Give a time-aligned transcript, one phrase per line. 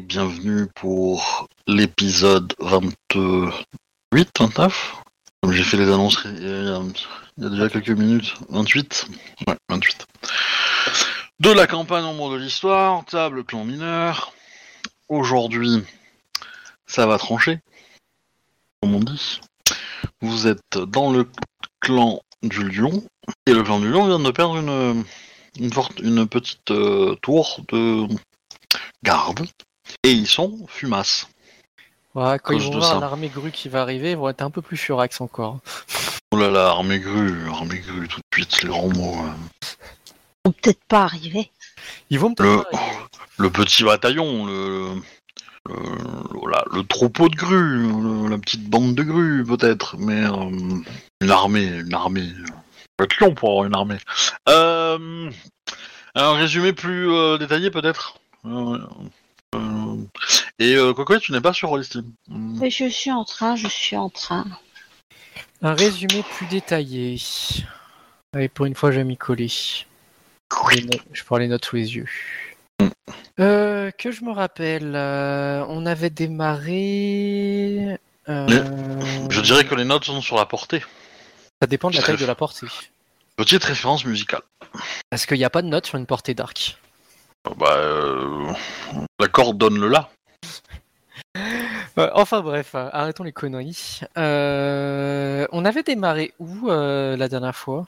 [0.00, 4.94] bienvenue pour l'épisode 28, 29.
[5.42, 8.34] Comme j'ai fait les annonces il y a, déjà quelques minutes.
[8.50, 9.06] 28
[9.46, 10.06] Ouais, 28.
[11.40, 14.32] De la campagne mode de l'histoire, table clan mineur.
[15.08, 15.82] Aujourd'hui,
[16.86, 17.58] ça va trancher,
[18.82, 19.40] comme on dit.
[20.20, 21.26] Vous êtes dans le
[21.80, 23.02] clan du lion,
[23.46, 25.04] et le clan du lion vient de perdre une,
[25.58, 28.06] une, forte- une petite euh, tour de
[29.02, 29.46] garde,
[30.04, 31.28] et ils sont fumaces.
[32.14, 33.00] Ouais, quand ils vont voir ça.
[33.00, 35.58] l'armée grue qui va arriver, ils vont être un peu plus furax encore.
[36.32, 39.16] Oh là là, armée grue, armée grue, tout de suite, les grands mots.
[39.24, 39.70] euh.
[40.44, 41.50] vont peut-être pas arriver.
[42.10, 42.98] Ils vont Le, peut-être pas arriver.
[43.38, 44.94] le petit bataillon, le,
[45.68, 45.74] le,
[46.38, 50.80] voilà, le troupeau de grues, le- la petite bande de grues peut-être, mais euh,
[51.20, 52.28] une armée, une armée.
[52.98, 53.98] Faut être lion pour avoir une armée.
[54.48, 55.30] Euh,
[56.16, 58.18] un résumé plus euh, détaillé peut-être?
[60.58, 62.04] Et euh, Coco, tu n'es pas sur Rollistim.
[62.28, 62.58] Hmm.
[62.60, 64.46] Mais je suis en train, je suis en train.
[65.62, 67.16] Un résumé plus détaillé.
[68.34, 69.48] Allez, pour une fois, je vais m'y coller.
[70.74, 72.06] Les no- Je prends les notes sous les yeux.
[73.38, 77.98] Euh, que je me rappelle, euh, on avait démarré.
[78.28, 78.46] euh,
[79.30, 80.82] Je dirais que les notes sont sur la portée.
[81.60, 82.66] Ça dépend de la taille de la portée.
[83.36, 84.42] Petite référence musicale.
[85.10, 86.78] Parce qu'il n'y a pas de notes sur une portée d'arc.
[87.44, 88.52] Bah, euh,
[89.18, 90.10] la corde donne le la.
[91.98, 94.00] Euh, enfin bref, euh, arrêtons les conneries.
[94.18, 97.86] Euh, on avait démarré où euh, la dernière fois?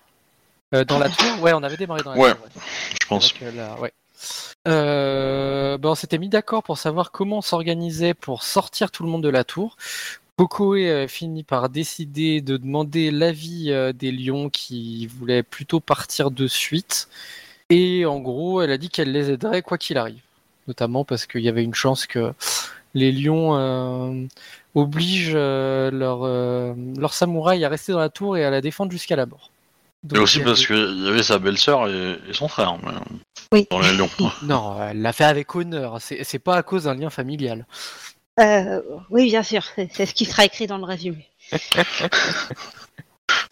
[0.89, 1.43] Dans la tour?
[1.43, 2.45] Ouais, on avait démarré dans la Ouais, tour.
[2.45, 2.63] ouais.
[3.01, 3.35] Je pense.
[3.41, 3.93] Là, ouais.
[4.65, 9.29] On s'était mis d'accord pour savoir comment on s'organisait pour sortir tout le monde de
[9.29, 9.77] la tour.
[10.39, 17.09] Kokoe finit par décider de demander l'avis des lions qui voulaient plutôt partir de suite.
[17.75, 20.21] Et en gros, elle a dit qu'elle les aiderait quoi qu'il arrive.
[20.69, 22.33] Notamment parce qu'il y avait une chance que
[22.95, 24.27] les lions euh,
[24.75, 28.93] obligent euh, leurs euh, leurs samouraïs à rester dans la tour et à la défendre
[28.93, 29.51] jusqu'à la mort.
[30.05, 32.93] Et Donc, aussi elle- parce qu'il y avait sa belle-sœur et, et son frère mais,
[33.53, 33.67] Oui.
[33.71, 34.11] dans les lions.
[34.43, 35.99] Non, elle l'a fait avec honneur.
[36.01, 37.67] C'est pas à cause d'un lien familial.
[38.41, 38.81] Euh,
[39.11, 39.63] oui, bien sûr,
[39.93, 41.27] c'est ce qui sera écrit dans le résumé.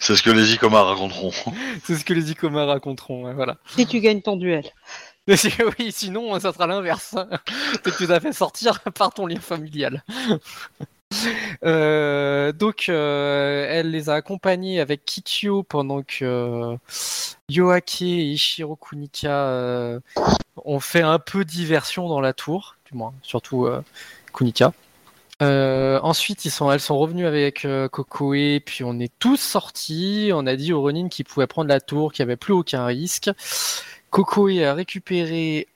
[0.01, 1.31] C'est ce que les Icoma raconteront.
[1.85, 3.27] C'est ce que les Icoma raconteront.
[3.27, 3.59] hein, voilà.
[3.77, 4.65] Si tu gagnes ton duel.
[5.79, 7.15] Oui, sinon ça sera l'inverse.
[7.85, 10.03] que tu as fait sortir par ton lien familial.
[11.65, 16.77] Euh, donc, euh, elle les a accompagnés avec Kikyo pendant que euh,
[17.49, 20.01] Yoake et Ishiro Kunika euh,
[20.65, 23.83] ont fait un peu diversion dans la tour, du moins, surtout euh,
[24.33, 24.73] Kunika.
[25.43, 30.31] Euh, ensuite, elles sont revenues avec euh, Kokoe, puis on est tous sortis.
[30.35, 32.85] On a dit au Ronin qu'ils pouvaient prendre la tour, qu'il n'y avait plus aucun
[32.85, 33.31] risque.
[34.11, 35.67] Kokoe a récupéré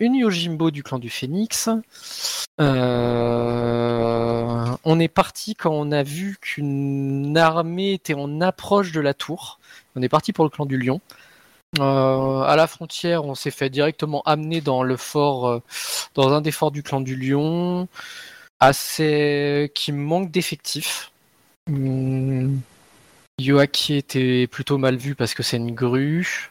[0.00, 1.68] une Yojimbo du clan du Phénix.
[2.60, 9.14] Euh, on est parti quand on a vu qu'une armée était en approche de la
[9.14, 9.60] tour.
[9.96, 11.00] On est parti pour le clan du Lion.
[11.78, 15.62] Euh, à la frontière, on s'est fait directement amener dans le fort, euh,
[16.14, 17.86] dans un des forts du clan du Lion,
[18.60, 21.10] assez qui manque d'effectifs.
[23.38, 26.50] Yoaki était plutôt mal vu parce que c'est une grue.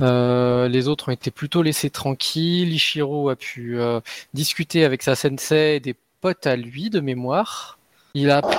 [0.00, 2.72] Euh, les autres ont été plutôt laissés tranquilles.
[2.72, 4.00] Ishiro a pu euh,
[4.34, 7.78] discuter avec sa sensei et des potes à lui de mémoire.
[8.14, 8.58] Il a appris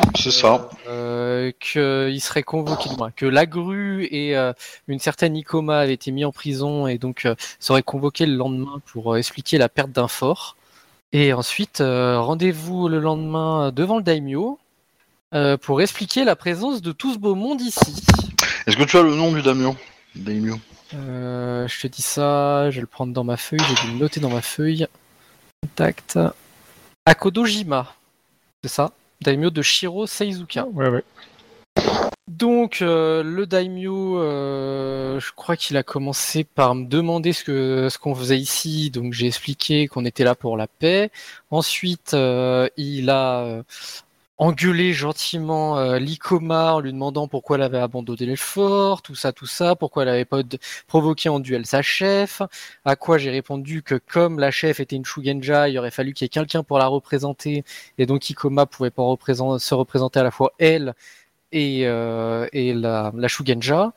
[0.88, 4.54] euh, qu'il serait convoqué, que la grue et euh,
[4.88, 8.80] une certaine Ikoma avaient été mis en prison et donc euh, seraient convoqués le lendemain
[8.86, 10.56] pour euh, expliquer la perte d'un fort.
[11.12, 14.60] Et ensuite, euh, rendez-vous le lendemain devant le daimyo
[15.34, 18.04] euh, pour expliquer la présence de tout ce beau monde ici.
[18.68, 19.76] Est-ce que tu as le nom du Damio
[20.16, 20.60] Daimyo
[20.94, 24.00] Euh, je te dis ça, je vais le prendre dans ma feuille, j'ai dû le
[24.00, 24.88] noter dans ma feuille.
[25.64, 26.20] Contact.
[27.06, 27.96] Akodojima,
[28.64, 28.92] c'est ça?
[29.22, 30.66] Daimyo de Shiro Seizuka.
[30.74, 31.04] Ouais, ouais.
[32.30, 37.90] Donc, euh, le daimyo, euh, je crois qu'il a commencé par me demander ce que
[37.90, 38.92] ce qu'on faisait ici.
[38.92, 41.10] Donc, j'ai expliqué qu'on était là pour la paix.
[41.50, 43.64] Ensuite, euh, il a euh,
[44.38, 49.34] engueulé gentiment euh, l'Ikoma en lui demandant pourquoi elle avait abandonné le fort, tout ça,
[49.34, 50.42] tout ça, pourquoi elle avait pas
[50.88, 52.42] provoqué en duel sa chef.
[52.86, 56.26] À quoi j'ai répondu que comme la chef était une Shugenja, il aurait fallu qu'il
[56.26, 57.64] y ait quelqu'un pour la représenter,
[57.98, 59.04] et donc Ikoma pouvait pas
[59.60, 60.94] se représenter à la fois elle
[61.52, 63.94] et, euh, et la, la Shugenja.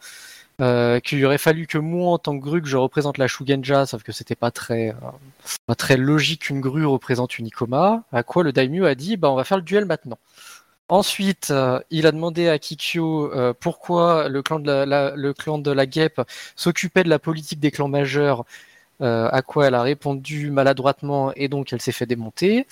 [0.60, 3.87] Euh, qu'il aurait fallu que moi, en tant que grue, que je représente la Shugenja,
[3.87, 5.10] sauf que c'était pas très, euh,
[5.66, 8.04] pas très logique qu'une grue représente une Ikoma.
[8.12, 10.19] À quoi le daimyo a dit, bah on va faire le duel maintenant.
[10.88, 11.52] Ensuite,
[11.90, 14.84] il a demandé à Kikyo pourquoi le clan de la,
[15.16, 16.20] la- guêpe
[16.55, 18.44] s'occupait de la politique des clans majeurs
[19.00, 22.66] à quoi elle a répondu maladroitement et donc elle s'est fait démonter.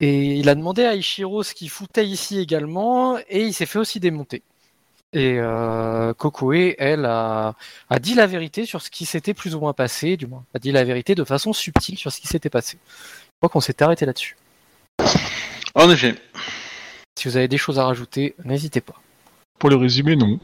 [0.00, 3.78] Et il a demandé à Ichiro ce qu'il foutait ici également et il s'est fait
[3.78, 4.42] aussi démonter.
[5.12, 7.54] Et euh, Kokoe, elle, a,
[7.88, 10.58] a dit la vérité sur ce qui s'était plus ou moins passé, du moins, a
[10.58, 12.78] dit la vérité de façon subtile sur ce qui s'était passé.
[12.88, 14.36] Je crois qu'on s'est arrêté là-dessus.
[15.74, 16.14] En effet.
[17.18, 18.94] Si vous avez des choses à rajouter, n'hésitez pas.
[19.58, 20.38] Pour le résumé, non.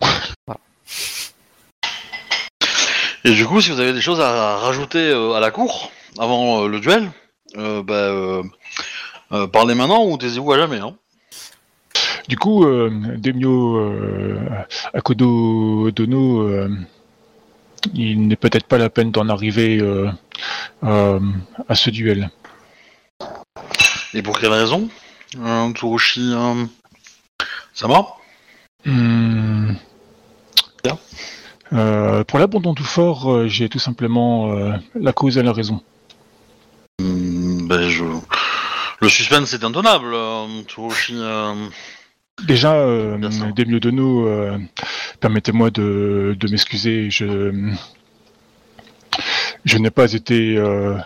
[3.24, 6.64] Et du coup, si vous avez des choses à rajouter euh, à la cour avant
[6.64, 7.10] euh, le duel,
[7.56, 8.42] euh, bah, euh,
[9.52, 10.78] parlez maintenant ou taisez-vous à jamais.
[10.78, 10.94] Hein.
[12.28, 14.38] Du coup, euh, Demio euh,
[14.94, 16.70] Akodo Dono, euh,
[17.92, 20.10] il n'est peut-être pas la peine d'en arriver euh,
[20.84, 21.20] euh,
[21.68, 22.30] à ce duel.
[24.14, 24.88] Et pour quelle raison?
[25.38, 26.64] Euh, Tsurushi euh,
[27.74, 28.06] Sama?
[28.86, 29.74] Hmm.
[30.82, 30.98] Bien.
[31.72, 35.82] Euh, pour l'abandon tout fort, euh, j'ai tout simplement euh, la cause et la raison.
[37.00, 38.04] Hmm, ben, je...
[39.04, 40.46] Le suspense est intenable, euh,
[41.10, 41.54] euh,
[42.46, 43.52] Déjà, euh, sûr.
[43.52, 44.56] Demio Dono, euh,
[45.20, 47.10] permettez-moi de, de m'excuser.
[47.10, 47.70] Je,
[49.66, 50.96] je n'ai pas été euh,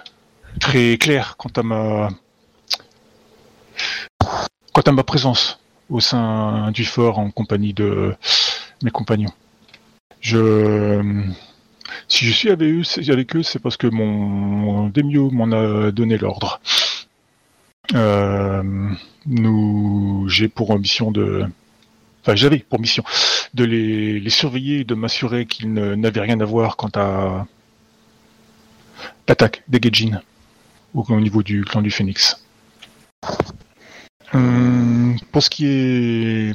[0.61, 2.09] très clair quant à ma
[4.73, 5.59] quant à ma présence
[5.91, 8.15] au sein du fort en compagnie de
[8.85, 9.33] mes compagnons.
[10.21, 11.03] Je
[12.07, 15.51] si je suis avec eux, c'est- avec eux, c'est parce que mon, mon Demio m'en
[15.51, 16.61] a donné l'ordre.
[17.95, 18.63] Euh,
[19.27, 21.47] nous, j'ai pour ambition de,
[22.23, 23.03] enfin j'avais pour mission
[23.55, 27.47] de les, les surveiller de m'assurer qu'ils n'avaient rien à voir quant à
[29.27, 30.21] l'attaque des Gaijin
[30.95, 32.45] au, au niveau du clan du Phénix.
[34.35, 36.55] Hum, pour ce qui est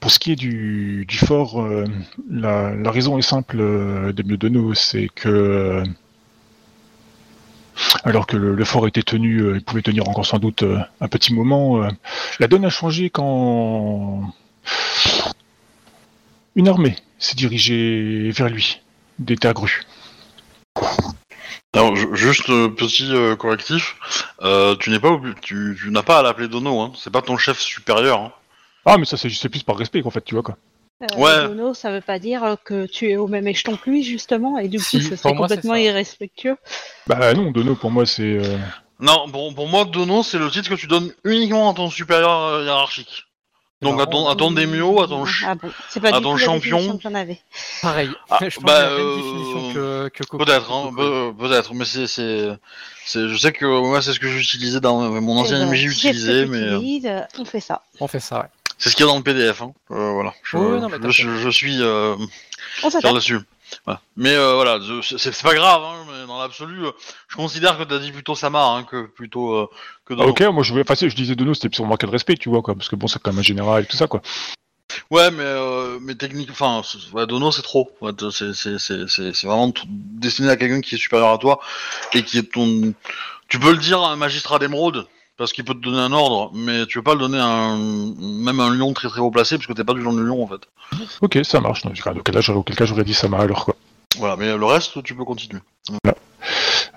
[0.00, 1.84] pour ce qui est du, fort, euh,
[2.28, 5.82] la, raison est simple euh, de mieux de nous, c'est que
[8.04, 10.78] alors que le, le fort était tenu, euh, il pouvait tenir encore sans doute euh,
[11.00, 11.88] un petit moment, euh,
[12.38, 14.32] la donne a changé quand
[16.56, 18.80] une armée s'est dirigée vers lui,
[19.18, 19.82] des terres grues.
[21.72, 23.96] Alors, ju- juste petit correctif,
[24.80, 26.92] tu n'es pas obli- tu, tu n'as pas à l'appeler Dono, hein.
[26.96, 28.20] c'est pas ton chef supérieur.
[28.20, 28.32] Hein.
[28.86, 30.56] Ah, mais ça, c'est c'est plus par respect qu'en fait, tu vois quoi.
[31.12, 31.48] Euh, Ouais.
[31.48, 34.68] Dono, ça veut pas dire que tu es au même échelon que lui, justement, et
[34.68, 36.56] du coup, Si, ce serait moi, complètement irrespectueux.
[37.06, 38.22] Bah non, Dono, pour moi, c'est.
[38.22, 38.56] euh,
[39.00, 42.30] Non, pour, pour moi, Dono, c'est le titre que tu donnes uniquement à ton supérieur
[42.44, 43.24] euh, hiérarchique.
[43.82, 45.26] Donc à ton, à ton démio, à ton...
[45.26, 46.78] ch- Ah bon, c'est pas à du ton champion.
[46.78, 47.38] définition que j'en avais.
[47.82, 48.08] Pareil.
[48.30, 50.44] Ah, je pense bah, que c'est la même euh, définition que, que Coco.
[50.44, 55.00] Peut-être, hein, peut- peut-être, mais c'est, je sais que moi c'est ce que j'utilisais dans
[55.20, 57.82] mon ancien Eh ben, MJ que mais euh, euh, on fait ça.
[58.00, 58.46] On fait ça, ouais.
[58.78, 59.62] C'est ce qu'il y a dans le PDF.
[59.62, 59.72] Hein.
[59.90, 62.16] Euh, voilà, je, Oui, non, mais je, t'as je- je suis euh,
[62.78, 63.12] clair s'attaque.
[63.12, 63.40] là-dessus.
[63.86, 64.00] Voilà.
[64.16, 66.92] Mais euh, voilà, c'est, pas grave, hein, mais dans l'absolu, euh,
[67.28, 69.66] je considère que t'as dit plutôt Samar hein, que plutôt euh,
[70.06, 70.84] que Ah, ok, moi je voulais.
[70.88, 73.08] Enfin, je disais Dono, c'était pour manquer de respect, tu vois quoi, parce que bon,
[73.08, 74.20] c'est quand même un général et tout ça quoi.
[75.10, 76.82] Ouais, mais euh, mais technique, enfin,
[77.14, 77.90] ouais, Dono c'est trop.
[78.00, 81.58] Ouais, c'est c'est c'est c'est c'est vraiment destiné à quelqu'un qui est supérieur à toi
[82.12, 82.92] et qui est ton.
[83.48, 85.06] Tu peux le dire à un magistrat d'émeraude
[85.36, 87.76] parce qu'il peut te donner un ordre, mais tu peux pas le donner à un
[87.76, 90.20] même à un lion très très haut placé parce que t'es pas du genre de
[90.22, 90.62] lion en fait.
[91.20, 91.84] Ok, ça marche.
[91.86, 93.76] Auquel, cas, j'aurais- auquel cas, j'aurais dit ça alors quoi.
[94.18, 95.60] Voilà, mais le reste tu peux continuer.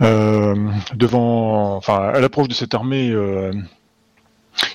[0.02, 3.52] Euh, devant, enfin, à l'approche de cette armée, euh,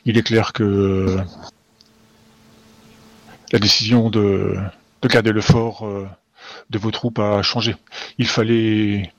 [0.05, 1.19] il est clair que
[3.53, 4.57] la décision de,
[5.03, 6.09] de garder le fort euh,
[6.71, 7.77] de vos troupes a changé.
[8.19, 9.13] Il fallait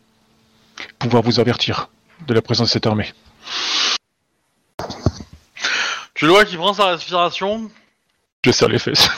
[1.00, 1.90] pouvoir vous avertir
[2.28, 3.14] de la présence de cette armée.
[6.24, 7.70] Tu le vois qui prend sa respiration,
[8.46, 9.10] Je serre les fesses.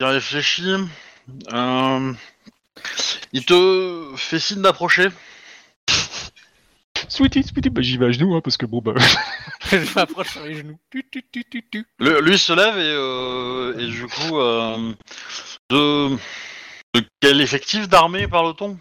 [0.00, 0.74] il réfléchit,
[1.52, 2.12] euh,
[3.32, 5.10] il te fait signe d'approcher.
[7.08, 8.94] Sweetie, sweetie, bah, j'y vais à genoux, hein, parce que bon, bah,
[9.70, 10.76] je m'approche sur les genoux.
[10.90, 11.86] Tu, tu, tu, tu, tu.
[12.00, 14.92] Le- lui se lève et, euh, et du coup, euh,
[15.70, 16.16] de,
[16.96, 18.76] de quel effectif d'armée parle-t-on?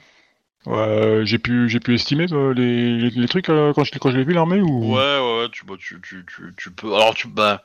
[0.67, 3.99] Ouais, j'ai pu, j'ai pu estimer euh, les, les, les trucs euh, quand je, l'ai-
[3.99, 4.93] quand je l'ai vu l'armée ou?
[4.95, 6.93] Ouais, ouais, ouais, tu, bah, tu, tu, tu, tu peux.
[6.95, 7.27] Alors, tu.
[7.27, 7.63] Bah,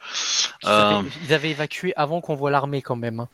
[0.62, 3.21] Ils euh, avaient- Ils avaient évacué avant qu'on voit l'armée quand même.
[3.21, 3.28] hein.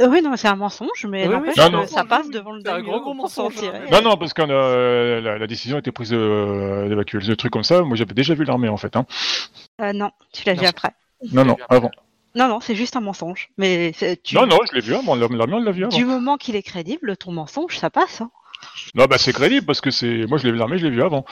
[0.00, 2.70] Euh, oui, non, c'est un mensonge, mais Oui, n'empêche Non, ça passe devant le C'est
[2.70, 3.80] un gros, gros mensonge, hein.
[3.90, 7.52] Non, non, parce que euh, la, la décision a été prise euh, d'évacuer le truc
[7.52, 7.82] comme ça.
[7.82, 8.94] Moi, j'avais déjà vu l'armée en fait.
[8.94, 9.06] Hein.
[9.80, 10.90] Euh, non, tu l'as Non, vu après.
[11.32, 11.90] Non, non, avant.
[12.36, 13.50] Non, non, c'est juste un mensonge.
[13.58, 14.36] Mais c'est- tu...
[14.36, 15.16] Non, non, je l'ai vu avant.
[15.16, 15.94] L'armée, l'armée, on l'a vu avant.
[15.96, 18.20] du moment qu'il est crédible, ton mensonge, ça passe.
[18.20, 18.30] Hein.
[18.94, 20.26] Non, bah c'est crédible parce que c'est.
[20.26, 21.24] Moi, je l'ai vu l'armée, je l'ai vu avant.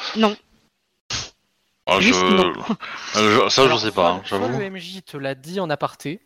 [1.86, 2.52] ah, je, Juste non.
[2.52, 2.54] euh,
[3.44, 4.58] je- ça, Alors, je sais pas, hein, soit- soit j'avoue.
[4.58, 6.20] le MJ te l'a dit en aparté,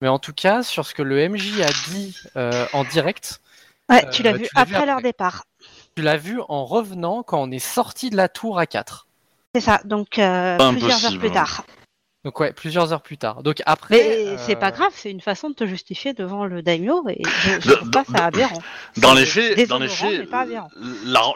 [0.00, 3.40] mais en tout cas, sur ce que le MJ a dit euh, en direct,
[3.88, 5.02] Ouais, Euh, tu l'as tu vu l'as vu après leur après.
[5.10, 5.44] départ.
[5.94, 9.06] Tu l'as vu en revenant quand on est sorti de la tour à 4.
[9.54, 11.20] C'est ça, donc euh, Pas plusieurs heures impossible.
[11.20, 11.64] plus tard.
[12.26, 13.44] Donc ouais, plusieurs heures plus tard.
[13.44, 13.94] Donc après.
[13.94, 17.22] Mais euh, c'est pas grave, c'est une façon de te justifier devant le daimyo et
[17.22, 18.60] je, trouve pas ça aberrant.
[18.96, 20.28] Dans les faits, dans les faits,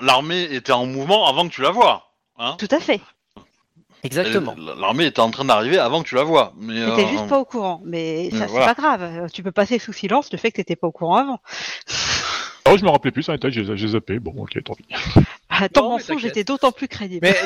[0.00, 2.10] l'armée était en mouvement avant que tu la vois.
[2.40, 3.00] Hein Tout à fait.
[4.02, 4.56] Exactement.
[4.80, 6.54] L'armée était en train d'arriver avant que tu la vois.
[6.56, 8.66] Mais T'étais euh, juste pas au courant, mais mais ça voilà.
[8.66, 9.30] c'est pas grave.
[9.32, 11.40] Tu peux passer sous silence le fait que t'étais pas au courant avant.
[12.68, 14.18] Oh, je me rappelais plus, en détail, j'ai j'ai zappé.
[14.18, 14.86] Bon, ok, tant pis.
[15.48, 16.30] Ah, Ton t'inquiète.
[16.30, 17.26] était d'autant plus crédible.
[17.26, 17.36] Mais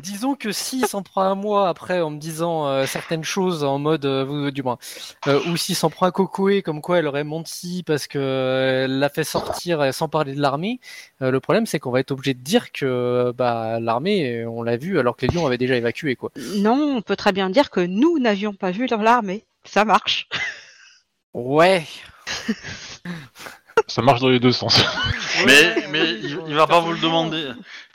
[0.00, 3.78] disons que s'il s'en prend un mois après en me disant euh, certaines choses en
[3.78, 4.78] mode, euh, vous- du moins,
[5.26, 8.84] euh, ou s'il s'en prend un cocoé comme quoi elle aurait menti parce que euh,
[8.84, 10.80] elle l'a fait sortir euh, sans parler de l'armée,
[11.22, 14.62] euh, le problème c'est qu'on va être obligé de dire que bah, l'armée, euh, on
[14.62, 16.30] l'a vu alors que les lions avaient déjà évacué quoi.
[16.56, 19.44] Non, on peut très bien dire que nous n'avions pas vu dans l'armée.
[19.64, 20.28] Ça marche.
[21.34, 21.84] Ouais.
[23.86, 24.78] Ça marche dans les deux sens.
[25.46, 27.44] Mais, mais il, il va pas vous le demander.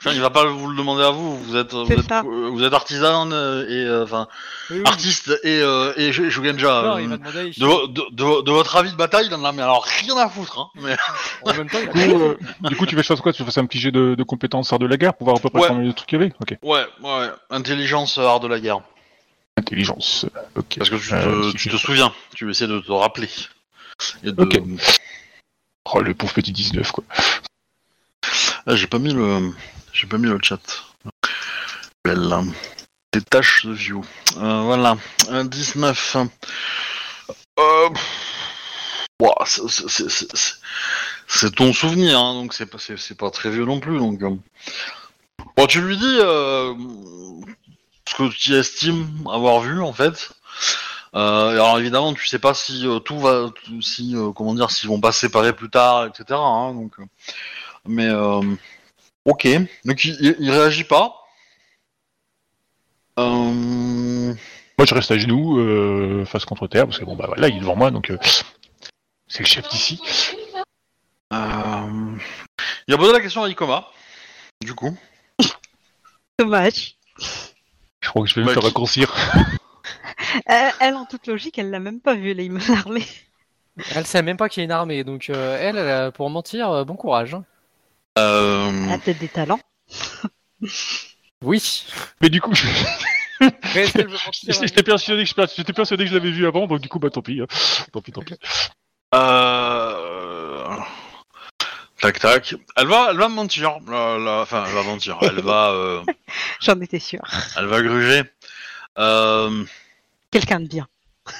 [0.00, 1.36] Enfin, il va pas vous le demander à vous.
[1.38, 2.20] Vous êtes, vous êtes, ça.
[2.24, 4.26] euh, vous êtes artisan euh, et euh, enfin
[4.70, 4.82] Oui, oui.
[4.86, 6.82] artiste et euh, et Shu- Shugenja.
[6.82, 9.38] Non, euh, il m'a demandé à de, de, de- de votre avis de bataille dans
[9.38, 9.62] l'armée.
[9.62, 10.58] Alors rien à foutre.
[10.58, 10.96] Hein, mais...
[11.44, 12.36] En même temps, il a Du coup, euh,
[12.68, 14.22] du coup, tu veux que je fasse quoi Tu fasse un petit jet de, de
[14.22, 15.68] compétences art de la guerre pour voir à peu près Ouais.
[15.68, 16.32] combien de trucs il y avait?
[16.40, 16.56] Ok.
[16.62, 17.26] Ouais, ouais.
[17.50, 18.80] Intelligence, art de la guerre.
[19.56, 20.26] Intelligence.
[20.56, 20.76] Ok.
[20.78, 22.12] Parce que tu te, Euh, tu te souviens.
[22.34, 23.28] Tu essaies de te rappeler.
[24.24, 24.42] Et de...
[24.42, 24.60] Ok.
[25.92, 27.04] Oh, le pauvre petit 19, quoi.
[28.66, 29.52] Ah, j'ai pas mis le,
[29.92, 30.60] j'ai pas mis le chat.
[32.04, 32.34] Belle.
[33.12, 34.02] Des tâches de view.
[34.38, 34.96] Euh, voilà.
[35.28, 36.16] Un 19.
[37.58, 37.88] Euh...
[39.20, 42.78] Ouah, c'est- ton souvenir, hein, donc c'est pas,
[43.18, 43.98] pas très vieux non plus.
[43.98, 44.36] Donc, euh.
[45.56, 46.74] bon, tu lui dis euh,
[48.08, 50.32] ce que tu estimes avoir vu en fait.
[51.14, 54.88] Euh, alors évidemment, tu sais pas si euh, tout va, si euh, comment dire, s'ils
[54.88, 56.24] vont pas se séparer plus tard, etc.
[56.32, 56.96] hein, donc,
[57.86, 58.40] mais euh,
[59.24, 59.46] ok.
[59.84, 61.14] Donc il, il- réagit pas.
[63.18, 64.34] Euh,
[64.76, 67.56] Moi, je reste à genoux, euh, face contre terre, parce que bon, bah voilà, il
[67.56, 68.18] est devant moi, donc euh,
[69.28, 70.00] c'est le chef d'ici.
[71.32, 72.16] euh,
[72.88, 73.88] il a posé la question à Ikoma.
[74.62, 74.96] Du coup.
[76.40, 76.96] Dommage.
[78.00, 79.14] Je crois que je vais me Bah, faire qui- raccourcir.
[80.46, 83.06] Elle, en toute logique, elle l'a même pas vu, les armée.
[83.94, 86.84] Elle sait même pas qu'il y a une armée, donc euh, elle, pour mentir, euh,
[86.84, 87.34] bon courage.
[87.34, 87.44] hein.
[88.18, 89.60] Euh, Elle a peut-être des talents.
[91.42, 91.84] Oui.
[92.22, 92.54] Mais du coup,
[93.74, 97.20] j'étais persuadé que j'étais persuadé que je l'avais vu avant, donc du coup, bah tant
[97.20, 97.42] pis.
[97.42, 97.46] hein.
[97.92, 98.34] Tant pis, tant pis.
[99.14, 100.76] euh,
[102.00, 102.54] Tac tac.
[102.76, 103.78] Elle va, elle va mentir.
[103.86, 105.18] la- la- Enfin, elle va mentir.
[105.20, 106.02] Elle va, euh,
[106.60, 107.20] J'en étais sûre.
[107.58, 108.22] elle va gruger.
[108.98, 109.64] Euh,
[110.34, 110.88] Quelqu'un de bien.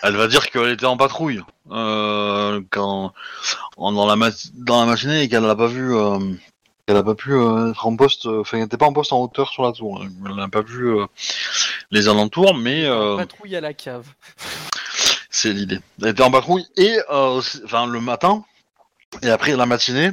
[0.04, 3.12] Elle va dire qu'elle était en patrouille euh, quand
[3.76, 6.18] en- dans la mat- dans la matinée et qu'elle n'a pas vu, euh,
[6.86, 9.12] qu'elle n'a pas pu euh, être en poste, euh, enfin, qu'elle n'était pas en poste
[9.12, 10.00] en hauteur sur la tour.
[10.26, 11.06] Elle n'a pas vu euh,
[11.90, 14.06] les alentours, mais euh, Patrouille à la cave.
[15.28, 15.80] c'est l'idée.
[16.00, 18.44] Elle était en patrouille et euh, c'est- enfin le matin
[19.22, 20.12] et après la matinée.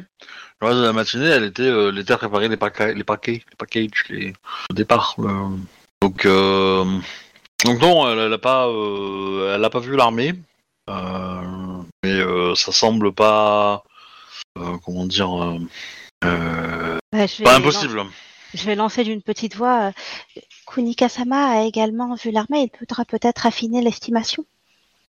[0.59, 3.03] Le reste de la matinée, elle était, euh, elle était à préparer les paquets, les
[3.03, 4.33] paquets, les packages, les
[4.71, 5.13] le départ.
[5.19, 5.57] le-
[6.01, 6.83] Donc, euh,
[7.65, 10.33] donc non, elle, elle a pas, euh, elle a pas vu l'armée,
[10.89, 11.41] Euh,
[12.03, 13.83] mais euh, ça semble pas,
[14.83, 15.29] comment dire,
[16.21, 18.03] Bah, je, pas impossible.
[18.53, 19.91] je vais lancer d'une petite voix.
[20.67, 22.69] Kunika-sama a également vu l'armée.
[22.73, 24.45] Il faudra peut-être affiner l'estimation.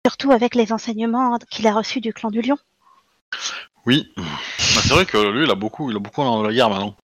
[0.07, 2.57] Surtout avec les enseignements qu'il a reçus du clan du lion.
[3.85, 4.23] Oui, Bah,
[4.83, 6.97] c'est vrai que lui, il a beaucoup, il a beaucoup dans la guerre maintenant.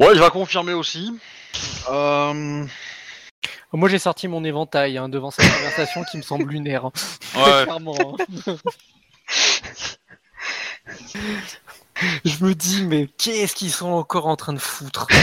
[0.00, 1.12] Ouais, il va confirmer aussi.
[1.90, 2.66] Euh...
[3.72, 6.86] Moi, j'ai sorti mon éventail hein, devant cette conversation qui me semble lunaire.
[6.86, 6.92] hein.
[7.36, 7.62] Ouais.
[7.64, 8.16] Clairement.
[8.46, 8.56] hein.
[12.24, 15.06] Je me dis, mais qu'est-ce qu'ils sont encore en train de foutre?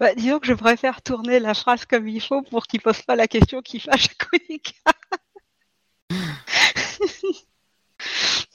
[0.00, 3.16] Bah, disons que je préfère tourner la phrase comme il faut pour qu'il pose pas
[3.16, 4.92] la question qui fâche Kunika.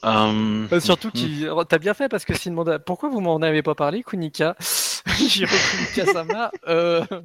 [0.06, 0.68] Euh...
[0.68, 3.76] Bah, Surtout qu'il t'as bien fait parce que s'il demande pourquoi vous m'en avez pas
[3.76, 4.56] parlé, Kunika?
[5.28, 6.52] J'ai Kunika Sama.
[6.68, 7.06] Euh...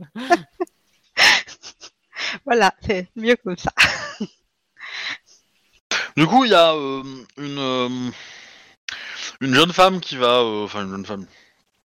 [2.45, 3.73] Voilà, c'est mieux comme ça.
[6.17, 7.03] Du coup, il y a euh,
[7.37, 8.11] une euh,
[9.41, 11.27] une jeune femme qui va, euh, enfin une jeune femme,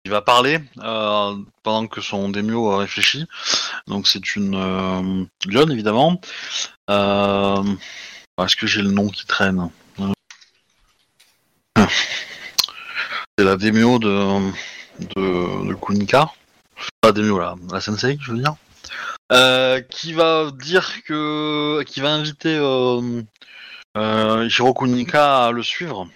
[0.03, 3.25] qui va parler euh, pendant que son démio réfléchit.
[3.87, 6.19] Donc c'est une euh, jeune évidemment.
[6.89, 7.63] Euh,
[8.41, 9.69] Est-ce que j'ai le nom qui traîne?
[13.37, 14.51] C'est la démio de
[15.15, 16.31] de, Kunika.
[17.01, 18.55] Pas la démio là, la sensei, je veux dire.
[19.31, 23.21] Euh, qui va dire que, qui va inviter euh,
[23.97, 26.07] euh, Hiro Kunika à le suivre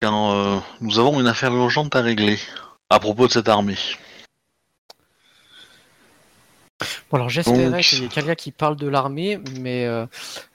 [0.00, 2.38] car euh, nous avons une affaire urgente à régler
[2.90, 3.76] à propos de cette armée.
[7.10, 10.04] Bon, alors j'espérais Donc- qu'il y ait quelqu'un qui parle de l'armée, mais euh,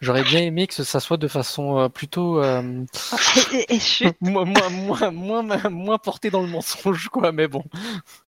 [0.01, 2.83] j'aurais bien aimé que ça soit de façon euh, plutôt euh,
[3.53, 7.31] Et, et chut, moins, moins, moins, moins, moins porté dans le mensonge, quoi.
[7.31, 7.63] Mais bon.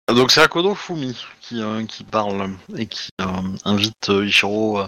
[0.07, 3.25] Donc c'est Akodo Fumi qui, euh, qui parle et qui euh,
[3.63, 4.87] invite euh, Ichiro euh,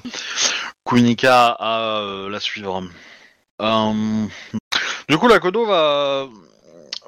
[0.86, 2.84] Kunika à euh, la suivre.
[3.62, 4.26] Euh,
[5.10, 6.28] du coup, l'Akodo va,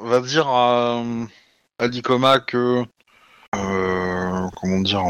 [0.01, 1.03] va dire à,
[1.79, 2.83] à Dikoma que...
[3.55, 5.03] euh, comment dire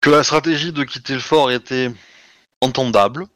[0.00, 1.90] Que la stratégie de quitter le fort était
[2.60, 3.26] entendable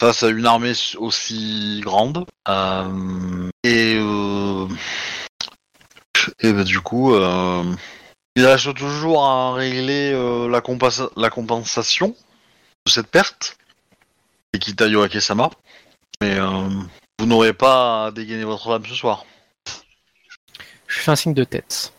[0.00, 2.26] face à une armée aussi grande.
[2.48, 3.96] Euh, et...
[3.98, 4.68] euh,
[6.40, 7.64] et bah, du coup, euh,
[8.34, 10.62] il reste toujours à régler la,
[11.16, 12.16] la compensation
[12.86, 13.56] de cette perte.
[14.52, 15.50] Et Kita Yoake-sama.
[16.20, 16.38] Mais
[17.18, 19.26] vous n'aurez pas à dégainer votre lame ce soir.
[20.86, 21.92] Je fais un signe de tête.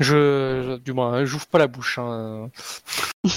[0.00, 1.98] Je, du moins, j'ouvre pas la bouche.
[1.98, 2.50] hein.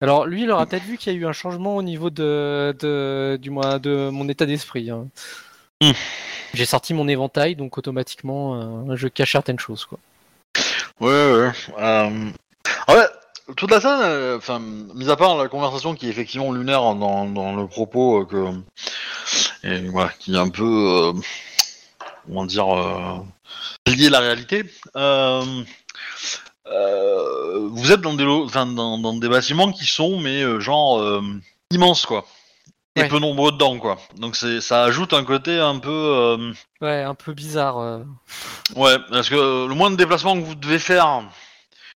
[0.00, 2.74] Alors lui, il aura peut-être vu qu'il y a eu un changement au niveau de,
[2.78, 4.90] de du moins de mon état d'esprit.
[4.90, 5.08] hein.
[5.82, 5.92] Hmm.
[6.54, 9.84] J'ai sorti mon éventail, donc automatiquement, euh, je cache certaines choses.
[9.84, 9.98] Quoi.
[11.00, 11.50] Ouais, ouais.
[11.78, 12.30] Euh...
[12.86, 13.10] En fait,
[13.56, 17.26] toute la scène, euh, enfin, mis à part la conversation qui est effectivement lunaire dans,
[17.26, 19.66] dans le propos euh, que.
[19.66, 20.64] Et voilà, qui est un peu.
[20.64, 21.12] euh,
[22.26, 22.66] comment dire.
[23.86, 24.64] Lié à la réalité.
[24.96, 25.62] Euh,
[26.66, 30.60] euh, vous êtes dans des, lo- enfin, dans, dans des bâtiments qui sont, mais euh,
[30.60, 31.02] genre.
[31.70, 32.24] immenses, quoi.
[32.96, 33.08] Et Ouais.
[33.08, 33.98] peu nombreux dedans, quoi.
[34.16, 35.90] Donc c'est, ça ajoute un côté un peu.
[35.90, 37.78] euh, Ouais, un peu bizarre.
[37.78, 38.02] euh.
[38.74, 41.22] Ouais, parce que le moins de déplacement que vous devez faire,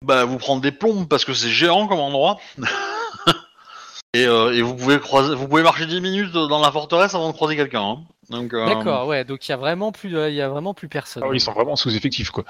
[0.04, 2.38] bah, vous prendre des plombes parce que c'est géant comme endroit.
[4.14, 7.30] et, euh, et vous pouvez croiser, vous pouvez marcher 10 minutes dans la forteresse avant
[7.30, 7.82] de croiser quelqu'un.
[7.82, 7.98] hein.
[8.30, 9.24] Donc, euh, D'accord, ouais.
[9.24, 11.24] Donc il y a vraiment plus, de- il y a vraiment plus personne.
[11.26, 12.46] Ah oui, ils sont vraiment sous-effectifs, quoi.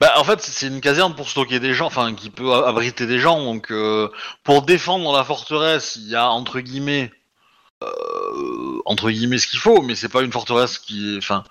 [0.00, 3.06] bah, en fait, c'est une caserne pour stocker des gens, enfin, qui peut a- abriter
[3.06, 3.42] des gens.
[3.42, 4.08] Donc, euh,
[4.44, 7.10] pour défendre la forteresse, il y a entre guillemets,
[7.82, 11.44] euh, entre guillemets, ce qu'il faut, mais c'est pas une forteresse qui, est- enfin,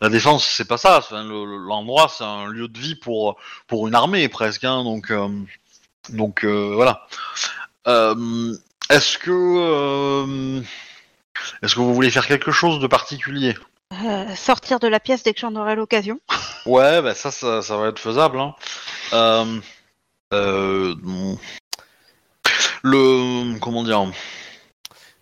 [0.00, 0.98] la défense, c'est pas ça.
[0.98, 4.64] Enfin, le- le- L'endroit, c'est un lieu de vie pour pour une armée presque.
[4.64, 5.28] Hein, donc, euh,
[6.10, 7.06] donc euh, voilà.
[7.88, 8.54] Euh,
[8.90, 10.60] Est-ce que euh,
[11.62, 13.54] est-ce que vous voulez faire quelque chose de particulier
[14.04, 16.18] euh, sortir de la pièce dès que j'en aurai l'occasion.
[16.64, 18.40] Ouais, bah ça, ça, ça va être faisable.
[18.40, 18.54] Hein.
[19.12, 19.60] Euh,
[20.32, 20.94] euh,
[22.82, 24.10] le comment dire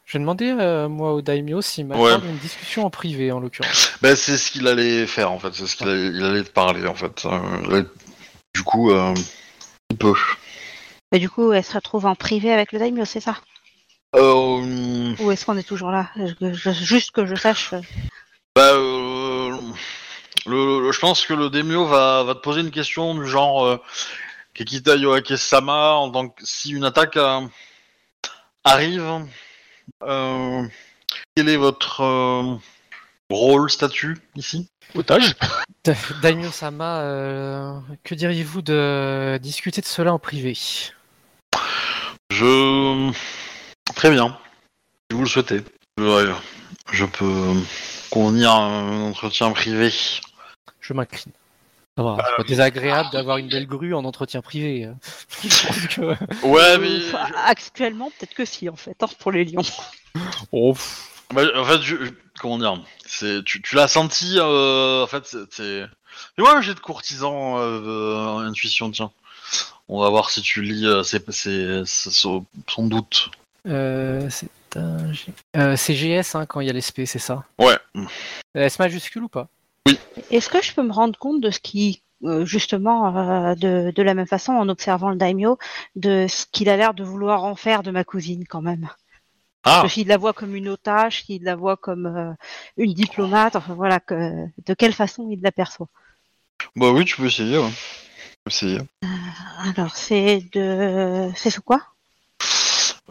[0.04, 3.92] Je vais demander euh, moi au daimyo s'il m'accorde une discussion en privé en l'occurrence.
[4.02, 5.52] bah, c'est ce qu'il allait faire en fait.
[5.52, 7.24] C'est ce qu'il allait, il allait te parler en fait.
[7.26, 7.86] Euh, il allait-
[8.54, 9.14] du coup, euh,
[9.90, 10.14] il peut.
[11.12, 13.36] Et du coup, elle se retrouve en privé avec le daimyo, c'est ça?
[14.16, 16.10] Euh, Ou est-ce qu'on est toujours là?
[16.16, 17.72] Je- je- Juste que je sache.
[17.72, 17.80] euh,
[18.56, 19.56] Bah, euh,
[20.46, 23.64] le, le- je pense que le Demio va, va te poser une question du genre
[23.64, 23.76] euh,
[24.54, 27.42] Kekita en tant que si une attaque euh,
[28.64, 29.26] arrive,
[30.02, 30.62] euh,
[31.36, 32.56] quel est votre euh,
[33.30, 34.68] rôle, statut ici?
[34.96, 35.36] Otage
[35.84, 40.58] Da- Daimyo-sama, euh, que diriez-vous de discuter de cela en privé?
[42.30, 43.12] Je.
[43.94, 44.38] Très bien,
[45.10, 45.62] si vous le souhaitez.
[45.98, 46.32] Je,
[46.92, 47.54] je peux
[48.10, 49.92] convenir à un entretien privé.
[50.80, 51.32] Je m'incline.
[51.96, 54.86] C'est pas désagréable d'avoir une belle grue en entretien privé.
[54.86, 54.92] euh.
[55.42, 56.46] Je pense que...
[56.46, 56.88] Ouais, mais.
[56.88, 59.62] euh, enfin, Actuellement, peut-être que si, en fait, hein, pour les lions.
[60.50, 60.74] Oh.
[61.32, 64.34] Bah, en fait, je, je- comment dire, c'est tu, tu l'as senti.
[64.38, 65.84] euh, en fait, c'est-.
[66.36, 68.90] Mais moi, j'ai de courtisan euh, euh, intuition.
[68.90, 69.12] Tiens,
[69.88, 70.84] on va voir si tu lis.
[70.86, 71.22] euh, c'est
[71.86, 73.30] son son doute.
[73.66, 77.44] Euh, c'est un G- euh, c'est GS hein, quand il y a l'SP, c'est ça?
[77.58, 77.76] Ouais.
[77.96, 78.04] Euh,
[78.54, 79.48] S majuscule ou pas?
[80.30, 84.02] Est-ce que je peux me rendre compte de ce qui, euh, justement, euh, de, de
[84.02, 85.58] la même façon, en observant le daimyo,
[85.96, 88.88] de ce qu'il a l'air de vouloir en faire de ma cousine, quand même?
[89.64, 89.84] Ah.
[89.88, 92.32] S'il la voit comme une otage, s'il la voit comme euh,
[92.78, 95.88] une diplomate, enfin voilà, que, de quelle façon il l'aperçoit.
[96.76, 97.58] Bah oui, tu peux essayer.
[97.58, 97.70] Ouais.
[97.70, 98.78] Tu peux essayer.
[99.76, 101.30] Alors, c'est de...
[101.36, 101.82] C'est sous quoi?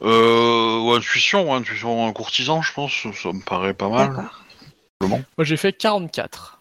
[0.02, 2.92] Euh, ouais, intuition, ouais, intuition courtisan, je pense.
[3.22, 4.30] Ça me paraît pas mal.
[5.02, 6.60] Moi j'ai fait 44.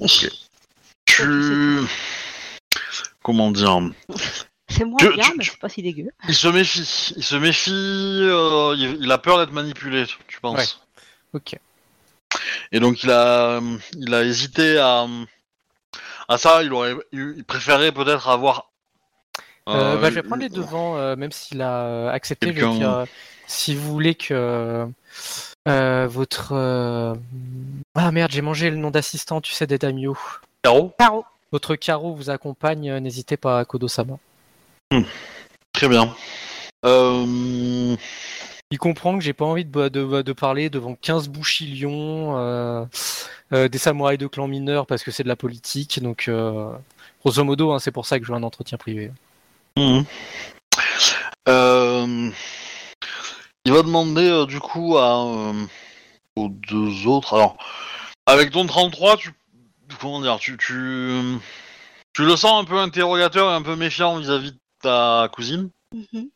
[0.00, 0.28] Ok.
[1.06, 1.78] Tu.
[3.22, 3.80] Comment dire?
[4.68, 6.10] C'est moins Tu- bien, tu- mais tu- c'est pas si dégueu.
[6.28, 7.12] Il se méfie.
[7.16, 7.70] Il se méfie.
[7.72, 10.58] euh, il, il a peur d'être manipulé, tu penses?
[10.58, 10.66] Ouais.
[11.34, 11.58] Ok.
[12.72, 13.60] Et donc il a,
[13.94, 15.06] il a hésité à,
[16.28, 16.62] à ça.
[16.62, 18.65] Il aurait, il préférait peut-être avoir.
[19.68, 22.48] Euh, euh, bah, je vais prendre les devants, euh, même s'il a euh, accepté.
[22.48, 23.04] Je vais quelqu'un- dire, euh,
[23.46, 24.86] si vous voulez que
[25.68, 26.52] Euh, votre...
[26.52, 27.14] euh,
[27.96, 30.16] Ah merde, j'ai mangé le nom d'assistant, tu sais, des daimyo.
[30.62, 31.24] Caro Caro.
[31.52, 34.18] Votre carreau vous accompagne, n'hésitez pas à Kodo-sama.
[35.72, 36.14] Très bien.
[36.84, 37.96] Euh,
[38.70, 42.84] Il comprend que j'ai pas envie de, de, de parler devant 15 bouchilions, euh,
[43.52, 46.70] euh, des samouraïs de clan mineur parce que c'est de la politique, donc euh,
[47.24, 49.10] grosso modo, hein, c'est pour ça que je veux un entretien privé.
[49.76, 50.04] Mhm.
[51.48, 52.30] Euh,
[53.64, 55.66] il va demander euh, du coup à, euh,
[56.34, 57.34] aux deux autres.
[57.34, 57.56] Alors,
[58.26, 59.32] avec ton 33, tu
[60.00, 61.38] comment dire, tu, tu
[62.12, 66.28] tu le sens un peu interrogateur et un peu méfiant vis-à-vis de ta cousine, Mhm.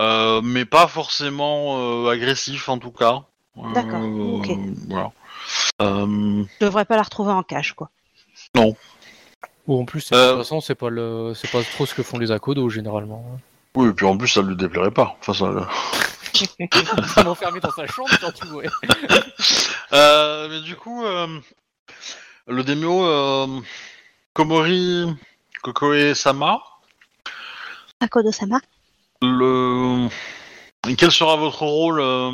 [0.00, 3.22] euh, mais pas forcément euh, agressif en tout cas.
[3.58, 4.50] Euh, D'accord, ok.
[4.88, 5.12] Voilà.
[5.82, 7.90] Euh, Je devrais pas la retrouver en cage, quoi.
[9.68, 10.30] Ou en plus, de Euh.
[10.30, 13.24] toute façon, c'est pas le, c'est pas trop ce que font les Akodo généralement.
[13.76, 15.16] oui, et puis en plus ça lui déplairait pas.
[15.20, 15.68] Enfin, ça,
[17.14, 18.66] Ça m'enfermer dans sa chambre surtout, ouais.
[19.92, 21.38] Euh, mais du coup, euh,
[22.46, 23.46] le démio euh,
[24.32, 25.06] Komori
[25.62, 26.58] Kokoe-sama,
[28.00, 28.58] Akodo-sama.
[29.20, 30.08] le...
[30.96, 32.32] quel sera votre rôle euh,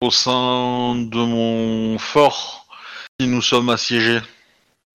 [0.00, 2.66] au sein de mon fort
[3.20, 4.20] si nous sommes assiégés?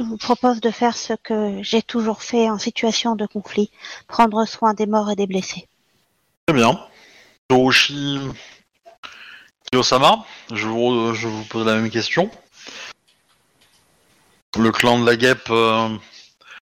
[0.02, 3.70] Je vous propose de faire ce que j'ai toujours fait en situation de conflit,
[4.08, 5.68] prendre soin des morts et des blessés.
[6.48, 6.80] Très bien.
[7.48, 8.18] Toroshi
[9.72, 12.32] Kiyosama, je vous, je vous pose la même question.
[14.58, 15.90] Le clan de la guêpe euh,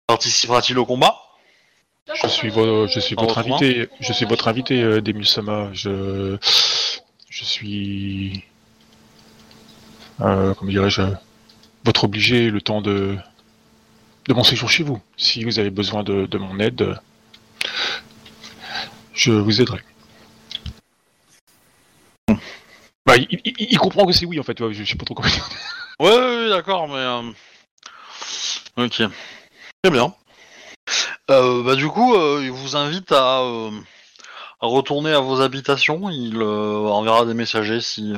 [0.08, 1.16] participera-t-il au combat?
[2.20, 3.88] Je suis, vo- je suis En votre invité.
[4.00, 5.68] Je suis votre invité, euh, Demus-sama.
[5.72, 6.36] Je,
[7.30, 8.42] je suis,
[10.22, 11.02] euh, comment dirais-je,
[11.88, 13.16] votre obligé le temps de,
[14.26, 15.00] de mon séjour chez vous.
[15.16, 17.00] Si vous avez besoin de, de mon aide,
[19.14, 19.80] je vous aiderai.
[23.06, 24.60] Bah, il, comprend que c'est oui en fait.
[24.60, 25.48] ouais, Je, je sais pas trop comment dire.
[26.50, 26.96] D'accord, mais...
[26.96, 27.22] euh,
[28.76, 29.02] Ok.
[29.82, 30.14] Très bien.
[31.30, 36.10] Euh, bah, du coup, euh, il vous invite à, à retourner à vos habitations.
[36.10, 38.12] Il enverra des messagers si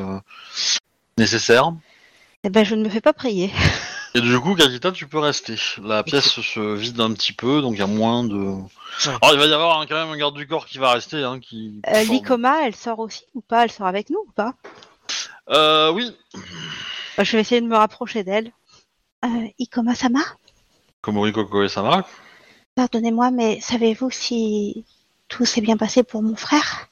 [1.18, 1.72] nécessaire.
[2.42, 3.50] Eh ben, je ne me fais pas prier.
[4.14, 5.55] Et du coup, Kakita, tu peux rester.
[5.85, 8.35] La pièce se vide un petit peu, donc il y a moins de...
[9.07, 11.22] Alors, il va y avoir hein, quand même un garde du corps qui va rester.
[11.22, 11.81] Hein, qui...
[11.87, 13.64] Euh, L'Ikoma, elle sort aussi ou pas?
[13.64, 14.55] Elle sort avec nous ou pas?
[15.50, 16.11] Euh, oui.
[17.16, 18.50] Bah, Je vais essayer de me rapprocher d'elle.
[19.24, 20.20] Euh, Ikoma-sama?
[21.03, 22.05] Komori Koko et Sama.
[22.74, 24.85] Pardonnez-moi, mais savez-vous si
[25.29, 26.88] tout s'est bien passé pour mon frère?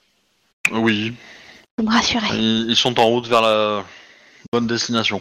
[0.70, 1.14] Oui.
[1.78, 2.28] Vous me rassurez.
[2.34, 3.84] Ils, ils sont en route vers la
[4.52, 5.20] bonne destination.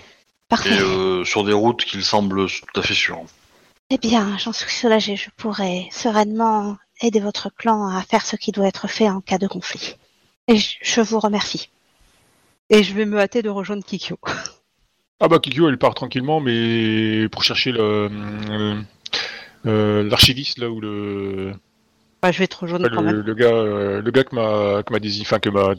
[0.50, 0.76] Parfait.
[0.76, 3.22] Et euh, sur des routes qu'il semble tout à fait sûres.
[3.90, 5.16] Eh bien, j'en suis soulagée.
[5.16, 9.38] Je pourrai sereinement aider votre clan à faire ce qui doit être fait en cas
[9.38, 9.96] de conflit.
[10.48, 11.70] Et je, vous remercie.
[12.70, 14.18] Et je vais me hâter de rejoindre Kikyo.
[15.20, 18.82] Ah bah Kikyo elle part tranquillement mais pour chercher le euh,
[19.66, 21.54] euh, l'archiviste là ou le
[22.22, 23.16] Bah, je vais te rejoindre le, quand même.
[23.22, 25.70] le gars euh, le gars que m'a que m'a désigné enfin que m'a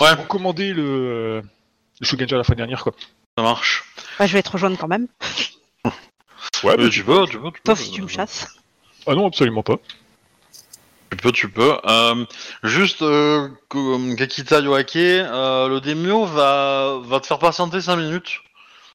[0.00, 1.42] Ouais, recommandé le
[2.00, 2.92] le Shugenja la fois dernière quoi.
[3.36, 3.84] ça marche.
[4.18, 5.08] Bah, je vais te rejoindre quand même.
[6.64, 7.52] Ouais, Euh, tu peux, tu peux.
[7.52, 8.48] Tu peux, Sauf si tu me chasses.
[9.06, 9.76] Ah non absolument pas.
[11.10, 11.76] Tu peux, tu peux.
[11.84, 12.24] Euh,
[12.64, 13.48] juste, euh,
[14.16, 18.40] Kakita Yoake, euh, le démio va, va te faire patienter 5 minutes,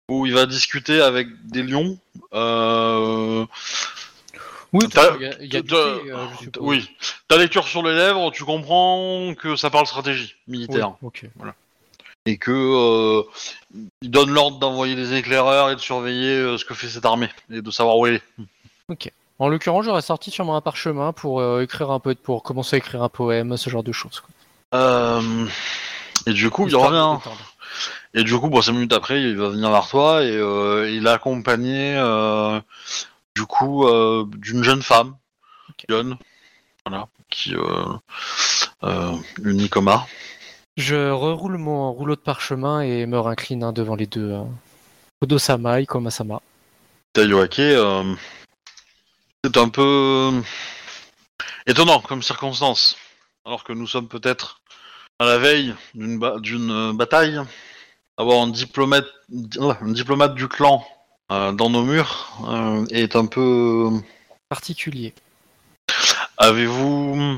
[0.09, 1.97] où il va discuter avec des lions.
[2.33, 3.45] Euh,
[4.73, 6.25] Oui, de toute T'as- façon, il y a, il y a du t'as- thé, euh,
[6.33, 6.63] je suppose.
[6.63, 6.89] oui,
[7.29, 10.95] ta lecture sur les lèvres, tu comprends que ça parle stratégie militaire.
[11.01, 11.25] Oui, ok.
[12.25, 13.23] Et que euh,
[14.01, 17.29] il donne l'ordre d'envoyer des éclaireurs et de surveiller euh, ce que fait cette armée,
[17.51, 18.15] et de savoir où elle
[18.89, 19.11] est.
[19.39, 22.77] En l'occurrence, j'aurais sorti sûrement un parchemin pour euh, écrire un peu, pour commencer à
[22.77, 24.19] écrire un poème, ce genre de choses.
[24.21, 24.79] quoi.
[24.79, 25.47] Euh,
[26.27, 27.17] et du coup, il Histoire de revient.
[27.17, 27.53] détendre.
[28.13, 31.07] Et du coup, bon, cinq minutes après, il va venir vers toi et euh, il
[31.07, 32.61] est accompagné euh,
[33.35, 35.15] du coup euh, d'une jeune femme,
[35.69, 35.85] Ok.
[35.89, 36.15] jeune,
[36.85, 37.85] voilà, qui euh,
[38.83, 39.11] euh,
[39.43, 40.05] une Nikoma.
[40.77, 44.33] Je reroule mon rouleau de parchemin et me rincline hein, devant les deux.
[44.33, 44.47] Hein.
[45.21, 46.41] Odo-sama, Ikoma-sama.
[47.13, 48.15] Tayoake, euh,
[49.43, 50.31] c'est un peu
[51.67, 52.97] étonnant comme circonstance,
[53.45, 54.61] alors que nous sommes peut-être
[55.19, 57.39] à la veille d'une ba- euh, bataille,
[58.17, 59.05] avoir un diplomate,
[59.59, 60.83] un diplomate du clan
[61.31, 63.89] euh, dans nos murs euh, est un peu
[64.49, 65.13] Particulier.
[66.37, 67.37] Avez-vous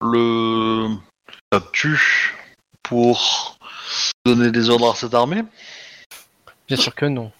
[0.00, 0.88] le
[1.52, 2.34] statut
[2.82, 3.58] pour
[4.24, 5.42] donner des ordres à cette armée
[6.68, 7.30] Bien sûr que non.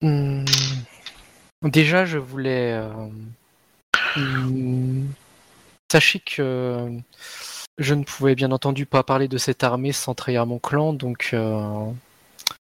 [0.00, 0.44] Hmm.
[1.62, 2.72] Déjà, je voulais.
[2.72, 2.90] euh,
[4.16, 5.06] hmm,
[5.90, 6.88] Sachez que
[7.78, 11.30] Je ne pouvais bien entendu pas parler de cette armée sans trahir mon clan, donc
[11.32, 11.84] euh,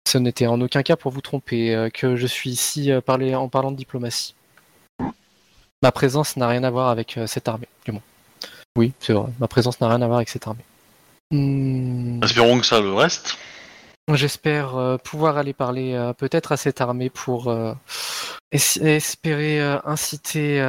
[0.07, 3.71] ce n'était en aucun cas pour vous tromper euh, que je suis ici en parlant
[3.71, 4.35] de diplomatie.
[5.81, 8.01] Ma présence n'a rien à voir avec cette armée, du moins.
[8.77, 10.63] Oui, c'est vrai, ma présence n'a rien à voir avec cette armée.
[11.31, 13.37] Hmm, Espérons que ça le reste.
[14.11, 17.73] J'espère euh, pouvoir aller parler euh, peut-être à cette armée pour euh,
[18.51, 20.59] es- espérer inciter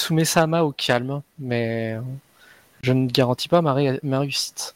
[0.00, 1.96] Sume-sama au calme, mais
[2.82, 4.74] je ne garantis pas ma, ré- ma réussite.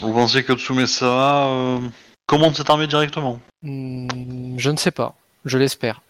[0.00, 1.80] Vous pensez que Tsumesa euh,
[2.26, 3.40] commande cette armée directement?
[3.62, 5.14] Hmm, je ne sais pas,
[5.46, 6.02] je l'espère.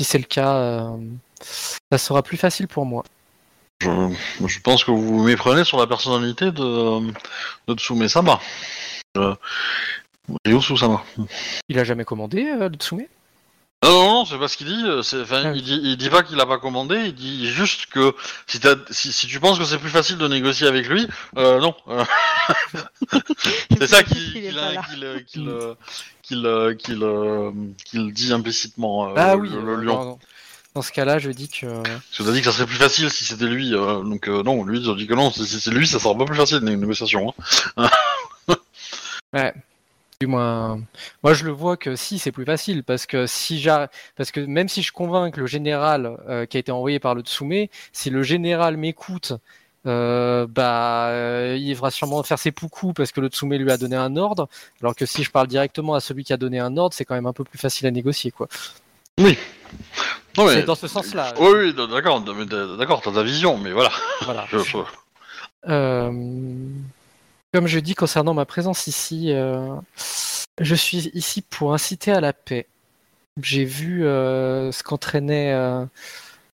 [0.00, 0.92] Si c'est le cas,
[1.90, 3.02] ça sera plus facile pour moi.
[3.80, 3.90] Je,
[4.46, 7.00] je pense que vous vous méprenez sur la personnalité de,
[7.68, 8.40] de Tsume-sama.
[9.16, 9.34] Euh,
[10.44, 11.02] Ryo Susama.
[11.68, 13.04] Il a jamais commandé euh, Tsume?
[13.84, 14.82] Non, non, non, c'est pas ce qu'il dit.
[14.84, 15.58] euh, enfin, Ah oui.
[15.58, 18.12] il, dit il dit pas qu'il a pas commandé, il dit juste que
[18.48, 21.60] si, t'as- si, si tu penses que c'est plus facile de négocier avec lui, euh,
[21.60, 21.76] non.
[23.78, 24.52] c'est ça qu'il
[28.12, 29.10] dit implicitement.
[29.10, 30.18] euh, Ah le- oui, le, lion.
[30.78, 33.10] Dans ce cas-là, je dis que Parce que t'as dit que ça serait plus facile
[33.10, 33.74] si c'était lui.
[33.74, 36.16] euh, donc euh, non, lui, il dit que non, si si c'est lui, ça sera
[36.16, 37.34] pas plus facile les négociations.
[37.76, 37.88] hein.
[39.34, 39.52] Ouais.
[40.20, 40.80] Du moins,
[41.22, 44.40] moi je le vois que si c'est plus facile parce que si j'a- parce que
[44.40, 48.10] même si je convainc le général euh, qui a été envoyé par le Tsume, si
[48.10, 49.32] le général m'écoute,
[49.86, 53.76] euh, bah euh, il va sûrement faire ses poucous parce que le Tsume lui a
[53.76, 54.48] donné un ordre,
[54.80, 57.14] alors que si je parle directement à celui qui a donné un ordre, c'est quand
[57.14, 58.48] même un peu plus facile à négocier quoi.
[59.18, 61.34] Non, C'est dans ce sens-là.
[61.38, 63.90] Oui, oui, d'accord, d'accord, t'as ta vision, mais voilà.
[64.22, 64.46] Voilà.
[64.50, 64.58] Je-
[65.68, 66.12] Euh,
[67.52, 69.74] comme je dis concernant ma présence ici, euh,
[70.60, 72.66] je suis ici pour inciter à la paix.
[73.42, 75.84] J'ai vu euh, ce qu'entraînait euh,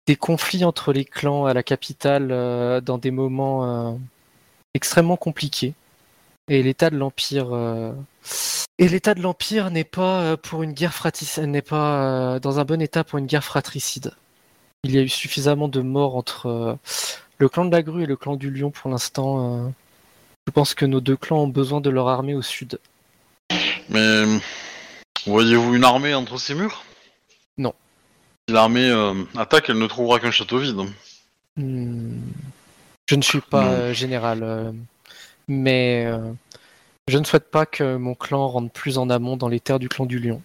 [0.07, 3.93] des conflits entre les clans à la capitale euh, dans des moments euh,
[4.73, 5.73] extrêmement compliqués.
[6.49, 7.93] Et l'état de l'empire euh,
[8.77, 12.59] et l'état de l'empire n'est pas euh, pour une guerre fratricide, n'est pas euh, dans
[12.59, 14.13] un bon état pour une guerre fratricide.
[14.83, 16.77] Il y a eu suffisamment de morts entre
[17.37, 19.71] le clan de la grue et le clan du lion pour l'instant.
[20.45, 22.79] je pense que nos deux clans ont besoin de leur armée au sud.
[23.89, 24.25] Mais
[25.25, 26.83] voyez-vous une armée entre ces murs?
[27.57, 27.73] Non.
[28.47, 30.81] Si l'armée euh, attaque, elle ne trouvera qu'un château vide.
[31.55, 32.19] Hmm,
[33.07, 34.73] Je ne suis pas euh, général,
[35.47, 36.31] mais euh,
[37.07, 39.89] je ne souhaite pas que mon clan rentre plus en amont dans les terres du
[39.89, 40.41] clan du lion.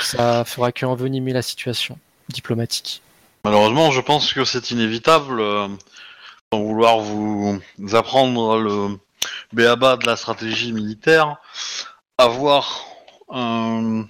[0.00, 3.02] Ça fera qu'envenimer la situation diplomatique.
[3.44, 5.68] Malheureusement, je pense que c'est inévitable, euh,
[6.52, 7.60] sans vouloir vous
[7.92, 8.98] apprendre le
[9.52, 11.36] béaba de la stratégie militaire,
[12.18, 12.86] avoir
[13.30, 14.06] un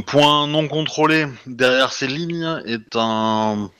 [0.00, 3.70] point non contrôlé derrière ces lignes est un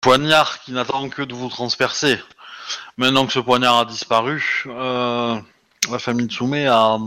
[0.00, 2.18] poignard qui n'attend que de vous transpercer.
[2.96, 5.36] Maintenant que ce poignard a disparu, euh,
[5.90, 6.98] la famille Tsume a,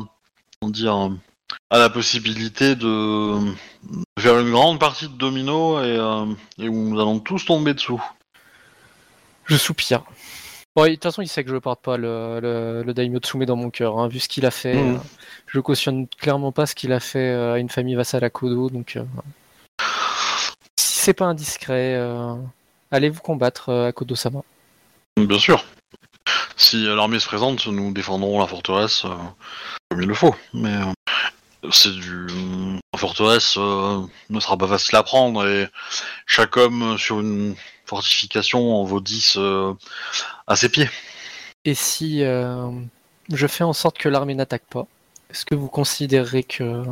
[0.63, 1.09] dire,
[1.69, 3.37] a la possibilité de
[4.19, 6.25] faire une grande partie de domino et, euh,
[6.59, 8.01] et où nous allons tous tomber dessous.
[9.45, 10.03] Je soupire.
[10.75, 13.19] Bon, de toute façon, il sait que je ne porte pas le, le, le Daimyo
[13.19, 13.97] Tsume dans mon cœur.
[13.97, 14.95] hein, vu ce qu'il a fait, Mhm.
[14.95, 14.99] euh,
[15.47, 18.69] je cautionne clairement pas ce qu'il a fait à une famille vassale à Kodo.
[18.69, 19.03] Donc, euh,
[20.79, 21.99] si c'est pas indiscret,
[22.91, 24.43] allez vous combattre à Kodo-sama.
[25.25, 25.65] Bien sûr.
[26.55, 29.15] Si l'armée se présente, nous défendrons la forteresse euh,
[29.89, 30.35] comme il le faut.
[30.53, 32.27] Mais euh, c'est du.
[32.93, 35.67] La forteresse euh, ne sera pas facile à prendre et
[36.25, 37.55] chaque homme sur une
[37.85, 39.73] fortification en vaut 10 euh,
[40.47, 40.89] à ses pieds.
[41.65, 44.87] Et si je fais en sorte que l'armée n'attaque pas,
[45.29, 46.83] est-ce que vous considérerez que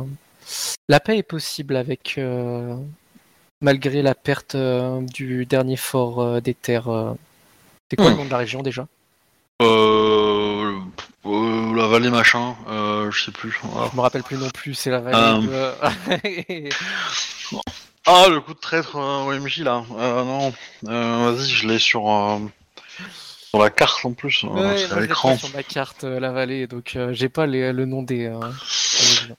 [0.88, 2.20] la paix est possible avec,
[3.62, 7.16] malgré la perte du dernier fort des terres
[7.90, 8.10] C'est quoi Hmm.
[8.10, 8.86] le nom de la région déjà?
[9.62, 10.78] Euh,
[11.26, 13.58] euh, la vallée machin, euh, je sais plus.
[13.62, 13.88] Voilà.
[13.90, 16.68] Je me rappelle plus non plus, c'est la vallée de-
[18.06, 19.82] Ah, le coup de traître OMJ là.
[19.90, 22.02] Non, vas-y, je l'ai sur,
[23.50, 24.44] sur la carte en plus.
[24.44, 25.36] Ouais, c'est à l'écran.
[25.36, 28.32] sur ma carte, la vallée, donc j'ai pas les- le nom des...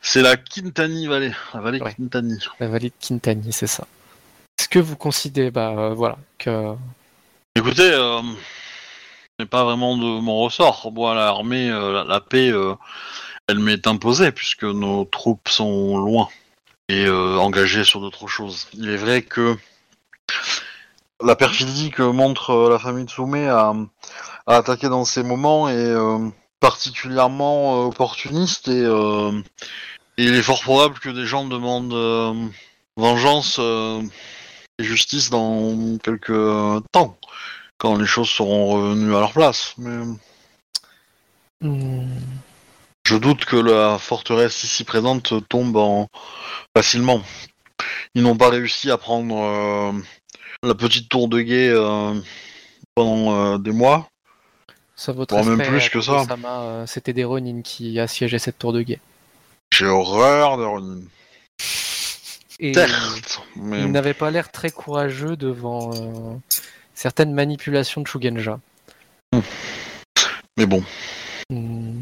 [0.01, 1.31] C'est la Quintani Valley.
[1.53, 1.93] La vallée Ouais.
[1.95, 2.37] Quintani.
[2.59, 3.85] la vallée de Quintani, c'est ça.
[4.59, 6.73] Est-ce que vous considérez, bah voilà, que
[7.55, 8.21] Écoutez, euh,
[9.39, 10.91] c'est pas vraiment de mon ressort.
[10.93, 12.75] Moi, l'armée, euh, la, paix, euh,
[13.47, 16.29] elle m'est imposée puisque nos troupes sont loin
[16.87, 18.67] et engagées sur d'autres choses.
[18.73, 19.55] Il est vrai que
[21.23, 23.75] la perfidie que montre la famille Tsume à,
[24.47, 25.95] à attaquer dans ces moments est
[26.59, 32.49] particulièrement opportuniste et, et il est fort probable que des gens demandent
[32.97, 37.18] vengeance et justice dans quelques temps.
[37.79, 39.73] Quand les choses seront revenues à leur place.
[39.77, 40.05] Mais
[41.61, 42.07] Hmm,
[43.05, 46.07] je doute que la forteresse ici présente tombe en...
[46.75, 47.21] facilement.
[48.15, 49.91] Ils n'ont pas réussi à prendre euh,
[50.63, 52.13] la petite tour de guet euh,
[52.95, 54.09] pendant euh, des mois.
[54.95, 56.25] Ça vaut Bon, même plus que ça.
[56.85, 58.99] C'était des Ronin qui assiégeaient cette tour de guet.
[59.73, 61.01] J'ai horreur de Ronin.
[62.61, 66.41] Et Certes, mais il n'avait pas l'air très courageux devant
[66.99, 68.59] certaines manipulations de Shugenja.
[70.57, 70.83] mais bon.
[71.49, 71.93] Hmm,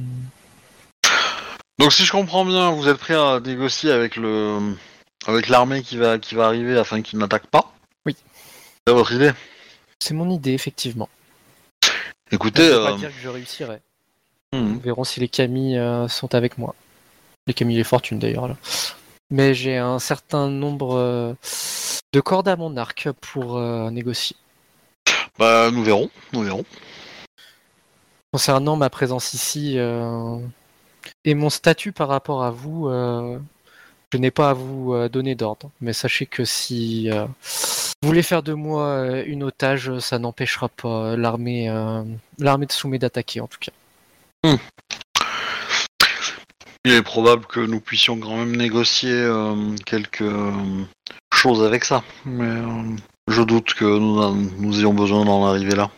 [1.78, 4.74] Donc si je comprends bien, vous êtes prêt à négocier avec le
[5.28, 7.72] avec l'armée qui va qui va arriver afin qu'ils n'attaquent pas?
[8.08, 8.16] Oui.
[8.88, 9.32] C'est votre idée?
[10.00, 11.10] C'est mon idée, effectivement.
[12.32, 13.78] Écoutez, Ça ne pas euh, dire que je réussirai.
[14.54, 16.74] hmm, Nous verrons si les Camille euh, sont avec moi.
[17.46, 18.48] Les Camille et les Fortune d'ailleurs.
[18.48, 18.58] là.
[19.30, 21.34] Mais j'ai un certain nombre euh,
[22.14, 23.60] de cordes à mon arc pour
[23.92, 24.36] négocier.
[25.38, 26.66] Bah nous verrons, nous verrons.
[28.32, 30.38] Concernant ma présence ici euh,
[31.24, 33.40] et mon statut par rapport à vous, euh,
[34.12, 35.72] je n'ai pas à vous euh, donner d'ordre.
[35.82, 37.26] Mais sachez que si euh,
[38.02, 42.04] vous voulez faire de moi euh, une otage, ça n'empêchera pas l'armée euh,
[42.38, 43.72] l'armée de Soumé d'attaquer en tout cas.
[46.86, 50.86] Il est probable que nous puissions quand même négocier euh, quelque euh,
[51.34, 52.96] chose avec ça, mais euh,
[53.28, 55.90] je doute que nous, nous ayons besoin d'en arriver là.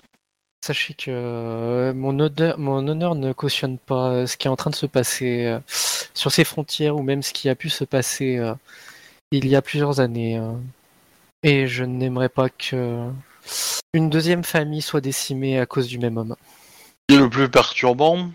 [0.66, 4.58] Sachez que euh, mon, honneur, mon honneur ne cautionne pas euh, ce qui est en
[4.58, 5.60] train de se passer euh,
[6.14, 8.42] sur ces frontières ou même ce qui a pu se passer
[9.32, 10.42] il y a plusieurs années.
[11.44, 13.08] et je n'aimerais pas que
[13.94, 16.36] une deuxième famille soit décimée à cause du même homme.
[17.10, 18.30] Ce qui est le plus perturbant,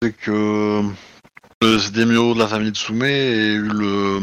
[0.00, 0.82] c'est que
[1.60, 4.20] le daimyo de la famille de Sume ait eu le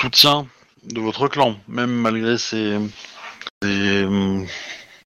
[0.00, 0.46] soutien
[0.84, 2.78] de votre clan, même malgré ses,
[3.64, 4.44] euh,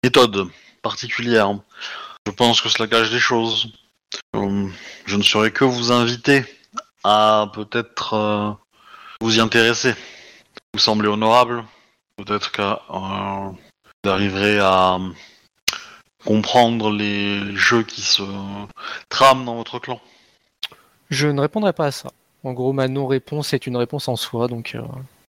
[0.02, 0.48] méthodes
[0.82, 1.58] particulières.
[2.26, 3.72] Je pense que cela cache des choses.
[4.36, 4.68] Euh,
[5.06, 6.44] je ne saurais que vous inviter
[7.04, 8.50] à peut-être euh,
[9.20, 9.94] vous y intéresser.
[10.74, 11.64] Vous semblez honorable.
[12.16, 14.98] Peut-être que euh, à
[16.24, 18.22] comprendre les jeux qui se
[19.08, 20.00] trament dans votre clan.
[21.10, 22.10] Je ne répondrai pas à ça.
[22.44, 24.82] En gros, ma non-réponse est une réponse en soi, donc euh,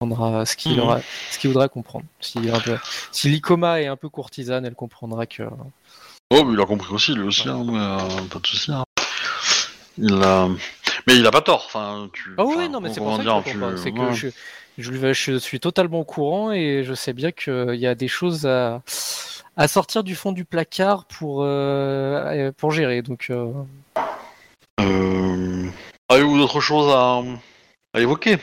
[0.06, 2.04] prendra ce qu'il aura, ce qu'il voudra comprendre.
[2.20, 2.78] Si, un peu-
[3.12, 5.44] si l'Icoma est un peu courtisane, elle comprendra que
[6.34, 7.98] Oh, mais il a compris aussi, lui aussi, hein, mais, euh,
[8.30, 8.72] pas de souci.
[8.72, 8.84] hein.
[9.98, 10.48] Il a...
[11.06, 11.64] Mais il a pas tort.
[11.66, 12.34] Enfin, tu.
[12.38, 13.78] Ah enfin, oui, non, mais c'est pour ça dire, que je tu-.
[13.78, 14.14] C'est que ouais.
[14.14, 14.28] je,
[14.78, 18.08] je, lui- je suis totalement au courant et je sais bien qu'il y a des
[18.08, 18.82] choses à,
[19.56, 23.02] à sortir du fond du placard pour, euh, pour gérer.
[23.02, 23.52] Donc, euh,
[24.80, 25.68] Euh...
[26.08, 27.20] Avez-vous d'autres choses à...
[27.94, 28.38] à évoquer?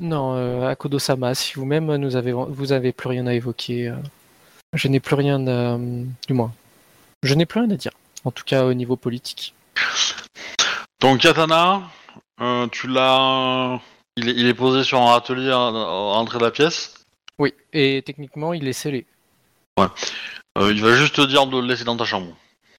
[0.00, 3.96] Non, euh, Akodo-sama, si vous-même nous avez, vous avez plus rien à évoquer, euh,
[4.74, 5.78] je n'ai plus rien à,
[6.26, 6.52] du moins,
[7.22, 7.92] je n'ai plus rien à dire.
[8.24, 9.54] En tout cas, au niveau politique.
[10.98, 11.82] Ton katana,
[12.40, 13.80] euh, tu l'as.
[14.16, 16.94] Il est, il est posé sur un atelier à, à l'entrée de la pièce?
[17.38, 19.06] Oui, et techniquement, il est scellé.
[19.78, 22.36] Euh, il va juste te dire de le laisser dans ta chambre.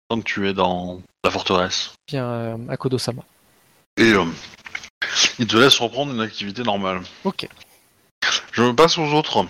[0.09, 1.93] Tant que tu es dans la forteresse.
[2.07, 3.23] Bien, euh, Akodo-sama.
[3.97, 4.25] Et euh,
[5.39, 7.01] il te laisse reprendre une activité normale.
[7.23, 7.47] Ok.
[8.51, 9.43] Je me passe aux autres.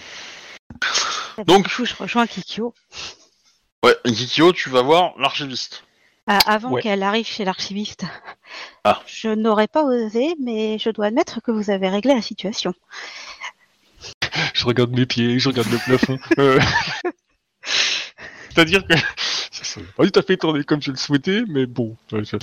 [1.38, 2.74] Du Donc- coup, je rejoins Kikyo.
[3.84, 5.84] Ouais, Kikyo, tu vas voir l'archiviste.
[6.28, 6.82] Ah, avant Ouais.
[6.82, 8.06] qu'elle arrive chez l'archiviste.
[8.84, 9.02] Ah.
[9.08, 12.74] Je n'aurais pas osé, mais je dois admettre que vous avez réglé la situation.
[14.54, 16.20] Je regarde mes pieds, je regarde le plafond.
[16.40, 16.60] Euh,
[18.50, 18.94] C'est-à-dire que
[19.52, 21.96] ça s'est pas tout à fait tourné comme je le souhaitais, mais bon.
[22.12, 22.38] je-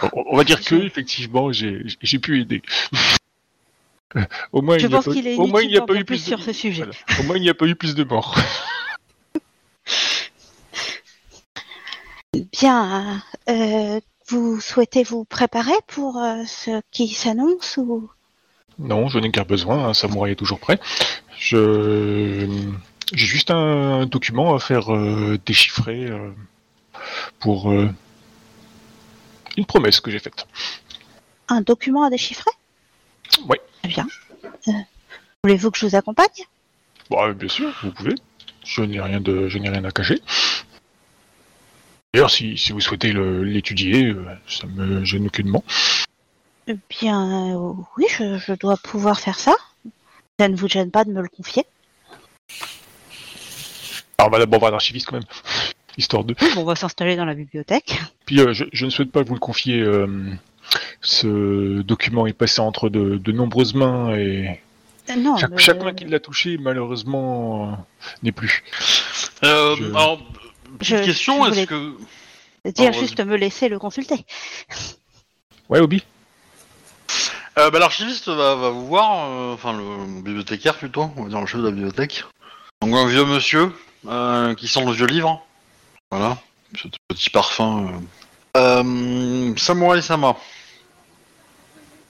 [0.00, 0.14] Voilà.
[0.14, 2.62] On on va dire que effectivement j'ai pu aider.
[4.52, 6.24] Au moins Je il n'y a pense pas, au moins, il a eu plus plus
[6.24, 6.28] de...
[6.28, 6.82] sur ce sujet.
[6.82, 7.20] Voilà.
[7.20, 8.36] Au moins il n'y a pas eu plus de morts.
[12.52, 18.10] Bien, euh, vous souhaitez vous préparer pour euh, ce qui s'annonce ou?
[18.78, 20.80] Non, je n'ai qu'un besoin, un samouraï est toujours prêt.
[21.38, 22.48] Je
[23.12, 26.30] j'ai juste un document à faire euh, déchiffrer euh,
[27.40, 27.88] pour euh,
[29.56, 30.46] une promesse que j'ai faite.
[31.48, 32.50] un document à déchiffrer?
[33.48, 33.56] Oui.
[33.82, 34.06] Très bien.
[34.68, 34.72] Euh,
[35.42, 36.44] Voulez-vous que je vous accompagne?
[37.10, 38.14] Bah, bien sûr, vous pouvez.
[38.64, 40.20] Je n'ai rien de, je n'ai rien à cacher.
[42.12, 45.64] D'ailleurs, si, si vous souhaitez l'étudier, euh, ça me gêne aucunement.
[46.66, 49.54] Eh Bien, euh, oui, je, je dois pouvoir faire ça.
[50.38, 51.64] Ça ne vous gêne pas de me le confier?
[54.18, 55.24] Alors, on va voir l'archiviste quand même,
[55.98, 56.34] histoire de.
[56.40, 58.00] Oui, bon, on va s'installer dans la bibliothèque.
[58.26, 59.80] Puis, euh, je, je ne souhaite pas vous le confier.
[59.80, 60.06] euh,
[61.00, 64.60] ce document est passé entre de, de nombreuses mains et
[65.08, 67.74] Euh, Non, chaque- mais- chacun qui l'a touché, malheureusement, euh,
[68.22, 68.62] n'est plus.
[69.42, 70.20] Euh, Je- Alors,
[70.78, 71.94] petite Je- question, est-ce que...
[72.66, 74.24] Dire juste me laisser le consulter.
[75.68, 76.04] Ouais, Obi
[77.58, 81.40] Euh, bah, L'archiviste va, va vous voir, euh, enfin le bibliothécaire plutôt, on va dire
[81.40, 82.24] le chef de la bibliothèque.
[82.82, 83.72] Donc un vieux monsieur
[84.06, 85.44] euh, qui sent le vieux livre.
[86.10, 86.38] Voilà,
[86.76, 87.86] ce petit parfum.
[88.56, 88.82] Euh...
[88.82, 90.36] Euh, Samurai Sama.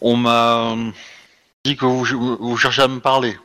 [0.01, 0.75] On m'a
[1.67, 2.05] dit que vous,
[2.39, 3.37] vous cherchez à me parler.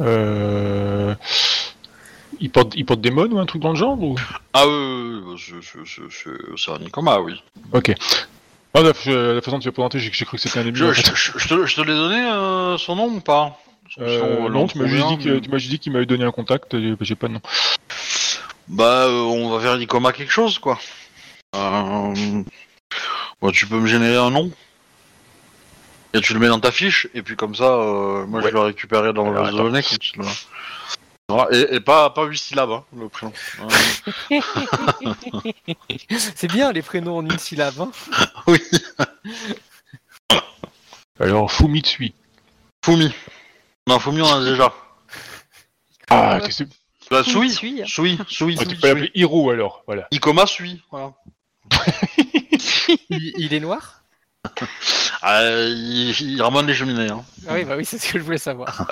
[0.00, 1.14] euh...
[2.38, 4.14] il, porte, il porte des mônes ou un truc dans le genre ou...
[4.52, 7.42] Ah oui, c'est- un Nikoma, oui.
[7.72, 7.92] Ok.
[8.74, 10.76] Ah, la, la façon dont tu l'as présenté, j'ai cru que c'était un ennemi.
[10.78, 11.12] Je, en je- fait.
[11.14, 13.58] je- je te, je te l'ai donné euh, son nom ou pas?
[13.98, 16.06] Euh, Son- non, tu m'as juste dit que- mais- tu m'as juste dit qu'il m'avait
[16.06, 17.40] donné un contact, et j'ai pas de nom.
[18.68, 20.78] Bah, euh, on va faire Nikoma quelque chose, quoi.
[21.54, 22.42] Euh...
[23.52, 24.50] Tu peux me générer un nom
[26.14, 28.46] Et tu le mets dans ta fiche, et puis comme ça, euh, moi Ouais.
[28.46, 29.82] je vais le récupérer dans Alors, le données.
[31.52, 33.32] Et, et pas, pas 8 syllabes, hein, le prénom.
[33.60, 33.68] Euh,
[36.18, 37.74] C'est bien les prénoms en une syllabe.
[37.80, 37.90] hein.
[38.46, 38.58] oui,
[41.20, 42.14] Alors, Fumitsui.
[42.84, 43.12] Fumi.
[43.86, 44.72] Non, Fumi, on a déjà.
[46.10, 46.68] Ah, Euh, qu'est-ce que
[47.14, 47.82] Bah, Sui, Sui.
[47.86, 50.06] Sui, Sui, Ah, tu peux l'appeler Hiro alors, voilà.
[50.10, 51.12] Ikoma Sui, voilà.
[53.10, 54.02] Il, il est noir?
[55.22, 57.24] Ah, il, il ramène les cheminées, hein.
[57.48, 58.86] Ah oui, bah oui, c'est ce que je voulais savoir.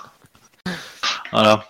[1.32, 1.64] Voilà.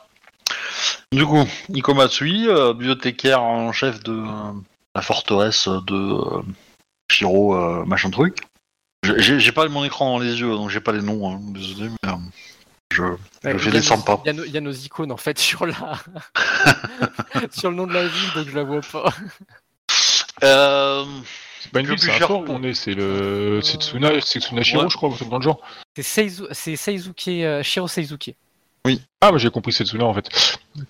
[1.13, 4.53] Du coup, Nico Matsui, euh, bibliothécaire en chef de euh,
[4.97, 6.43] la forteresse de euh,
[7.11, 8.39] Shiro, euh, machin truc.
[9.05, 11.41] J'ai- J'ai j'ai pas mon écran dans les yeux, donc j'ai pas les noms, hein,
[11.55, 12.11] désolé, mais
[13.01, 14.21] euh, je, Ouais, je il y a les sens nos- pas.
[14.25, 15.75] Il y, a nos- il y a nos icônes en fait sur la
[17.53, 19.13] sur le nom de la ville, donc je la vois pas.
[20.43, 21.05] Euh,
[21.61, 23.61] C'est pas une ville, c'est un fort qu'on est, c'est le.
[23.63, 24.89] C'est Tsuna, c'est Tsunashiro, Ouais.
[24.91, 25.61] je crois, un truc dans le genre.
[25.97, 26.45] C'est Seizu...
[26.51, 28.35] c'est Seizuke, euh, Shiro Seizuke.
[29.21, 30.27] Ah, bah j'ai compris, c'est Tsuna en fait.
[30.35, 30.83] Ça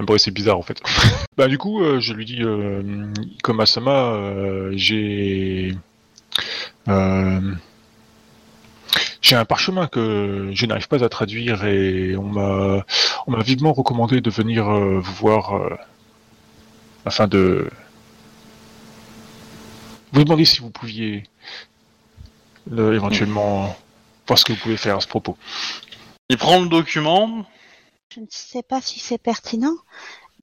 [0.00, 0.78] me paraissait bizarre en fait.
[1.38, 2.82] bah, du coup, euh, je lui dis, euh,
[3.42, 5.74] comme Asama, euh, j'ai.
[9.20, 12.84] J'ai un parchemin que je n'arrive pas à traduire et on m'a
[13.26, 15.76] on m'a vivement recommandé de venir euh, vous voir euh,
[17.04, 17.68] afin de
[20.12, 21.24] vous demander si vous pouviez
[22.72, 23.76] euh, éventuellement
[24.26, 25.36] voir ce que vous pouvez faire à ce propos.
[26.28, 27.44] il prend le document.
[28.14, 29.76] Je ne sais pas si c'est pertinent,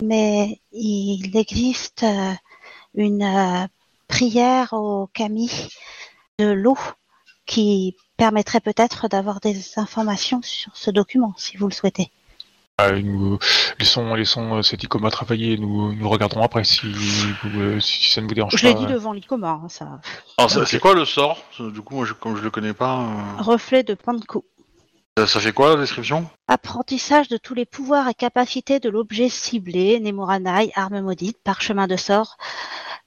[0.02, 2.34] mais il existe euh,
[2.94, 3.68] une
[4.08, 5.50] prière au kami
[6.40, 6.78] de l'eau
[7.46, 12.12] qui permettrait peut-être d'avoir des informations sur ce document, si vous le souhaitez.
[12.78, 13.40] Ah, nous
[13.80, 16.82] laissons, laissons euh, cet Icoma travailler, nous, nous regarderons après si,
[17.44, 18.80] vous, euh, si ça ne vous dérange Je l'ai pas.
[18.80, 20.02] dit devant l'Icoma, hein, ça.
[20.38, 20.68] Alors, c'est- Ok.
[20.68, 21.38] c'est quoi le sort?
[21.58, 24.44] Du coup, moi, je- comme je le connais pas, euh, Reflet de Panko.
[25.18, 26.30] ça, ça fait quoi la description?
[26.50, 31.96] Apprentissage de tous les pouvoirs et capacités de l'objet ciblé, Nemoranai, arme maudite, parchemin de
[31.96, 32.36] sort.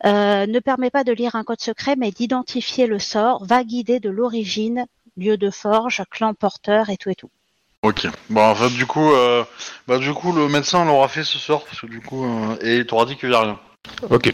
[0.04, 3.98] Euh, ne permet pas de lire un code secret, mais d'identifier le sort, va guider
[3.98, 4.86] de l'origine,
[5.16, 7.30] lieu de forge, clan porteur et tout et tout.
[7.82, 8.06] Ok.
[8.30, 9.44] Bon, en fait, du coup, euh,
[9.86, 12.78] bah, du coup, le médecin l'aura fait ce sort, parce que du coup, euh, et
[12.78, 13.58] il t'aura dit qu'il y a rien.
[14.10, 14.32] Ok.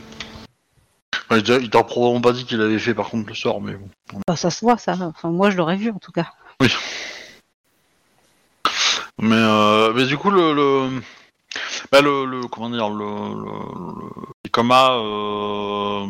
[1.31, 3.61] Enfin, il t'a- il t'a probablement pas dit qu'il avait fait, par contre, le sort,
[3.63, 3.89] mais bon.
[4.27, 4.97] Bah, ça se voit, ça.
[5.01, 6.27] Enfin, moi, je l'aurais vu, en tout cas.
[9.19, 11.01] Mais, euh, mais du coup, le, le,
[11.93, 13.07] bah, le, le- comment dire, le,
[14.59, 16.07] euh,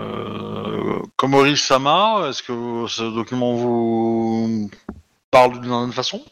[0.00, 4.70] euh, Komori Sama, est-ce que ce document vous
[5.30, 6.24] parle d'une certaine façon?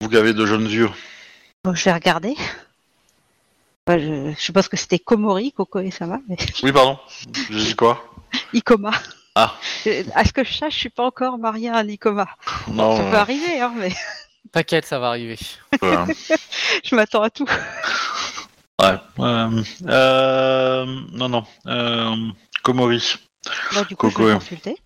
[0.00, 0.90] Vous qui avez de jeunes yeux.
[1.64, 2.34] Bon, je vais regarder.
[3.88, 6.98] Je, je suppose que c'était Komori, Koko et Sama, mais Oui, pardon.
[7.50, 8.04] J'ai dit quoi?
[8.52, 8.90] Ikoma.
[9.34, 9.54] Ah.
[9.86, 12.26] Euh, À ce que je sache, je suis pas encore mariée à un Ikoma?
[12.68, 12.96] Non.
[12.96, 13.92] Ça euh, peut arriver, hein, mais
[14.52, 15.38] T'inquiète, ça va arriver.
[15.82, 16.06] euh,
[16.84, 17.46] je m'attends à tout.
[18.82, 18.98] ouais.
[19.18, 21.44] Euh, euh, non, non.
[21.66, 22.16] Euh,
[22.62, 23.14] Komori.
[23.72, 24.38] Bon, du coup, je Coco, vais ouais.
[24.38, 24.76] consulter.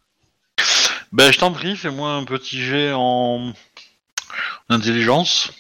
[1.13, 3.53] Ben, je t'en prie, fais-moi un petit jet en
[4.69, 5.51] intelligence.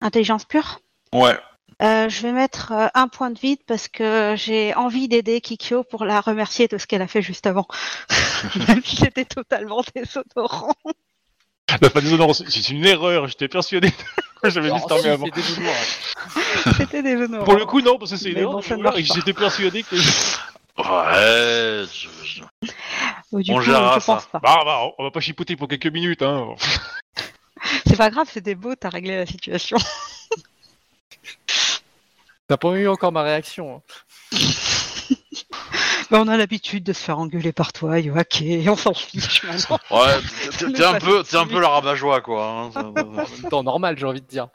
[0.00, 0.80] Intelligence pure?
[1.12, 1.38] Ouais.
[1.80, 6.04] Euh, je vais mettre un point de vide parce que j'ai envie d'aider Kikyo pour
[6.04, 7.66] la remercier de ce qu'elle a fait juste avant.
[8.68, 10.74] Même si c'était totalement déshonorant.
[11.80, 13.92] Des honneurs, c'est c'est une erreur, j'étais persuadé.
[14.44, 15.26] J'avais dit cette armée avant.
[15.26, 15.74] C'était des lourds.
[16.76, 17.44] C'était déshonorant.
[17.44, 18.60] Pour le coup, non, parce que c'est une erreur.
[18.60, 19.02] bon, et.
[19.04, 19.96] J'étais persuadé que.
[19.96, 21.86] Ouais.
[21.92, 22.42] je- je-
[23.32, 24.28] Oh, du on coup, gérera je pense ça.
[24.32, 24.38] pas.
[24.38, 26.54] Bah, bah, on va pas chipoter pour quelques minutes, hein.
[27.86, 29.76] C'est pas grave, c'était beau, t'as réglé la situation.
[32.46, 33.82] T'as pas eu encore ma réaction.
[34.32, 34.38] hein.
[36.10, 39.78] Bah, on a l'habitude de se faire engueuler par toi, Yoake, on s'en fiche maintenant.
[39.90, 40.18] Ouais,
[40.58, 42.70] t'es- un pas peu, t'es un peu la rabat-joie, quoi.
[42.74, 42.94] hein,
[43.44, 44.48] En temps, normal, j'ai envie de dire.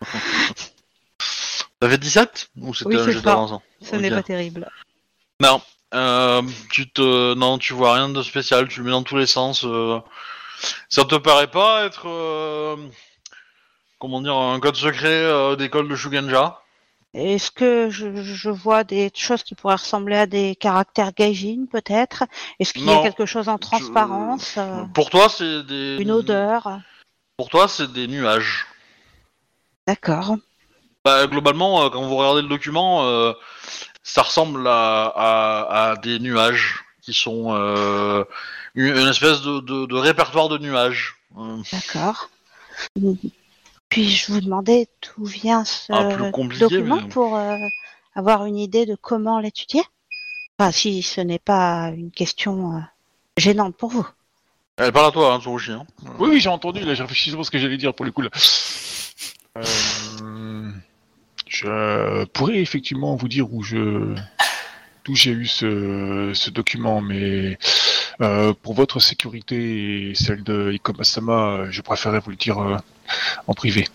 [1.82, 3.20] Ça fait 17 Ou c'était Oui, un ça.
[3.22, 4.70] d'avance Ce n'est pas terrible.
[5.42, 5.62] Non,
[5.94, 6.42] euh,
[6.72, 8.68] tu te, non, tu vois rien de spécial.
[8.68, 9.64] Tu le mets dans tous les sens.
[9.66, 10.00] euh,
[10.90, 12.78] Ça te paraît pas être, euh,
[14.00, 16.63] comment dire, un code secret euh, d'école de Shugenja?
[17.14, 22.24] Est-ce que je, je vois des choses qui pourraient ressembler à des caractères gaijin, peut-être?
[22.60, 25.98] Est-ce qu'il y a quelque chose en transparence euh, Pour toi, c'est des.
[26.00, 26.80] Une odeur?
[27.38, 28.66] Pour toi, c'est des nuages.
[29.88, 30.38] D'accord.
[31.06, 33.34] Bah, globalement, euh, quand vous regardez le document, euh,
[34.02, 38.24] ça ressemble à, à, à des nuages qui sont euh,
[38.76, 41.16] une, espèce de, de, de répertoire de nuages.
[41.72, 42.30] D'accord.
[43.94, 47.58] Puis-je vous demander d'où vient ce compliqué, document mais- pour euh,
[48.16, 49.84] avoir une idée de comment l'étudier
[50.58, 52.80] Enfin, si ce n'est pas une question euh,
[53.38, 54.08] gênante pour vous.
[54.78, 55.40] Elle parle à toi, hein,
[55.70, 55.86] hein.
[56.18, 58.24] Oui, oui, j'ai entendu, là, je réfléchis sur ce que j'allais dire pour le coup,
[58.24, 58.30] là.
[59.60, 60.72] Euh,
[61.48, 64.16] je pourrais effectivement vous dire où je
[65.06, 67.60] d'où j'ai eu ce, ce document, mais
[68.22, 72.78] euh, pour votre sécurité et celle de Ikoma-sama, je préférerais vous le dire euh,
[73.48, 73.88] en privé.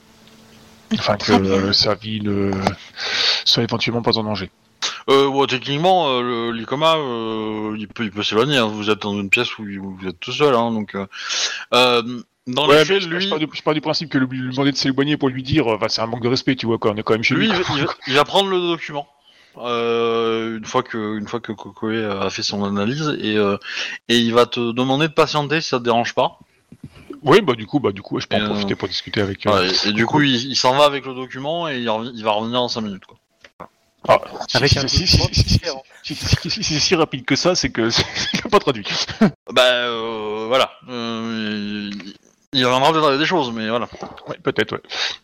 [0.98, 2.50] Afin que euh, sa vie ne
[3.44, 4.50] soit éventuellement pas en danger.
[5.10, 8.56] Euh, techniquement, euh, le- l'ICOMA, euh, il peut, il peut s'éloigner.
[8.58, 8.66] hein.
[8.66, 10.96] Vous êtes dans une pièce où, où vous êtes tout seul, hein, donc.
[12.46, 14.38] Dans Ouais, les faits, je, lui, je pars du, je pars du principe que lui
[14.50, 16.78] demander de s'éloigner pour lui dire, euh, bah, c'est un manque de respect, tu vois,
[16.78, 17.54] quoi, on est quand même chez lui, lui.
[17.54, 19.06] il, va- il va, il va prendre le document.
[19.58, 21.90] Euh, une fois que une fois que Kokoe
[22.22, 23.56] a fait son analyse et euh,
[24.08, 26.38] et il va te demander de patienter si ça te dérange pas.
[27.22, 29.20] Oui, bah du coup, bah du coup, je peux Et, en euh, profiter pour discuter
[29.20, 29.46] avec.
[29.46, 31.88] euh, Ouais, et, et du coup il, il s'en va avec le document et il,
[31.88, 33.16] rev- il va revenir dans 5 minutes quoi.
[34.06, 35.82] Ah, si- Avec si, un si, si, si, si, différent.
[36.02, 37.88] si, si, si, si c'est si rapide que ça, c'est que
[38.34, 38.86] il n'a pas traduit.
[39.52, 40.70] Bah euh, voilà.
[40.88, 42.14] Euh, il,
[42.52, 43.88] il reviendra des choses mais voilà.
[44.28, 44.82] Ouais, peut-être, ouais.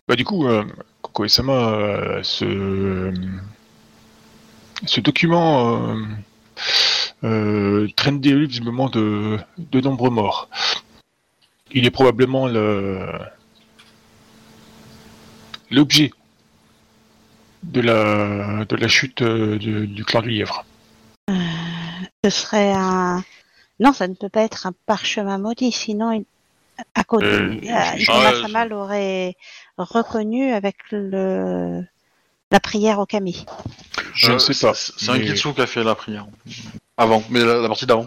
[0.08, 0.64] Bah du coup, euh,
[1.02, 3.12] Coco et Sama, euh, ce
[4.86, 5.96] ce document euh,
[7.22, 10.48] euh, traîne des de de nombreux morts.
[11.74, 13.06] Il est probablement le
[15.70, 16.10] l'objet
[17.62, 20.64] de la de la chute euh, du, clan du lièvre.
[22.24, 23.22] Ce serait un.
[23.80, 26.24] Non, ça ne peut pas être un parchemin maudit, sinon il...
[26.94, 29.34] à côté, Euh, euh, Ikoma je- Sama l'aurait
[29.78, 31.82] reconnu avec le
[32.52, 33.44] la prière au kami.
[34.14, 34.74] Je Euh, ne sais pas.
[34.74, 36.26] C'est un Kitsu qui a fait la prière.
[36.96, 38.06] Avant, mais la, la partie d'avant.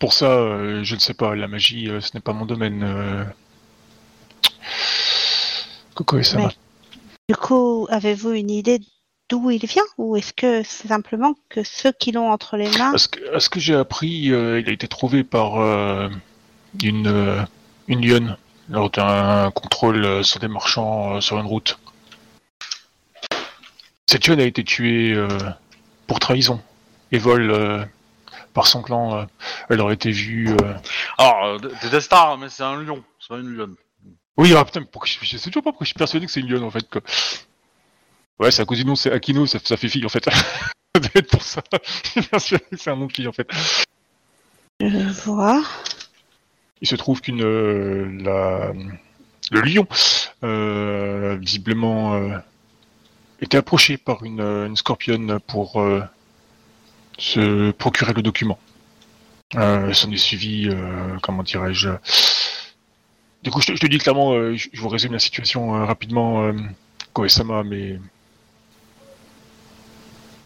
[0.00, 1.34] Pour ça, euh, je ne sais pas.
[1.34, 2.82] La magie, euh, ce n'est pas mon domaine.
[2.82, 3.24] Euh...
[5.94, 6.48] Coco et Sama.
[6.48, 6.54] Mais-
[7.28, 8.80] Du coup, avez-vous une idée
[9.28, 12.94] d'où il vient ou est-ce que c'est simplement que ceux qui l'ont entre les mains
[12.94, 15.54] À ce que, à ce que j'ai appris, il a été trouvé par
[16.82, 17.46] une,
[17.86, 18.36] une lionne
[18.68, 21.78] lors d'un contrôle sur des marchands sur une route.
[24.08, 25.14] Cette lionne a été tuée
[26.08, 26.60] pour trahison
[27.12, 27.86] et vol
[28.54, 29.16] par son clan.
[29.20, 29.24] euh.
[29.68, 30.48] elle aurait été vue.
[30.50, 30.74] euh,
[31.18, 33.74] Alors, euh, t'es Destar, mais c'est un lion, c'est pas une lionne.
[34.36, 36.40] Oui, ah putain, pourquoi je, je sais toujours pas pourquoi je suis persuadé que c'est
[36.40, 36.88] une lionne en fait.
[36.88, 37.02] Quoi.
[38.38, 40.26] Ouais, c'est à cause du nom, c'est Akino, ça, ça fait fille en fait.
[41.30, 41.62] pour ça.
[42.14, 43.48] Je suis persuadé que c'est un nom de fille en fait.
[44.80, 45.62] Je vois.
[46.80, 48.72] Il se trouve qu'une euh, la
[49.52, 49.86] le lion
[50.44, 52.38] euh, visiblement euh,
[53.40, 56.00] était approché par une, euh, une scorpionne pour euh,
[57.20, 58.58] se procurer le document.
[59.56, 61.90] Euh, S'en est suivi, euh, comment dirais-je.
[63.42, 65.76] Du coup, je te, je te dis clairement, euh, je, je vous résume la situation
[65.76, 66.52] euh, rapidement, euh,
[67.12, 67.98] Koe-sama, mais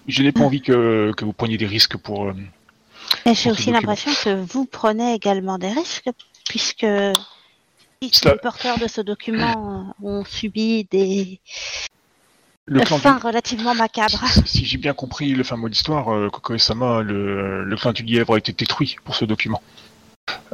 [0.09, 2.27] je n'ai pas envie que, que vous preniez des risques pour.
[2.27, 2.35] euh,
[3.27, 6.11] j'ai aussi l'impression que vous prenez également des risques,
[6.49, 6.87] puisque
[8.03, 11.41] si les porteurs de ce document euh, ont subi des
[12.67, 14.25] le clan du- fins relativement macabres.
[14.47, 18.03] Si j'ai bien compris le fin mot d'histoire, euh, Koko Sama, le, le clan du
[18.03, 19.63] lièvre a été détruit pour ce document.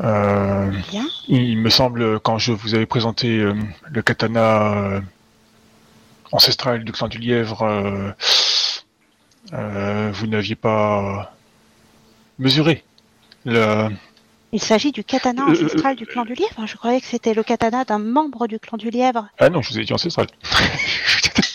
[0.00, 1.04] Euh, Bien.
[1.28, 3.54] il me semble, quand je vous avais présenté euh,
[3.88, 5.00] le katana euh,
[6.32, 8.14] ancestral du clan du lièvre,
[9.52, 11.34] vous n'aviez pas
[12.38, 12.82] mesuré
[13.44, 13.88] le...
[14.52, 16.66] Il s'agit du katana ancestral du clan du lièvre.
[16.66, 19.28] Je croyais que c'était le katana d'un membre du clan du lièvre.
[19.38, 20.26] Ah non, je vous ai dit ancestral.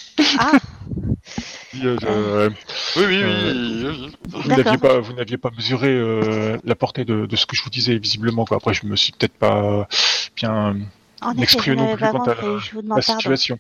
[1.82, 2.50] Ah, Euh, euh,
[2.98, 3.88] Oui, oui, Euh, oui.
[3.90, 4.16] oui, oui.
[4.42, 7.64] vous n'aviez pas, vous n'aviez pas mesuré euh, la portée de, de ce que je
[7.64, 8.46] vous disais visiblement.
[8.46, 8.58] Quoi.
[8.58, 9.88] Après, je me suis peut-être pas
[10.36, 10.76] bien
[11.22, 13.58] en effet, je m'exprimer non plus quant à la situation.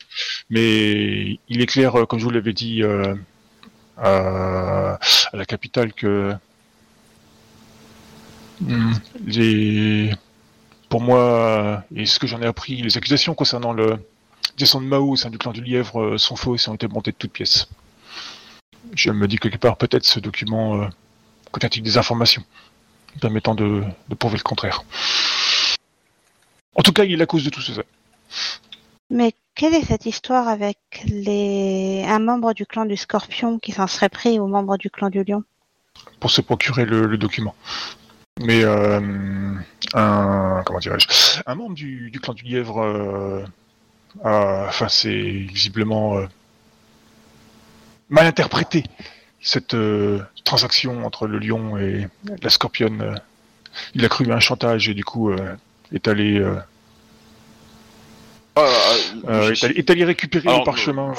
[0.49, 3.15] Mais il est clair, euh, comme je vous l'avais dit euh,
[3.97, 6.33] à, à la capitale, que
[8.61, 8.93] hmm,
[9.25, 10.11] les,
[10.89, 13.97] pour moi, et ce que j'en ai appris, les accusations concernant le,
[14.57, 16.87] descend de Mao au sein du clan du lièvre euh, sont fausses et ont été
[16.87, 17.67] montées de toutes pièces.
[18.95, 20.87] Je me dis quelque part, peut-être ce document euh,
[21.51, 22.43] contient-il des informations
[23.21, 24.83] permettant de, de prouver le contraire.
[26.75, 27.83] En tout cas, il est la cause de tout cela.
[29.09, 33.87] Mais quelle est cette histoire avec les un membre du clan du Scorpion qui s'en
[33.87, 35.43] serait pris aux membres du clan du Lion?
[36.19, 37.55] Pour se procurer le, le document.
[38.41, 39.53] Mais euh,
[39.93, 41.07] un comment dirais-je
[41.45, 43.45] un membre du, du clan du lièvre euh,
[44.25, 46.27] a- enfin c'est visiblement euh,
[48.09, 48.83] mal interprété
[49.41, 52.07] cette euh, transaction entre le lion et
[52.41, 53.19] la scorpionne.
[53.93, 55.55] il a cru à un chantage et du coup euh,
[55.93, 56.55] est allé euh,
[58.57, 61.13] euh, est, allé, est allé récupérer Alors, le parchemin.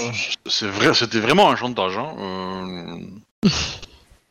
[0.47, 1.97] C'est vrai, c'était vraiment un chantage.
[1.99, 2.99] Hein.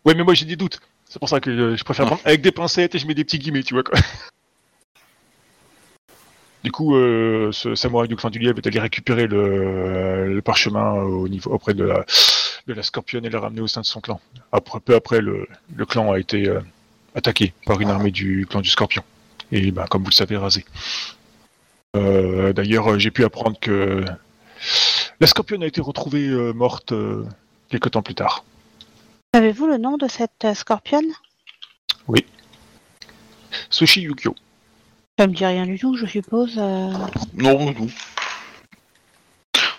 [0.06, 0.80] Ouais, mais moi j'ai des doutes.
[1.10, 2.10] C'est pour ça que je préfère Ah.
[2.10, 3.98] prendre avec des pincettes et je mets des petits guillemets, tu vois quoi.
[6.64, 11.28] Du coup, ce samouraï du clan du lièvre est allé récupérer le, le parchemin au
[11.28, 12.06] niveau auprès de la,
[12.68, 14.20] de la scorpionne et l'a ramené au sein de son clan.
[14.52, 16.62] Après, peu après, le, le clan a été euh,
[17.14, 19.04] attaqué par une armée du clan du scorpion.
[19.52, 20.66] Et ben, comme vous le savez, rasé.
[21.96, 24.04] Euh, D'ailleurs, j'ai pu apprendre que
[25.20, 27.26] la scorpionne a été retrouvée euh, morte euh,
[27.70, 28.44] quelques temps plus tard.
[29.34, 31.06] Avez-vous le nom de cette euh, Scorpionne
[33.70, 34.36] Sushi Yukio.
[35.18, 36.56] Ça me dit rien du tout, je suppose.
[36.58, 36.92] euh.
[37.36, 37.92] Non, du tout.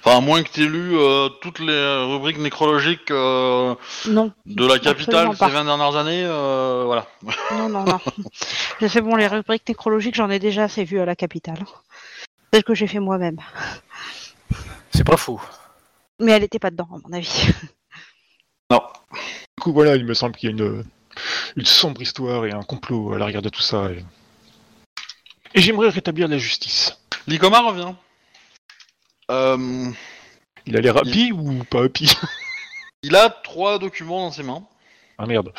[0.07, 3.75] Enfin, à moins que tu aies lu euh, toutes les rubriques nécrologiques euh,
[4.07, 5.49] Non, de la capitale ces pas.
[5.49, 7.09] 20 dernières années, euh, voilà.
[7.51, 7.99] non, non, non.
[8.81, 11.59] je sais bon, les rubriques nécrologiques, j'en ai déjà assez vu à la capitale.
[12.53, 13.41] Celle que j'ai fait moi-même.
[14.93, 15.41] C'est pas faux.
[16.21, 17.49] Mais elle était pas dedans, à mon avis.
[18.71, 20.85] Du coup, voilà, il me semble qu'il y a une,
[21.57, 23.91] une sombre histoire et un complot à l'arrière de tout ça.
[23.91, 24.05] Et,
[25.55, 26.97] et j'aimerais rétablir la justice.
[27.27, 27.95] L'Icoma revient.
[29.31, 29.91] Euh,
[30.67, 32.13] Il a l'air happy ou pas happy?
[33.03, 34.65] Il a trois documents dans ses mains.
[35.19, 35.53] Ah merde.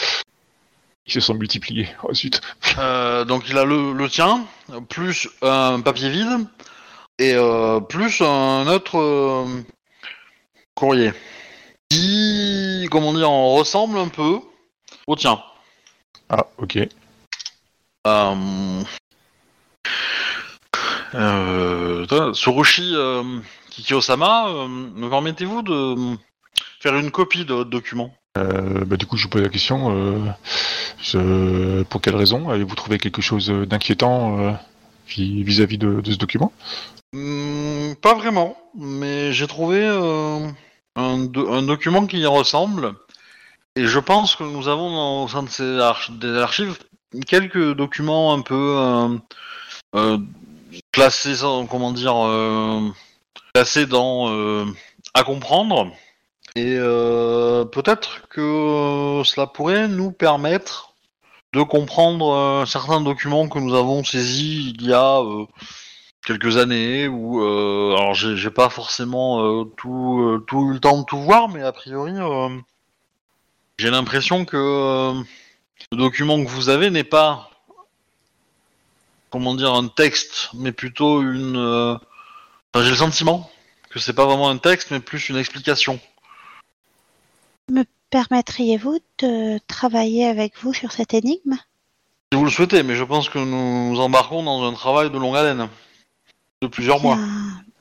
[1.06, 1.88] Ils se sont multipliés.
[2.04, 2.42] Oh zut.
[2.78, 4.46] Euh, donc il a le, le tien,
[4.90, 6.48] plus un papier vide,
[7.20, 9.64] et euh, plus un autre euh,
[10.76, 11.14] courrier.
[11.90, 14.40] Qui, comment dire, en ressemble un peu
[15.08, 15.42] au tien.
[16.30, 16.80] Ah, ok.
[22.34, 22.94] Surushi
[23.82, 25.96] Kikyo-sama, euh, me permettez-vous de
[26.80, 28.12] faire une copie de votre document?
[28.40, 29.92] Euh, bah, du coup, je vous pose la question.
[29.96, 30.20] euh,
[31.00, 34.52] je- Pour quelle raison Avez-vous trouvé quelque chose d'inquiétant euh,
[35.08, 36.52] vis- vis-à-vis de, de ce document?
[37.14, 40.40] Hmm, Pas vraiment, mais j'ai trouvé euh,
[40.96, 42.96] un, do- un document qui y ressemble.
[43.76, 46.80] Et je pense que nous avons dans- au sein de ces arch- des archives
[47.28, 49.18] quelques documents un peu euh,
[49.96, 50.18] euh,
[50.92, 52.82] classés, sans- comment dire, euh,
[53.58, 54.66] classés dans euh,
[55.16, 55.92] à comprendre.
[56.56, 60.94] Et euh, peut-être que cela pourrait nous permettre
[61.54, 65.24] de comprendre euh, certains documents que nous avons saisis il y a
[66.24, 71.64] quelques années euh, alors j'ai pas forcément tout, tout le temps de tout voir mais
[71.64, 72.14] a priori
[73.80, 75.14] j'ai l'impression que
[75.92, 77.50] le document que vous avez n'est pas
[79.32, 81.98] comment dire un texte mais plutôt une
[82.74, 83.50] enfin, j'ai le sentiment
[83.90, 86.00] que c'est pas vraiment un texte mais plus une explication.
[88.10, 91.58] Permettriez-vous de travailler avec vous sur cette énigme?
[92.32, 95.36] Si vous le souhaitez mais je pense que nous embarquons dans un travail de longue
[95.36, 95.68] haleine
[96.62, 97.18] de plusieurs mois.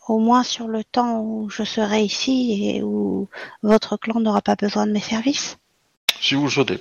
[0.08, 3.28] Au moins sur le temps où je serai ici et où
[3.62, 5.58] votre clan n'aura pas besoin de mes services.
[6.20, 6.80] si vous le souhaitez.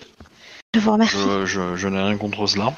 [0.73, 1.17] Je vous remercie.
[1.45, 2.73] je n'ai rien contre cela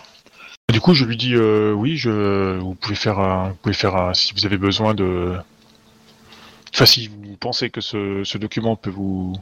[0.72, 3.95] Du coup, je lui dis euh, oui, je, vous pouvez faire un, vous pouvez faire
[3.95, 5.38] un, si vous avez besoin de,
[6.74, 9.34] enfin si vous pensez que ce, ce document peut vous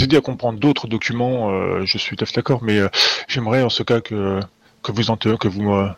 [0.00, 2.88] aider à comprendre d'autres documents, euh, je suis tout à fait d'accord, mais euh,
[3.28, 4.40] j'aimerais en ce cas que
[4.82, 5.90] que vous en que vous me,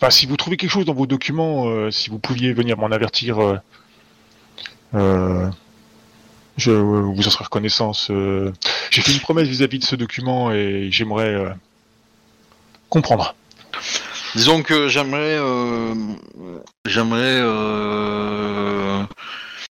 [0.00, 2.90] enfin si vous trouvez quelque chose dans vos documents, euh, si vous pouviez venir m'en
[2.90, 3.56] avertir, euh,
[4.94, 5.48] euh,
[6.56, 8.10] je vous en serais reconnaissance.
[8.10, 8.52] euh.
[8.90, 11.50] J'ai fait une promesse vis-à-vis de ce document et j'aimerais euh,
[12.88, 13.34] comprendre.
[14.34, 15.94] Disons que j'aimerais, euh,
[16.86, 19.02] j'aimerais euh,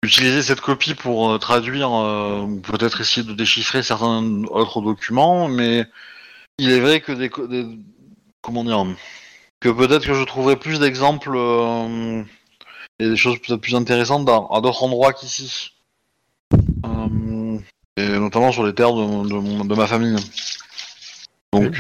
[0.04, 5.86] utiliser cette copie pour euh, traduire, ou peut-être essayer de déchiffrer certains autres documents, mais
[6.58, 7.68] il est vrai que des, co- des-
[8.42, 8.86] comment dire,
[9.60, 11.36] que peut-être que je trouverai plus d'exemples
[13.00, 15.74] et des choses peut-être plus intéressantes dans- à d'autres endroits qu'ici,
[17.98, 20.16] et notamment sur les terres de, de mon- de ma famille.
[21.52, 21.80] Donc,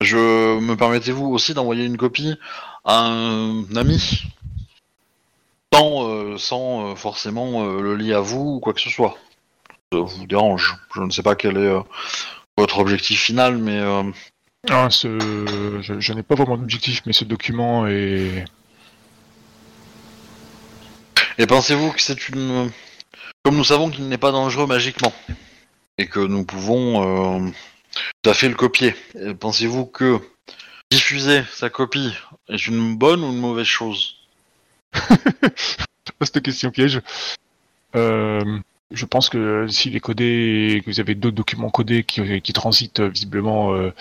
[0.00, 2.34] je me permettez-vous aussi d'envoyer une copie
[2.84, 4.24] à un ami
[5.72, 9.16] sans, euh, sans euh, forcément euh, le lier à vous ou quoi que ce soit.
[9.92, 10.76] Ça vous dérange.
[10.94, 11.72] Je ne sais pas quel est
[12.56, 13.80] votre objectif final, mais
[14.68, 15.18] Ah, ce...
[15.82, 18.44] Je, je n'ai pas vraiment d'objectif, mais ce document est...
[21.38, 22.70] et pensez-vous que c'est une
[23.42, 25.12] comme nous savons qu'il n'est pas dangereux magiquement
[25.96, 27.52] et que nous pouvons
[28.26, 28.94] euh, à fait le copier.
[29.38, 30.20] Pensez-vous que
[30.90, 32.12] diffuser sa copie
[32.48, 34.16] est une bonne ou une mauvaise chose
[36.22, 37.00] Cette question piège.
[37.96, 38.58] Euh,
[38.90, 43.72] je pense que s'il est codé que vous avez d'autres documents codés qui, transitent visiblement
[43.72, 43.92] euh,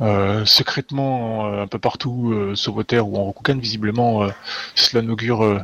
[0.00, 4.30] euh, secrètement euh, un peu partout euh, sur vos terres ou en Rokugan, visiblement, euh,
[4.74, 5.60] cela n'augure euh,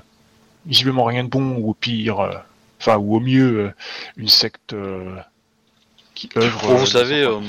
[0.67, 2.35] visiblement rien de bon ou au pire, euh,
[2.81, 3.75] enfin ou au mieux, euh,
[4.17, 5.17] une secte euh,
[6.29, 7.41] qui euh, vous dans savez, euh,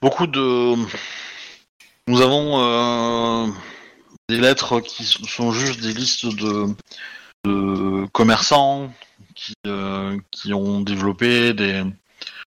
[0.00, 0.74] beaucoup de.
[2.08, 3.46] Nous avons euh,
[4.28, 6.66] des lettres qui sont juste des listes de,
[7.44, 8.92] de commerçants
[9.34, 11.82] qui, euh, qui ont développé des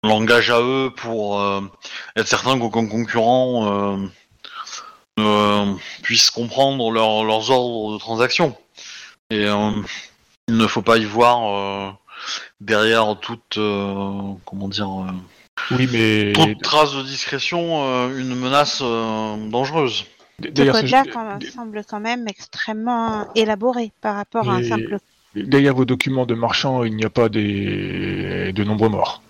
[0.03, 1.61] langages à eux pour euh,
[2.15, 4.07] être certains qu'aucun concurrent
[5.19, 5.73] euh,
[6.03, 8.55] puisse comprendre leur- leurs ordres de transaction.
[9.31, 9.71] Et euh,
[10.47, 11.91] il ne faut pas y voir euh,
[12.61, 13.57] derrière toute.
[13.57, 14.89] euh, comment dire.
[14.89, 15.11] euh,
[15.75, 20.05] Oui, mais toute trace de discrétion euh, une menace euh, dangereuse.
[20.41, 21.03] Ce code-là
[21.53, 24.97] semble quand même extrêmement élaboré par rapport à un simple.
[25.35, 29.21] derrière vos documents de marchand, il n'y a pas des de nombreux morts.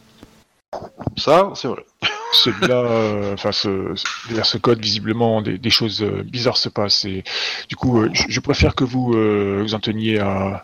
[1.17, 1.83] Ça, c'est vrai.
[2.31, 3.95] Celui-là, enfin, ce-
[4.27, 7.05] derrière ce code, visiblement, des, des choses euh, bizarres se passent.
[7.05, 7.23] Et
[7.69, 10.63] du coup, euh, je, je préfère que vous euh, vous en teniez à,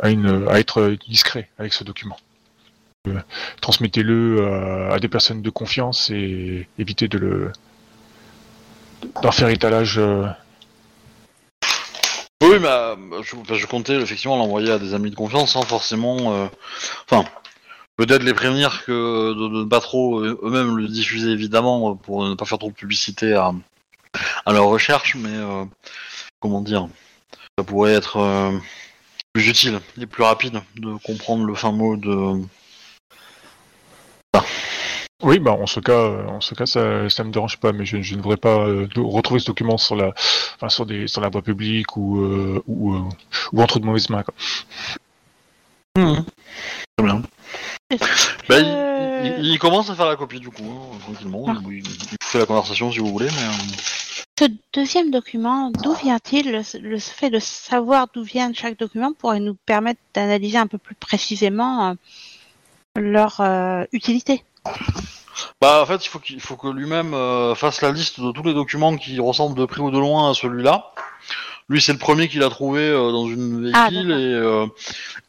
[0.00, 0.10] à,
[0.58, 2.16] être discret avec ce document.
[3.08, 3.20] Euh,
[3.60, 7.52] Transmettez-le à, des personnes de confiance et évitez de le
[9.22, 9.98] d'en faire étalage.
[9.98, 10.26] euh,
[12.42, 16.48] Oui, euh, je, comptais effectivement l'envoyer à des amis de confiance sans forcément.
[17.10, 17.28] Enfin,
[17.96, 22.44] peut-être les prévenir que de, ne pas trop eux-mêmes le diffuser évidemment pour ne pas
[22.44, 23.52] faire trop de publicité à,
[24.46, 25.36] leur recherche, mais
[26.40, 26.88] comment dire,
[27.56, 28.18] ça pourrait être
[29.32, 32.42] plus utile et plus rapide de comprendre le fin mot de.
[35.22, 38.00] Oui, bah en ce cas, en ce cas, ça, ça me dérange pas, mais je,
[38.02, 40.12] je ne voudrais pas euh, retrouver ce document sur la,
[40.54, 43.02] enfin, sur des, sur la voie publique ou euh, ou, euh,
[43.52, 44.22] ou entre de mauvaises mains.
[44.22, 44.34] Quoi.
[46.96, 47.22] Très bien.
[48.48, 51.44] Bah, que- il, il- il commence à faire la copie du coup, hein, tranquillement.
[51.48, 51.56] Ah.
[51.68, 53.76] Il, il fait la conversation si vous voulez, mais.
[54.38, 59.40] Ce deuxième document, d'où vient-il le, le fait de savoir d'où vient chaque document pourrait
[59.40, 61.94] nous permettre d'analyser un peu plus précisément euh,
[62.94, 64.44] leur euh, utilité?
[65.60, 68.44] Bah, en fait, il faut qu'il faut que lui-même euh, fasse la liste de tous
[68.44, 70.92] les documents qui ressemblent de près ou de loin à celui-là.
[71.68, 74.12] Lui, c'est le premier qu'il a trouvé euh, dans une Ah, véhicule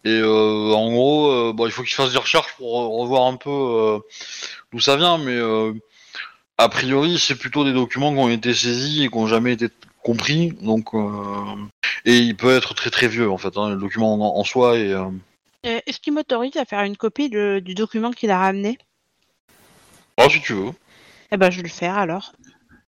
[0.05, 3.37] et, et en gros, bon, il faut qu'il fasse des recherches pour re- revoir un
[3.37, 3.99] peu
[4.71, 5.35] d'où ça vient, mais
[6.59, 9.69] a priori, c'est plutôt des documents qui ont été saisis et qui n'ont jamais été
[10.03, 10.51] compris.
[10.61, 11.55] Donc, euh,
[12.05, 14.77] et il peut être très très vieux en fait, hein, le document en, en soi
[14.77, 15.05] et euh,
[15.65, 18.77] Euh, Est-ce qu'il m'autorise à faire une copie de- du document qu'il a ramené?
[20.17, 20.71] Oh, si tu veux.
[21.31, 22.33] Eh ben, je vais le faire alors.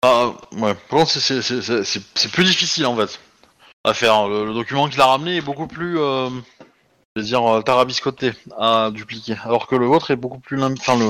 [0.01, 0.73] Ah, ouais.
[0.89, 3.19] Par contre, c'est- plus difficile en fait
[3.83, 4.27] à faire.
[4.27, 6.29] Le, le document qu'il a ramené est beaucoup plus, euh,
[7.15, 11.09] je vais dire, tarabiscoté à dupliquer, alors que le vôtre est beaucoup plus Enfin, le.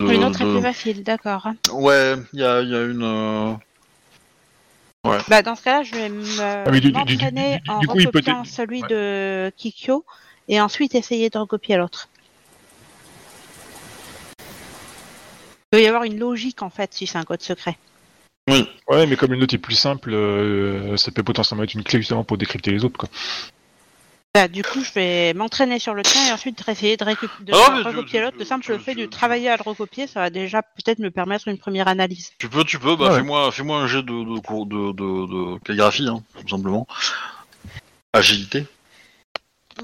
[0.00, 1.48] Une autre est de- plus facile, d'accord.
[1.72, 3.02] Ouais, il y a, il y a une.
[3.02, 3.52] euh,
[5.28, 8.88] Bah, dans ce cas-là, je vais me Ah, m'entraîner du- en coup, recopiant celui ouais.
[8.88, 10.04] de Kikyo
[10.48, 12.08] et ensuite essayer de recopier l'autre.
[15.72, 17.76] Il peut y avoir une logique en fait si c'est un code secret.
[18.88, 22.00] Ouais, mais comme le note est plus simple, euh, ça peut potentiellement être une clé
[22.00, 22.98] justement pour décrypter les autres.
[22.98, 23.08] Quoi.
[24.34, 27.52] Bah, du coup, je vais m'entraîner sur le tien et ensuite essayer de, récup- de
[27.52, 28.36] Ah, mais recopier l'autre.
[28.38, 31.48] Le simple tu- fait de travailler à le recopier, ça va déjà peut-être me permettre
[31.48, 32.30] une première analyse.
[32.38, 32.94] Tu peux, tu peux.
[32.94, 33.16] Bah, Ouais.
[33.16, 36.86] fais-moi, fais-moi un jet de, de, cours- de, de, de calligraphie, hein, tout simplement.
[38.12, 38.66] Agilité.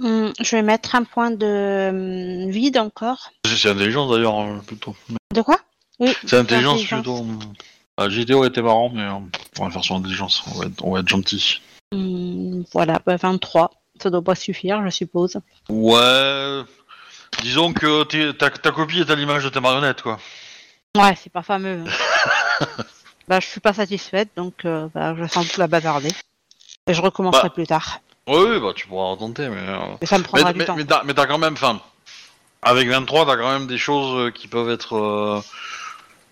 [0.00, 3.30] Hum, je vais mettre un point de hum, vide encore.
[3.46, 4.94] C'est c'est intelligence d'ailleurs euh, plutôt.
[5.34, 5.58] De quoi?
[5.98, 6.12] Oui.
[6.24, 7.02] C'est intelligence intelligence.
[7.02, 7.26] plutôt.
[7.96, 9.12] Agilité aurait été marrant, mais euh,
[9.58, 10.44] on va faire sur intelligence.
[10.54, 11.60] On va être, on va être gentil.
[11.92, 13.72] Hum, voilà, bah, 23.
[14.02, 15.38] Ça doit pas suffire, je suppose.
[15.68, 16.62] Ouais.
[17.42, 20.18] Disons que t'es- ta, ta copie est à l'image de tes marionnettes, quoi.
[20.96, 21.84] Ouais, c'est pas fameux.
[23.28, 26.10] bah, je suis pas satisfaite, donc euh, bah, je vais sans doute la bazarder.
[26.86, 27.54] Et je recommencerai Bah.
[27.54, 28.00] plus tard.
[28.28, 29.56] Oui, bah tu pourras tenter, mais.
[29.60, 30.76] euh, Et ça me Mais, prendra du mais, temps.
[30.76, 31.52] mais t'as mais t'as quand même.
[31.52, 31.80] Enfin,
[32.62, 34.96] avec 23, t'as quand même des choses euh, qui peuvent être.
[34.96, 35.40] euh,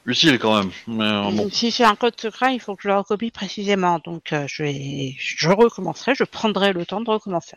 [0.06, 0.70] utile quand même.
[0.86, 1.48] Mais euh, bon.
[1.50, 4.00] Si c'est un code secret, il faut que je le recopie précisément.
[4.04, 7.56] Donc euh, je vais, je recommencerai, je prendrai le temps de recommencer.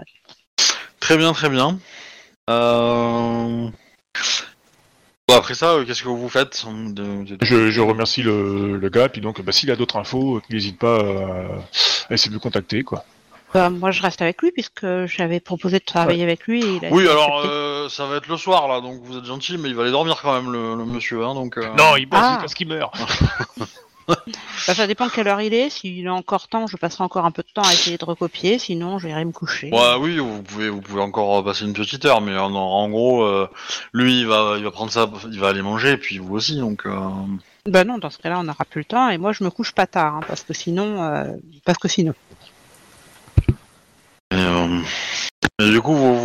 [0.99, 1.79] Très bien, très bien.
[2.49, 3.69] Euh...
[5.29, 8.89] Bon, après ça, euh, qu'est-ce que vous faites de- de- Je, je remercie le, le
[8.89, 12.39] gars, puis donc bah, s'il a d'autres infos, n'hésite pas à, à essayer de me
[12.39, 12.83] contacter.
[12.83, 13.03] quoi.
[13.57, 16.63] Bah, moi, je reste avec lui puisque j'avais proposé de travailler avec lui.
[16.63, 19.25] Et il a Oui, alors euh, ça va être le soir là, donc vous êtes
[19.25, 21.57] gentil, mais il va aller dormir quand même le, le monsieur, hein, donc.
[21.57, 22.33] euh, Non, il bosse Ah.
[22.33, 22.93] jusqu'à ce qu'il meurt.
[24.09, 24.15] Bah,
[24.73, 25.69] ça dépend quelle heure il est.
[25.69, 28.57] S'il a encore temps, je passerai encore un peu de temps à essayer de recopier.
[28.57, 29.69] Sinon, je vais me coucher.
[29.69, 33.23] Ouais, oui, vous pouvez, vous pouvez encore passer une petite heure, mais en, en gros,
[33.23, 33.49] euh,
[33.91, 36.57] lui, il va, il va prendre ça, il va aller manger, et puis vous aussi,
[36.57, 36.85] donc.
[36.85, 36.97] euh,
[37.65, 39.09] Bah non, dans ce cas-là, on n'aura plus le temps.
[39.09, 41.25] Et moi, je me couche pas tard, hein, parce que sinon, euh,
[41.65, 42.13] parce que sinon.
[44.34, 44.80] Euh,
[45.59, 46.15] et du coup, vous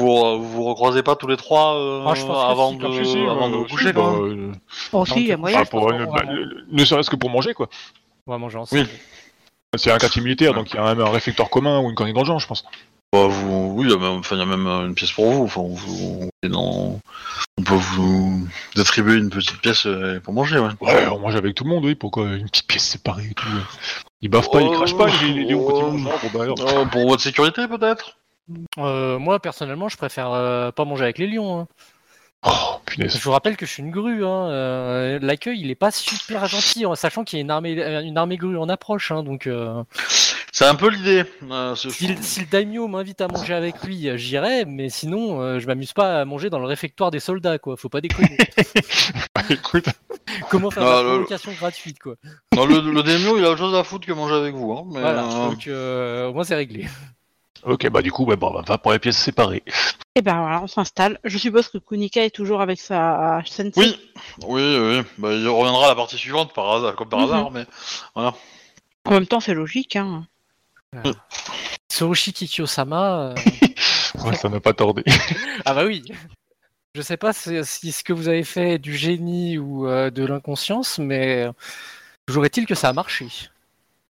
[0.42, 3.28] vous, recroisez pas tous les trois euh, Ah, je pense que avant, si, de, comme
[3.30, 4.52] avant de euh, vous si, bah, euh,
[4.92, 5.58] Oh, il y a Non, moyen.
[5.60, 7.68] ah, pour pense une- qu'on bah, le- ne serait-ce que pour manger, quoi.
[8.26, 8.82] On va manger ensemble.
[8.82, 8.88] Oui.
[9.78, 12.12] C'est un quartier militaire, donc il y a même un réfectoire commun ou une connerie
[12.12, 12.64] dans le genre, je pense.
[13.12, 15.12] Bah, vous, oui, il y a même, enfin, il y a même euh, une pièce
[15.12, 15.44] pour vous.
[15.44, 16.98] Enfin, vous, et dans-
[17.58, 18.48] on peut vous
[18.78, 20.70] attribuer une petite pièce euh, pour manger, ouais.
[20.80, 21.94] Ouais, on mange avec tout le monde, oui.
[21.94, 23.62] Pourquoi une petite pièce séparée et tout ouais.
[24.22, 25.90] Ils baffent pas, ils Oh, crachent pas, les, les lions quand ils oh.
[25.98, 26.22] mangent.
[26.32, 26.60] Bon, bah, alors.
[26.60, 28.16] Euh, pour votre sécurité, peut-être
[28.78, 31.60] Euh, moi, personnellement, je préfère euh, pas manger avec les lions.
[31.60, 31.66] hein.
[32.44, 33.14] Oh, punaise.
[33.16, 34.24] Je vous rappelle que je suis une grue.
[34.24, 34.48] Hein.
[34.50, 38.00] euh, L'accueil, il est pas super gentil, en sachant qu'il y a une armée, euh,
[38.00, 39.12] une armée grue en approche.
[39.12, 39.84] Hein, donc, euh,
[40.54, 41.24] C'est un peu l'idée.
[41.50, 44.66] euh, ce- si, le- si le daimyo m'invite à manger avec lui, j'irai.
[44.66, 47.76] Mais sinon, euh, je m'amuse pas à manger dans le réfectoire des soldats, quoi.
[47.78, 48.36] Faut pas déconner.
[49.50, 49.86] Écoute,
[50.50, 52.14] Comment faire Ah, la le- gratuite, quoi.
[52.54, 54.72] Non, le, le démio, il a autre chose à foutre que manger avec vous.
[54.72, 55.24] Hein, mais, Voilà.
[55.24, 56.86] euh, Donc, euh, au moins, c'est réglé.
[57.64, 59.62] ok, bah du coup, bah, bon, on va pour les pièces séparées.
[60.14, 61.18] Et ben voilà, on s'installe.
[61.24, 63.72] Je suppose que Kunika est toujours avec sa sensei.
[63.78, 63.96] Oui,
[64.46, 65.02] oui, oui.
[65.16, 67.24] Bah, il reviendra à la partie suivante, par hasard, comme par Mhm.
[67.24, 67.64] hasard, mais
[68.14, 69.96] En même temps, c'est logique.
[69.96, 70.26] Hein.
[71.90, 73.30] Tsurushi Kikyo-sama.
[73.30, 73.34] euh,
[74.24, 75.02] Ouais, ça n'a pas tardé.
[75.64, 76.02] Ah bah oui.
[76.94, 80.10] Je sais pas si, si ce que vous avez fait est du génie ou euh,
[80.10, 81.52] de l'inconscience, mais euh,
[82.26, 83.28] toujours est-il que ça a marché.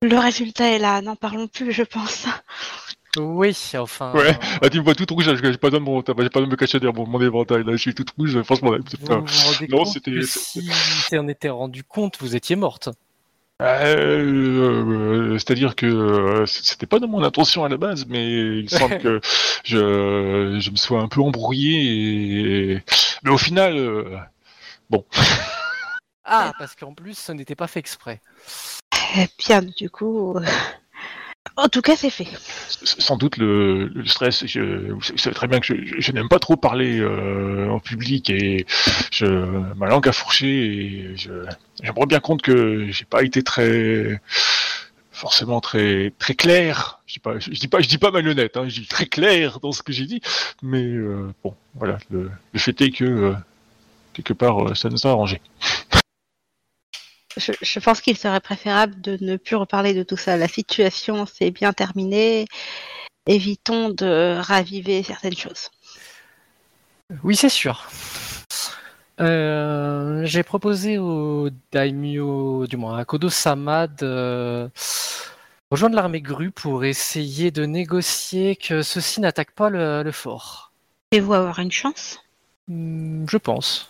[0.04, 1.02] Le résultat est là.
[1.02, 2.26] N'en parlons plus, je pense.
[3.18, 4.12] Oui, enfin.
[4.14, 4.30] Ouais.
[4.30, 6.42] euh, Ah, tu me vois tout rouge, j'ai pas besoin de mon, j'ai pas besoin
[6.44, 9.08] de me cacher derrière mon mon éventail, là, je suis tout rouge, franchement, vous vous
[9.26, 12.90] rendez Non, c'était- si on était rendu compte, vous étiez morte.
[13.62, 18.70] Euh, euh, C'est-à-dire que euh, c'était pas dans mon intention à la base, mais il
[18.70, 19.20] semble que
[19.64, 22.74] je, je me sois un peu embrouillé.
[22.74, 22.84] Et...
[23.24, 24.18] Mais au final, euh,
[26.24, 28.22] Ah, parce qu'en plus, ce n'était pas fait exprès.
[29.18, 30.38] Eh bien, du coup.
[31.56, 32.28] En tout cas, c'est fait.
[32.84, 34.44] sans doute le, stress.
[34.44, 38.66] Vous savez très bien que je, n'aime pas trop parler euh, en public et
[39.76, 44.20] ma langue a fourché et je, me rends bien compte que j'ai pas été très
[45.12, 47.02] forcément très très clair.
[47.08, 48.58] Je dis pas, je, dis pas, je dis pas malhonnête.
[48.58, 50.22] Hein, je dis très clair dans ce que j'ai dit.
[50.62, 51.98] Mais euh, bon, voilà.
[52.10, 53.34] Le, fait est que euh,
[54.14, 55.42] quelque part ça nous a arrangé.
[57.38, 60.38] Je, je pense qu'il serait préférable de ne plus reparler de tout ça.
[60.38, 62.46] La situation s'est bien terminée.
[63.28, 65.70] Évitons de raviver certaines choses.
[67.24, 67.90] Oui, c'est sûr.
[69.20, 74.70] Euh, J'ai proposé au daimyo, du moins à Kodo-sama, de
[75.72, 80.72] rejoindre l'armée grue pour essayer de négocier que ceux-ci n'attaquent pas le, le fort.
[81.10, 82.20] Pouvez-vous avoir une chance?
[82.68, 83.90] Hmm, Je pense.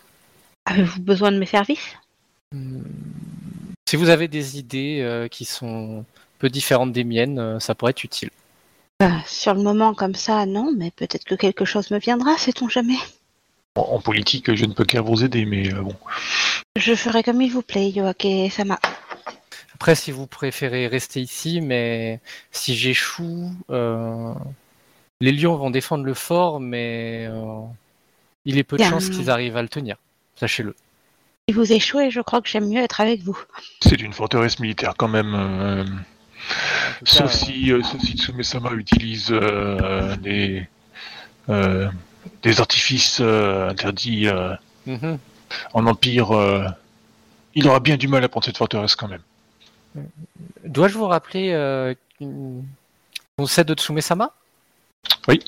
[0.65, 1.95] Avez-vous besoin de mes services?
[3.87, 6.05] Si vous avez des idées euh, qui sont un
[6.39, 8.29] peu différentes des miennes, euh, ça pourrait être utile.
[8.99, 12.67] Bah, Sur le moment, comme ça, non, mais peut-être que quelque chose me viendra, sait-on
[12.67, 12.97] jamais.
[13.75, 15.95] En, en politique, je ne peux qu'à vous aider, mais euh, bon.
[16.75, 18.79] Je ferai comme il vous plaît, Yoake Sama.
[19.75, 22.19] Après, si vous préférez rester ici, mais
[22.51, 24.33] si j'échoue, euh,
[25.21, 27.61] les lions vont défendre le fort, mais euh,
[28.45, 29.97] il est peu de chances qu'ils arrivent à le tenir.
[30.35, 30.75] Sachez-le.
[31.49, 33.37] Si vous échouez, je crois que j'aime mieux être avec vous.
[33.81, 35.33] C'est une forteresse militaire quand même.
[35.33, 35.85] euh,
[37.05, 40.67] Sauf si, euh, sauf si Tsume-sama utilise euh, des,
[41.47, 41.89] euh,
[42.43, 45.17] des artifices euh, interdits euh, mhm.
[45.73, 46.67] en Empire, euh,
[47.55, 49.21] il aura bien du mal à prendre cette forteresse quand même.
[50.65, 54.33] Dois-je vous rappeler euh, qu'on sait de Tsume-sama?
[55.29, 55.39] Oui.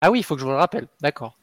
[0.00, 0.88] Ah oui, il faut que je vous le rappelle.
[1.00, 1.36] D'accord.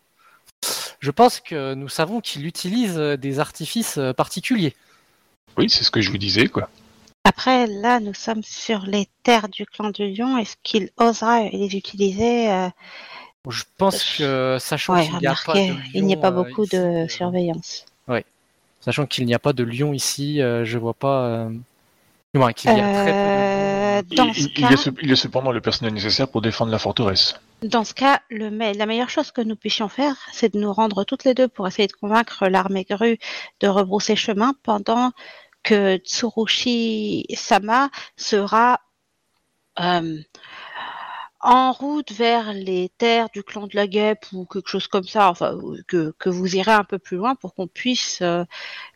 [1.02, 4.76] Je pense que nous savons qu'il utilise euh, des artifices euh, particuliers.
[5.58, 6.70] Oui, c'est ce que je vous disais, quoi.
[7.24, 10.38] Après, là, nous sommes sur les terres du clan du lion.
[10.38, 12.70] Est-ce qu'il osera les utiliser euh,
[13.50, 16.82] Je pense que, sachant Ouais, qu'il n'y a pas il n'y a beaucoup ici, de
[16.82, 17.86] euh, surveillance.
[18.84, 21.26] Sachant qu'il n'y a pas de lion ici, euh, je vois pas.
[21.26, 21.50] Euh...
[22.56, 24.26] qu'il y a très peu de lions.
[24.26, 26.72] dans il, ce il cas, est, ce- il est cependant le personnel nécessaire pour défendre
[26.72, 27.36] la forteresse.
[27.62, 31.04] Dans ce cas, le la meilleure chose que nous puissions faire, c'est de nous rendre
[31.04, 33.20] toutes les deux pour essayer de convaincre l'armée grue
[33.60, 35.12] de rebrousser chemin pendant
[35.64, 38.80] que Tsurushi Sama sera
[39.80, 40.22] euh,
[41.40, 45.30] en route vers les terres du clan de la guêpe ou quelque chose comme ça,
[45.30, 45.58] enfin
[45.88, 48.44] que, que vous irez un peu plus loin pour qu'on puisse euh,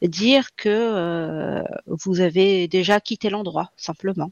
[0.01, 4.31] dire que euh, vous avez déjà quitté l'endroit, simplement.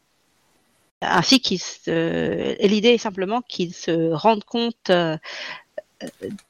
[1.04, 2.56] Ainsi qu'ils se...
[2.66, 5.18] l'idée est simplement qu'ils se rendent compte euh,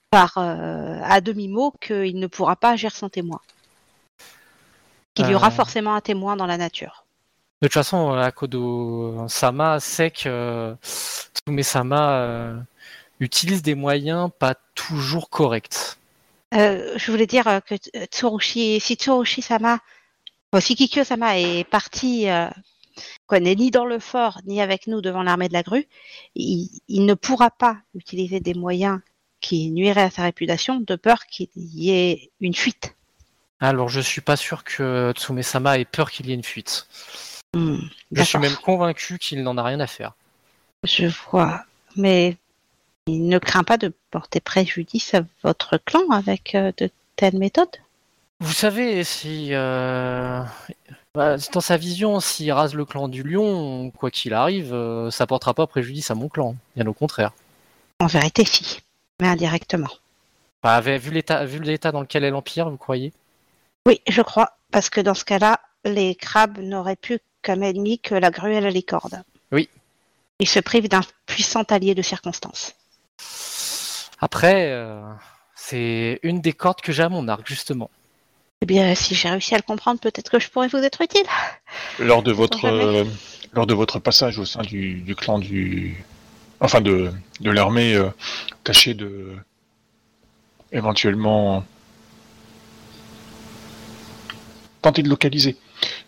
[0.10, 3.41] par euh, à demi-mot qu'il ne pourra pas agir sans témoin.
[5.16, 5.51] Qu'il y aura Euh.
[5.51, 7.06] forcément un témoin dans la nature.
[7.62, 12.60] De toute façon, Akodo Sama sait que Tsume Sama euh,
[13.20, 15.97] utilise des moyens pas toujours corrects.
[16.54, 17.76] Euh, je voulais dire que
[18.12, 19.80] Tsurushi, si Tsurushi Sama,
[20.60, 22.26] si Kikyo Sama est parti,
[23.32, 25.88] n'est ni dans le fort ni avec nous devant l'armée de la grue,
[26.36, 29.00] il, il ne pourra pas utiliser des moyens
[29.41, 32.96] qui nuiraient à sa réputation de peur qu'il y ait une fuite.
[33.60, 36.88] Alors, je suis pas sûr que Tsume Sama ait peur qu'il y ait une fuite.
[37.56, 37.78] Hmm,
[38.12, 40.14] Je suis même convaincu qu'il n'en a rien à faire.
[40.84, 41.64] Je vois,
[41.96, 42.38] mais
[43.08, 47.78] il ne craint pas de porter préjudice à votre clan avec euh, de telles méthodes?
[48.39, 50.44] Vous savez, si euh,
[51.16, 55.28] bah, dans sa vision, s'il rase le clan du lion, quoi qu'il arrive, euh, ça
[55.28, 56.55] portera pas préjudice à mon clan.
[56.76, 57.32] Bien au contraire.
[57.99, 58.82] En vérité, si,
[59.22, 59.91] mais indirectement.
[60.64, 63.14] Bah, vu l'état, vu l'état dans lequel est l'empire, vous croyez?
[63.86, 68.16] Oui, je crois, parce que dans ce cas-là, les crabes n'auraient plus comme ennemi que
[68.16, 69.24] la grue et la licorne.
[69.51, 69.70] Oui.
[70.39, 72.74] Ils se privent d'un puissant allié de circonstance.
[74.20, 75.01] Après, euh,
[75.55, 77.89] c'est une des cordes que j'ai à mon arc, justement.
[78.64, 81.26] Eh bien, si j'ai réussi à le comprendre, peut-être que je pourrais vous être utile.
[81.99, 83.03] Lors de votre, euh,
[83.51, 86.01] lors de votre passage au sein du, du clan du,
[86.61, 87.11] enfin de,
[87.41, 88.09] de l'armée, euh,
[88.64, 89.36] tâchez de
[90.72, 91.66] éventuellement
[94.82, 95.57] tenter de localiser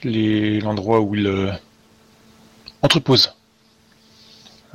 [0.06, 1.52] l'endroit où il euh,
[2.84, 3.36] entrepose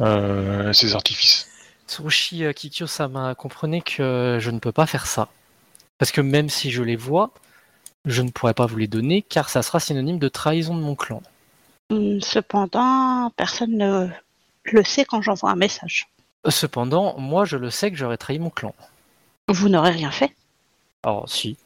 [0.00, 1.48] euh, ses artifices.
[1.88, 5.30] Tsurushi Kikyo-sama, comprenez que je ne peux pas faire ça.
[5.96, 7.32] Parce que même si je les vois,
[8.04, 10.94] je ne pourrais pas vous les donner, car ça sera synonyme de trahison de mon
[10.96, 11.22] clan.
[11.90, 14.08] Hum, Cependant, personne ne
[14.64, 16.08] le sait quand j'envoie un message.
[16.48, 18.74] Cependant, moi je le sais que j'aurais trahi mon clan.
[19.48, 20.34] Vous n'aurez rien fait.
[21.02, 21.56] Alors si.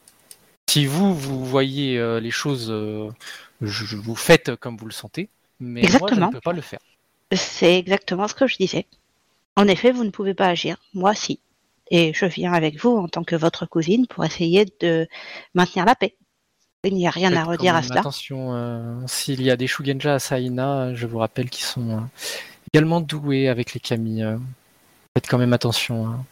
[0.69, 3.09] Si vous, vous voyez euh, les choses, euh,
[3.61, 5.29] je, vous faites comme vous le sentez,
[5.59, 6.27] mais moi je Exactement.
[6.27, 6.79] ne peux pas le faire.
[7.33, 8.85] C'est exactement ce que je disais.
[9.55, 10.77] En effet, vous ne pouvez pas agir.
[10.93, 11.39] Moi, si.
[11.91, 15.07] Et je viens avec vous en tant que votre cousine pour essayer de
[15.53, 16.15] maintenir la paix.
[16.85, 17.99] Il n'y a rien Faites à redire à cela.
[18.01, 22.01] Attention, euh, s'il y a des Shugenja à Saina, je vous rappelle qu'ils sont euh,
[22.73, 24.23] également doués avec les kami.
[24.23, 24.37] euh.
[25.17, 26.07] Faites quand même attention.
[26.07, 26.23] hein.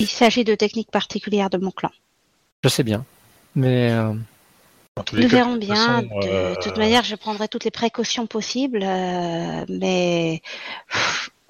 [0.00, 1.90] Il s'agit de techniques particulières de mon clan.
[2.64, 3.04] Je sais bien.
[3.54, 4.12] Mais euh,
[5.12, 5.74] Nous verrons bien.
[6.02, 10.42] façon, De, euh, toute manière, je prendrai toutes les précautions possibles, euh, mais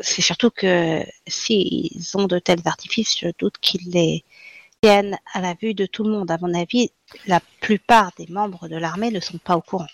[0.01, 4.25] c'est surtout que s'ils ont de tels artifices, je doute qu'ils les
[4.83, 6.31] tiennent à la vue de tout le monde.
[6.31, 6.91] À mon avis,
[7.26, 9.89] la plupart des membres de l'armée ne sont pas au courant.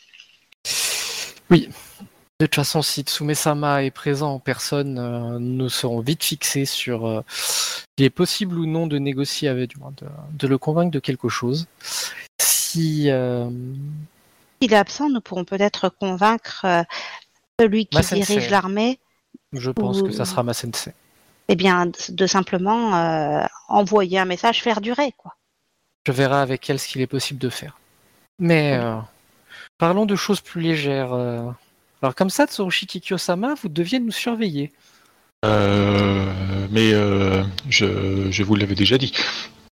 [1.50, 1.66] de
[2.38, 7.22] toute façon, si Tsume-sama est présent en personne, euh, nous serons vite fixés sur euh,
[7.96, 10.98] il est possible ou non de négocier avec, du moins de, de le convaincre de
[10.98, 11.66] quelque chose.
[12.40, 13.48] Si euh,
[14.60, 16.82] S'il est absent, nous pourrons peut-être convaincre euh,
[17.60, 18.98] celui qui dirige l'armée,
[19.52, 20.92] je pense Ou- que ça sera ma sensei.
[21.48, 25.34] Eh bien, de, simplement euh, envoyer un message, faire durer, quoi.
[26.06, 27.78] Je verrai avec elle ce qu'il est possible de faire.
[28.38, 28.96] Mais euh,
[29.78, 31.12] parlons de choses plus légères.
[31.14, 31.50] euh.
[32.02, 34.72] Alors comme ça, Tsurushi Kikyo-sama, vous deviez nous surveiller.
[35.44, 39.12] euh, mais euh, je, je vous l'avais déjà dit.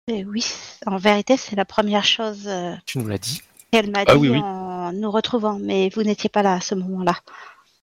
[0.08, 0.46] Et oui,
[0.86, 2.50] en vérité, c'est la première chose
[2.86, 3.42] Tu nous l'as dit.
[3.72, 4.40] qu'elle m'a Ah dit oui, oui.
[4.40, 7.16] en nous retrouvant, mais vous n'étiez pas là à ce moment-là.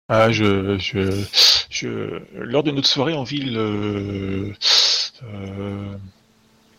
[0.08, 1.24] Ah, je, je,
[1.70, 4.52] je, lors de notre soirée en ville, euh,
[5.24, 5.94] euh,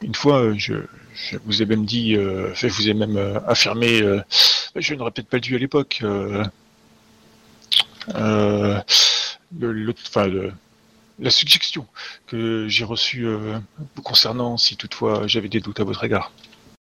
[0.02, 0.74] une fois, je,
[1.14, 3.18] je vous ai même dit, euh, je vous ai même
[3.48, 4.02] affirmé,
[4.76, 6.44] je n'aurais peut-être pas dû à l'époque, euh,
[9.60, 10.54] le- le- enfin, le-
[11.20, 11.86] la suggestion
[12.28, 13.60] que j'ai reçue euh,
[14.04, 16.32] concernant, si toutefois j'avais des doutes à votre égard.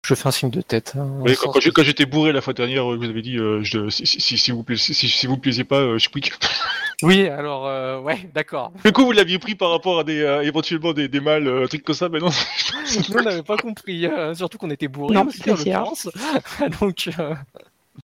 [0.06, 0.94] Je fais un signe de tête.
[0.98, 4.06] hein, Oui, quand, j'étais bourré la fois dernière, vous avez dit, euh, je, si,
[4.38, 6.38] si, vous plaisez, si, si vous plaisez pas, je quitte.
[7.04, 8.72] Oui, alors, euh, ouais, d'accord.
[8.84, 11.68] Du coup, vous l'aviez pris par rapport à des euh, éventuellement des, des mâles, euh,
[11.68, 12.30] trucs comme ça, mais non.
[13.10, 16.10] Nous, on n'avait pas compris, euh, surtout qu'on était bourrés Non, aussi, c'est en l'occurrence.
[16.80, 17.36] Donc, euh,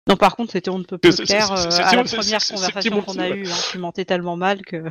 [0.08, 3.20] Non, par contre, c'était on ne peut plus clair euh, à la première conversation qu'on
[3.20, 3.48] a eue.
[3.48, 3.56] Hein.
[3.72, 4.84] Tu mentais tellement mal que.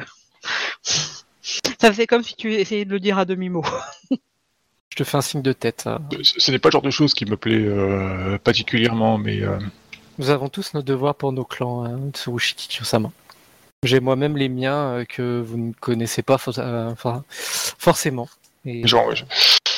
[1.80, 3.64] Ça fait comme si tu essayais de le dire à demi-mot.
[4.10, 5.84] je te fais un signe de tête.
[5.86, 5.98] euh.
[6.22, 9.58] Ce n'est pas le genre de choses qui me plaît euh, particulièrement, mais euh,
[10.18, 13.10] Nous avons tous nos devoirs pour nos clans, hein, Tsurushiki Kyosama.
[13.84, 16.94] J'ai moi-même les miens euh, que vous ne connaissez pas euh,
[17.30, 18.28] forcément.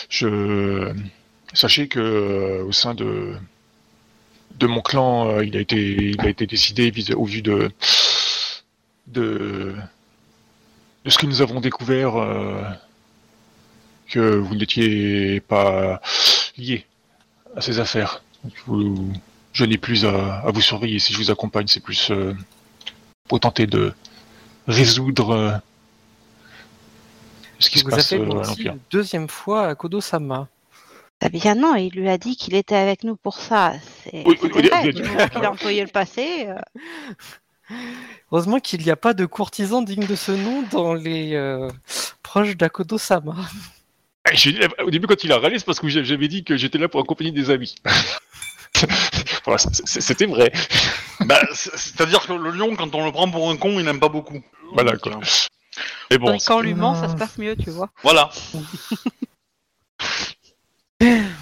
[0.09, 0.95] Je,
[1.53, 3.37] sachez que euh, au sein de
[4.63, 7.71] mon clan, il a été décidé au vu de
[9.07, 9.75] de
[11.07, 12.13] ce que nous avons découvert
[14.09, 16.01] que vous n'étiez pas
[16.57, 16.87] lié
[17.55, 18.23] à ces affaires.
[19.53, 20.99] Je n'ai plus à, vous surveiller.
[20.99, 22.13] Si je vous accompagne, c'est plus
[23.31, 23.93] pour tenter de
[24.67, 25.53] résoudre euh,
[27.61, 28.73] ce qui se vous avez passe euh, à l'Empire.
[28.73, 30.49] une deuxième fois à Kodo-sama.
[31.23, 33.75] Eh bien non, il lui a dit qu'il était avec nous pour ça.
[34.03, 36.49] C'est Oui, oui, oui, qu'il a employé le passé.
[36.49, 36.57] euh,
[38.33, 41.69] Heureusement qu'il n'y a pas de courtisan digne de ce nom dans les euh,
[42.25, 43.37] proches d'Akodo-sama.
[44.35, 46.79] Dit- Au début, quand il a râlé, c'est parce que j'a- j'avais dit que j'étais
[46.79, 47.77] là pour accompagner des amis.
[49.45, 50.53] Voilà, C'était vrai.
[51.27, 54.01] Bah, c'est- c'est-à-dire que le lion, quand on le prend pour un con, il n'aime
[54.01, 54.41] pas beaucoup.
[54.73, 55.21] Voilà, Donc, quoi.
[56.11, 57.91] Mais bon, que quand on lui ment, ça se passe mieux, tu vois.
[58.03, 58.31] Voilà.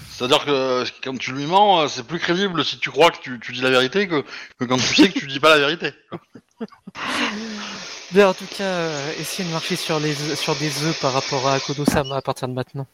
[0.09, 3.39] C'est-à-dire que quand tu lui mens, euh, c'est plus crédible si tu crois que tu,
[3.39, 4.23] tu dis la vérité que,
[4.59, 5.93] que quand tu sais que tu dis pas la vérité.
[8.11, 11.13] Bien, en tout cas, euh, essayez de marcher sur, les, œufs- sur des œufs par
[11.13, 12.87] rapport à Akodo-sama à partir de maintenant.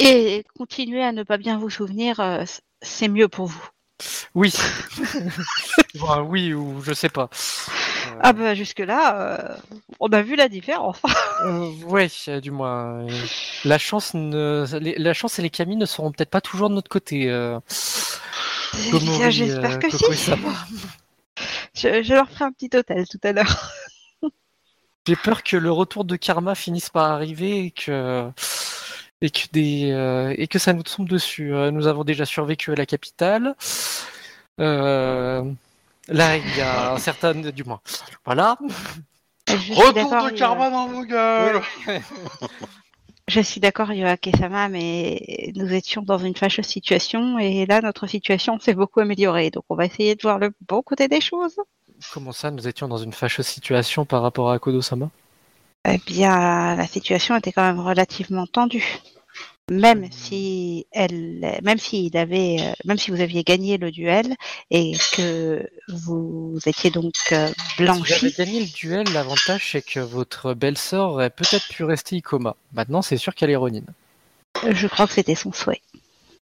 [0.00, 2.44] Et continuer à ne pas bien vous souvenir, euh,
[2.80, 3.68] c'est mieux pour vous.
[4.34, 4.52] Oui.
[5.94, 7.28] Bon, oui, ou je sais pas.
[8.08, 9.56] Euh, Ah bah jusque-là, euh,
[10.00, 10.98] on a vu la différence.
[11.44, 13.00] Euh, ouais, euh, du moins.
[13.06, 13.08] euh,
[13.64, 16.74] la chance, ne, les- la chance et les camis ne seront peut-être pas toujours de
[16.74, 17.28] notre côté.
[17.30, 17.58] euh,
[19.30, 19.98] J'espère euh, que si.
[19.98, 20.52] Kokoi-sama.
[21.74, 23.72] Je, je leur ferai un petit hôtel tout à l'heure.
[25.06, 28.30] J'ai peur que le retour de karma finisse par arriver et que
[29.20, 31.54] et que des euh, et que ça nous tombe dessus.
[31.54, 33.54] Euh, nous avons déjà survécu à la capitale.
[34.60, 35.42] Euh,
[36.08, 37.80] là, il y a un certain, du moins.
[38.24, 38.56] Voilà.
[39.48, 41.60] Retour de karma dans vos gueules
[43.28, 48.58] Je suis d'accord, Yoake-sama, mais nous étions dans une fâcheuse situation et là, notre situation
[48.58, 49.50] s'est beaucoup améliorée.
[49.50, 51.56] Donc, on va essayer de voir le bon côté des choses.
[52.14, 55.10] Comment ça, nous étions dans une fâcheuse situation par rapport à Kodo-sama?
[55.90, 58.98] Eh bien, la situation était quand même relativement tendue.
[59.70, 64.34] Même si elle, même s'il avait, euh, même si vous aviez gagné le duel
[64.70, 69.82] et que vous étiez donc euh, Si vous avez blanchi, gagné le duel, l'avantage c'est
[69.82, 72.56] que votre belle-sœur aurait peut-être pu rester Ikoma.
[72.72, 73.82] Maintenant, c'est sûr qu'elle est Ronin.
[74.70, 75.82] je crois que c'était son souhait.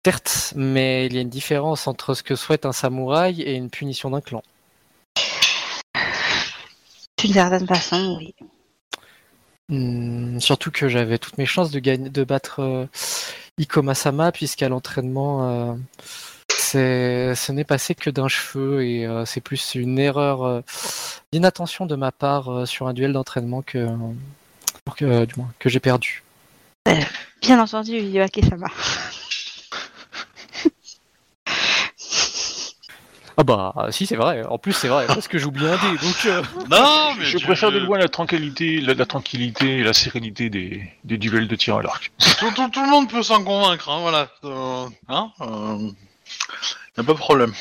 [0.04, 3.70] Certes, mais il y a une différence entre ce que souhaite un samouraï et une
[3.70, 4.42] punition d'un clan.
[7.18, 8.34] D'une certaine façon, oui.
[9.72, 12.86] Hmm, surtout que j'avais toutes mes chances de gagner, de battre euh,
[13.58, 15.74] Ikoma-sama, puisqu'à l'entraînement,
[16.74, 20.60] euh, ce n'est passé que d'un cheveu et euh, c'est plus une erreur euh,
[21.32, 23.88] d'inattention de ma part sur un duel d'entraînement que,
[25.64, 26.22] j'ai perdu.
[27.42, 28.68] Bien entendu, Yoake-sama.
[33.36, 34.44] Ah bah si c'est vrai.
[34.44, 35.98] En plus c'est vrai parce que j'oublie un dé.
[35.98, 39.92] Donc euh, Non, mais je préfère de loin la tranquillité, la, la tranquillité et la
[39.92, 42.12] sérénité des, des duels de tir à l'arc.
[42.38, 44.28] Tout, tout- tout le monde peut s'en convaincre, hein, voilà.
[44.44, 45.88] Euh, hein euh,
[46.96, 47.52] y a pas de problème.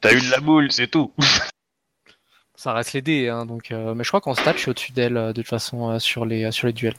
[0.00, 1.12] T'as eu de la boule, c'est tout.
[2.54, 3.28] ça reste les dés.
[3.28, 5.90] Hein, donc euh, mais je crois qu'en stat je suis au-dessus d'elle de toute façon
[5.90, 6.96] euh, sur les sur les duels.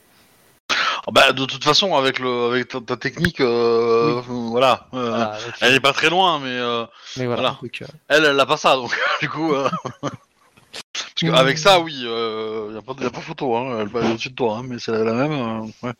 [1.06, 4.86] Ah bah, de toute façon, avec, le, avec ta, ta technique, euh, voilà.
[4.94, 6.86] euh, Voilà, Elle est pas très loin, mais euh,
[7.18, 7.42] mais voilà.
[7.42, 7.58] voilà.
[7.62, 9.52] donc, euh, elle, elle a pas ça, donc du coup.
[9.54, 9.68] euh,
[10.00, 14.10] Parce qu'avec ça, oui, euh, y, a pas, y a pas photo, hein, elle est
[14.12, 15.32] au-dessus de toi, hein, mais c'est la même.
[15.32, 15.92] euh, ouais.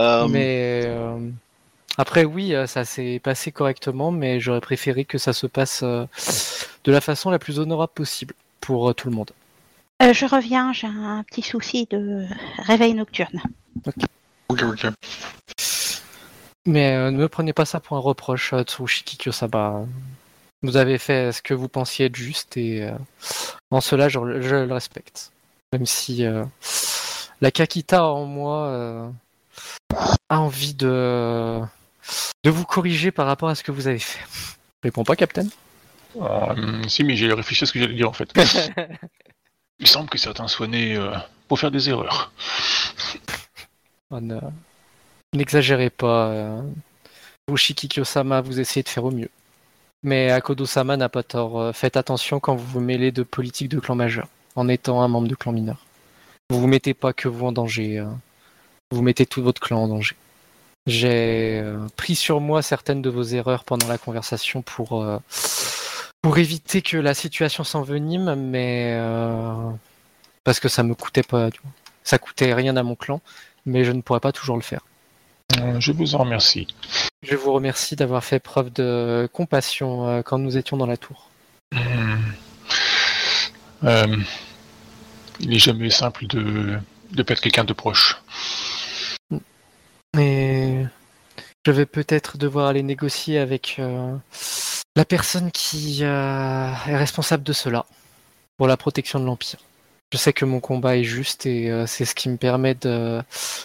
[0.00, 1.16] Euh, Mais euh,
[1.96, 6.06] après, oui, ça s'est passé correctement, mais j'aurais préféré que ça se passe euh,
[6.84, 9.30] de la façon la plus honorable possible pour euh, tout le monde.
[10.02, 12.26] Euh, je reviens, j'ai un petit souci de
[12.66, 13.40] réveil nocturne.
[14.48, 14.86] Ok, ok.
[16.66, 19.84] Mais euh, ne me prenez pas ça pour un reproche, euh, Tsurushiki Kyosaba.
[20.62, 22.92] Vous avez fait ce que vous pensiez être juste et euh,
[23.70, 25.30] en cela, je, je le respecte.
[25.72, 26.44] Même si euh,
[27.40, 29.08] la Kakita en moi euh,
[30.30, 31.60] a envie de,
[32.44, 34.20] de vous corriger par rapport à ce que vous avez fait.
[34.82, 35.46] Je réponds pas, Captain
[36.16, 38.30] Euh, si, mais j'ai réfléchi à ce que j'allais dire en fait.
[39.78, 41.10] Il semble que certains soient nés euh,
[41.48, 42.32] pour faire des erreurs.
[44.20, 44.40] Ne-
[45.34, 46.28] N'exagérez pas.
[46.28, 46.62] euh.
[47.48, 49.30] Vous, Shikikyo-sama, vous essayez de faire au mieux.
[50.02, 51.60] Mais Akodo-sama n'a pas tort.
[51.60, 55.08] euh, Faites attention quand vous vous mêlez de politique de clan majeur, en étant un
[55.08, 55.84] membre de clan mineur.
[56.50, 57.98] Vous vous mettez pas que vous en danger.
[57.98, 58.06] euh.
[58.92, 60.16] Vous mettez tout votre clan en danger.
[60.86, 61.64] J'ai
[61.96, 65.02] pris sur moi certaines de vos erreurs pendant la conversation pour,
[66.36, 68.94] éviter que la situation s'envenime, mais
[70.44, 71.48] parce que ça me coûtait pas,
[72.02, 73.22] ça coûtait rien à mon clan,
[73.66, 74.84] mais je ne pourrais pas toujours le faire.
[75.58, 76.66] Euh, je vous en remercie.
[77.22, 81.28] Je vous remercie d'avoir fait preuve de compassion euh, quand nous étions dans la tour.
[81.72, 82.16] Hmm.
[83.84, 84.16] Euh,
[85.40, 86.78] il n'est jamais simple de,
[87.12, 88.22] de perdre quelqu'un de proche.
[90.18, 90.84] Et
[91.66, 94.16] je vais peut-être devoir aller négocier avec euh,
[94.96, 97.84] la personne qui euh, est responsable de cela
[98.56, 99.58] pour la protection de l'Empire.
[100.14, 103.20] Je sais que mon combat est juste et euh, c'est ce qui me permet de-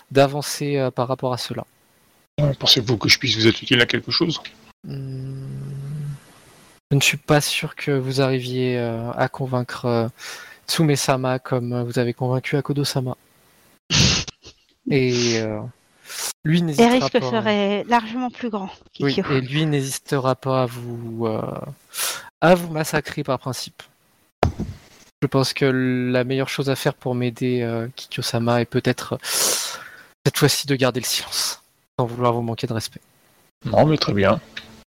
[0.09, 1.63] d'avancer euh, par rapport à cela.
[2.57, 4.41] Pensez-vous que je puisse vous être utile à quelque chose?
[4.83, 5.45] Hmm.
[6.89, 10.07] Je ne suis pas sûr que vous arriviez euh, à convaincre euh,
[10.67, 13.15] Tsume-sama comme vous avez convaincu Akodo-sama.
[14.89, 15.59] Et euh,
[16.43, 17.29] lui Les n'hésitera risques pas.
[17.29, 18.71] seraient largement plus grands.
[19.01, 21.41] Oui, et lui n'hésitera pas à vous euh,
[22.41, 23.83] à vous massacrer par principe.
[25.21, 29.17] Je pense que la meilleure chose à faire pour m'aider euh, Kikyo-sama est peut-être euh,
[30.25, 31.61] cette fois-ci de garder le silence,
[31.99, 33.01] sans vouloir vous manquer de respect.
[33.65, 34.39] Non, mais très bien.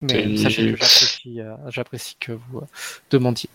[0.01, 2.67] Mais sachez j'apprécie, euh, j'apprécie que vous euh,
[3.11, 3.49] demandiez.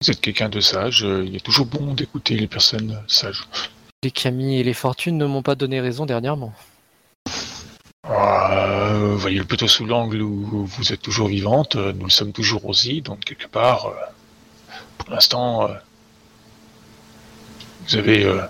[0.00, 1.00] Vous êtes quelqu'un de sage.
[1.00, 3.44] il est toujours bon d'écouter les personnes sages.
[4.02, 6.52] Les Camille et les Fortunes ne m'ont pas donné raison dernièrement.
[8.08, 11.76] Euh, voyez-le plutôt sous l'angle où vous êtes toujours vivante.
[11.76, 13.02] Nous le sommes toujours aussi.
[13.02, 15.74] Donc, quelque part, euh, pour l'instant, euh,
[17.88, 18.24] vous avez.
[18.24, 18.42] euh,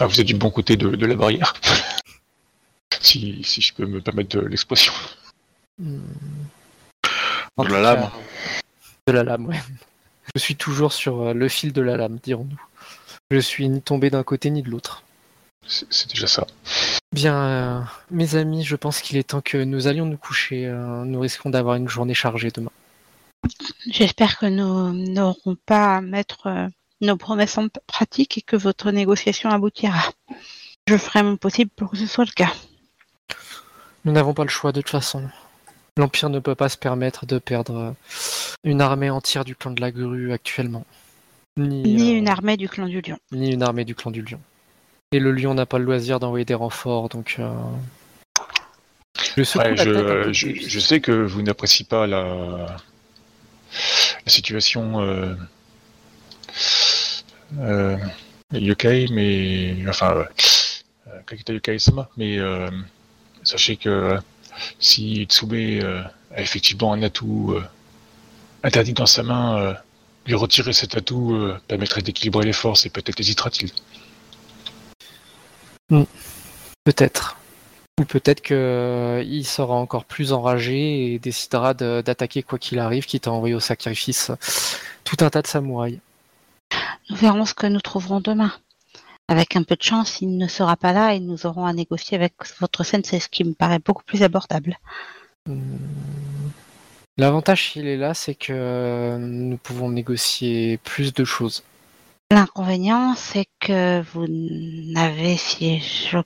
[0.00, 1.54] ah, vous êtes du bon côté de, de la barrière.
[3.00, 4.92] si, si je peux me permettre de l'expression.
[5.78, 5.98] De
[7.58, 8.10] la lame.
[9.06, 9.60] De la lame, ouais.
[10.34, 12.60] Je suis toujours sur euh, le fil de la lame, dirons-nous.
[13.30, 15.02] Je suis ni tombé d'un côté ni de l'autre.
[15.66, 16.46] C'est c'est déjà ça.
[17.12, 20.66] Bien, euh, mes amis, je pense qu'il est temps que nous allions nous coucher.
[20.66, 22.70] euh, nous risquons d'avoir une journée chargée demain.
[23.90, 26.66] J'espère que nous n'aurons pas à mettre euh,
[27.00, 30.12] nos promesses en pratique et que votre négociation aboutira.
[30.88, 32.52] Je ferai mon possible pour que ce soit le cas.
[34.04, 35.28] Nous n'avons pas le choix de toute façon.
[35.96, 37.92] L'Empire ne peut pas se permettre de perdre euh,
[38.64, 40.84] une armée entière du clan de la grue actuellement.
[41.56, 43.18] Ni, Ni euh, une armée du clan du lion.
[43.32, 44.40] ni une armée du clan du lion.
[45.12, 47.36] Et le lion n'a pas le loisir d'envoyer des renforts, donc...
[47.38, 47.50] euh,
[49.36, 52.76] Ouais, je sais que vous n'appréciez pas la,
[54.24, 55.34] la situation euh,
[57.58, 57.96] euh,
[58.50, 60.26] mais enfin
[61.26, 62.70] Kakita yokai-sama, mais euh,
[63.42, 64.18] sachez que
[64.78, 66.02] si Tsume euh,
[66.34, 67.56] a effectivement un atout
[68.62, 69.76] interdit dans sa main,
[70.26, 73.70] lui retirer cet atout permettrait d'équilibrer les forces et peut-être hésitera-t-il.
[76.84, 77.38] Peut-être.
[77.98, 83.26] Ou peut-être qu'il sera encore plus enragé et décidera de- d'attaquer quoi qu'il arrive, quitte
[83.26, 84.30] à envoyer au sacrifice
[85.04, 85.98] tout un tas de samouraïs.
[87.10, 88.52] Nous verrons ce que nous trouverons demain.
[89.26, 92.16] Avec un peu de chance, il ne sera pas là et nous aurons à négocier
[92.16, 94.78] avec votre sensei, ce qui me paraît beaucoup plus abordable.
[95.46, 95.76] Hmm.
[97.18, 101.64] L'avantage s'il est là, c'est que nous pouvons négocier plus de choses.
[102.30, 106.18] L'inconvénient, c'est que vous n'avez, si je-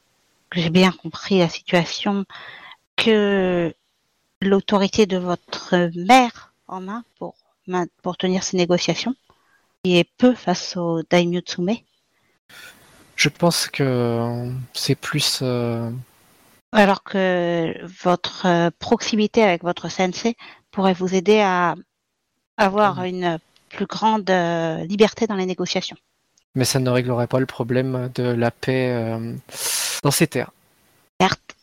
[0.54, 2.24] j'ai bien compris la situation,
[2.96, 3.72] que
[4.40, 7.34] l'autorité de votre mère en main pour,
[8.02, 9.14] pour tenir ces négociations,
[9.84, 11.76] qui est peu face au Daimyo Tsume.
[13.16, 15.40] Je pense que c'est plus...
[15.42, 15.90] euh,
[16.72, 20.36] Alors que votre proximité avec votre sensei
[20.70, 21.74] pourrait vous aider à
[22.56, 23.06] avoir Mhm.
[23.06, 23.38] une
[23.68, 25.96] plus grande euh, liberté dans les négociations.
[26.54, 29.34] Mais ça ne réglerait pas le problème de la paix euh,
[30.02, 30.50] dans ces terres.
[31.20, 31.56] Certes,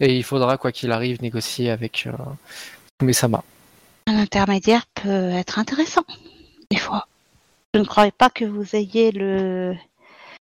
[0.00, 2.12] Et il faudra, quoi qu'il arrive, négocier avec euh,
[2.98, 3.44] Kume-sama.
[4.06, 6.04] un intermédiaire peut être intéressant,
[6.70, 7.06] des fois.
[7.74, 9.74] Je ne croyais pas que vous ayez le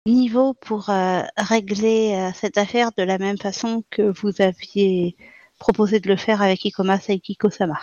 [0.06, 5.16] niveau pour euh, régler euh, cette affaire de la même façon que vous aviez
[5.58, 7.80] proposé de le faire avec Ikomasa et Kiko-sama.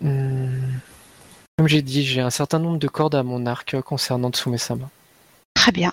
[0.00, 4.88] Comme j'ai dit, j'ai un certain nombre de cordes à mon arc concernant Tsume-sama.
[5.54, 5.92] Très bien.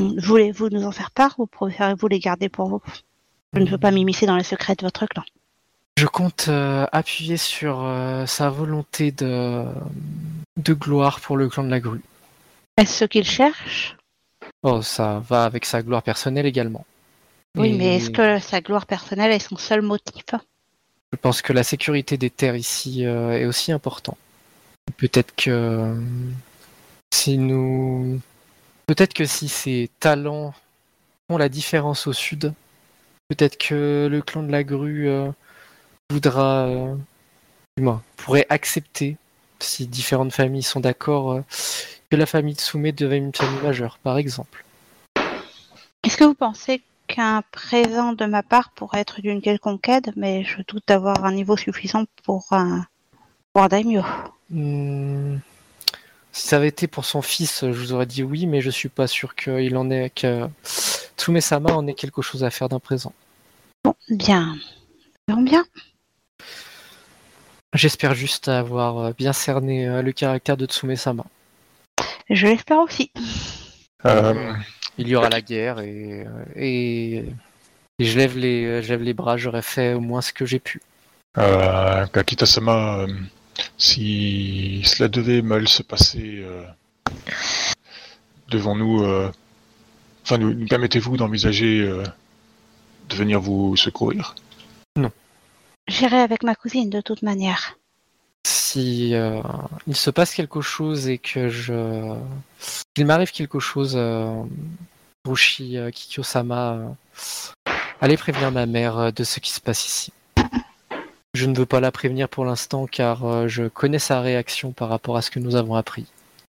[0.00, 2.82] Voulez-vous nous en faire part ou préférez-vous les garder pour vous?
[3.52, 5.24] Je ne veux pas m'immiscer dans les secrets de votre clan.
[5.98, 9.64] Je compte euh, appuyer sur euh, sa volonté de,
[10.58, 12.02] de gloire pour le clan de la grue.
[12.76, 13.96] Est-ce ce qu'il cherche?
[14.62, 16.84] Oh, ça va avec sa gloire personnelle également.
[17.56, 20.26] Oui, Et mais est-ce que sa gloire personnelle est son seul motif?
[21.12, 24.18] Je pense que la sécurité des terres ici euh, est aussi important.
[24.98, 25.94] Peut-être que
[27.14, 28.20] si nous,
[28.86, 30.54] peut-être que si ces talents
[31.28, 32.54] font la différence au sud,
[33.28, 35.30] peut-être que le clan de la grue euh,
[36.10, 36.94] voudra, euh,
[37.76, 39.16] du moins, pourrait accepter,
[39.58, 41.40] si différentes familles sont d'accord, euh,
[42.10, 44.64] que la famille de Soumet devienne une famille majeure, par exemple.
[46.04, 50.44] Est-ce que vous pensez qu'un présent de ma part pourrait être d'une quelconque aide, mais
[50.44, 52.86] je doute d'avoir un niveau suffisant pour un,
[53.52, 54.02] pour un daimyo?
[54.50, 55.38] Hmm,
[56.36, 58.90] Si ça avait été pour son fils, je vous aurais dit oui, mais je suis
[58.90, 60.46] pas sûr qu'il en ait que
[61.16, 63.14] Tsume-sama en ait quelque chose à faire d'un présent.
[63.82, 64.54] Bon, bien.
[65.26, 65.64] Verrons bien.
[67.72, 71.24] J'espère juste avoir bien cerné euh, le caractère de Tsume-sama.
[72.28, 73.10] Je l'espère aussi.
[74.04, 74.52] Euh,
[74.98, 77.24] Il y aura la guerre et, euh, et,
[77.98, 80.58] et je, lève les, je lève les bras, j'aurais fait au moins ce que j'ai
[80.58, 80.82] pu.
[81.38, 83.06] euh, Kakita-sama, euh,
[83.78, 86.64] si cela devait mal se passer euh,
[88.48, 89.30] devant nous, euh,
[90.22, 92.02] enfin, nous, nous permettez-vous d'envisager euh,
[93.08, 94.34] de venir vous secourir?
[95.88, 97.78] J'irai avec ma cousine de toute manière.
[98.44, 99.40] Si euh,
[99.86, 102.16] il se passe quelque chose et que je...
[102.96, 104.42] Il m'arrive quelque chose, euh,
[105.24, 106.88] Rushi euh, Kikyo-sama, euh,
[108.00, 110.12] allez prévenir ma mère de ce qui se passe ici.
[111.36, 114.88] Je ne veux pas la prévenir pour l'instant car euh, je connais sa réaction par
[114.88, 116.06] rapport à ce que nous avons appris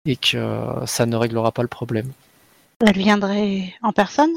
[0.05, 2.13] et que euh, ça ne réglera pas le problème.
[2.87, 4.35] Elle viendrait en personne?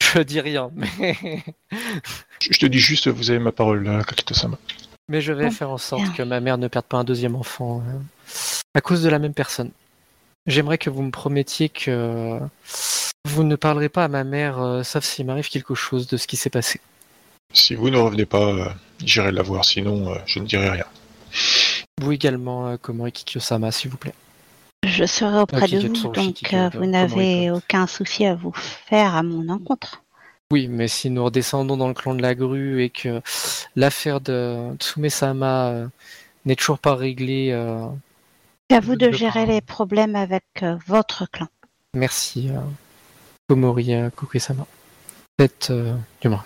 [0.00, 1.16] Je dis rien, mais,
[2.40, 4.58] je, je te dis juste, vous avez ma parole, Kakita-sama.
[5.08, 6.12] mais je vais faire en sorte bien.
[6.12, 7.98] que ma mère ne perde pas un deuxième enfant euh,
[8.74, 9.72] à cause de la même personne.
[10.46, 12.38] J'aimerais que vous me promettiez que
[13.26, 16.28] vous ne parlerez pas à ma mère, euh, sauf s'il m'arrive quelque chose de ce
[16.28, 16.80] qui s'est passé.
[17.54, 18.68] Si vous ne revenez pas, euh,
[19.04, 20.86] j'irai la voir, sinon euh, je ne dirai rien.
[22.00, 24.14] Vous également, euh, Komori Kikyo-sama, s'il vous plaît.
[24.84, 29.22] Je serai auprès de vous, donc euh, vous n'avez aucun souci à vous faire à
[29.22, 30.02] mon encontre.
[30.52, 33.22] Oui, mais si nous redescendons dans le clan de la grue et que
[33.76, 35.86] l'affaire de Tsume-sama euh,
[36.44, 37.86] n'est toujours pas réglée, euh,
[38.70, 41.46] C'est à vous de gérer les problèmes avec euh, votre clan.
[41.94, 42.58] merci, euh,
[43.48, 44.66] Komori Kokue-sama.
[45.38, 46.44] Peut-être, euh, du moins,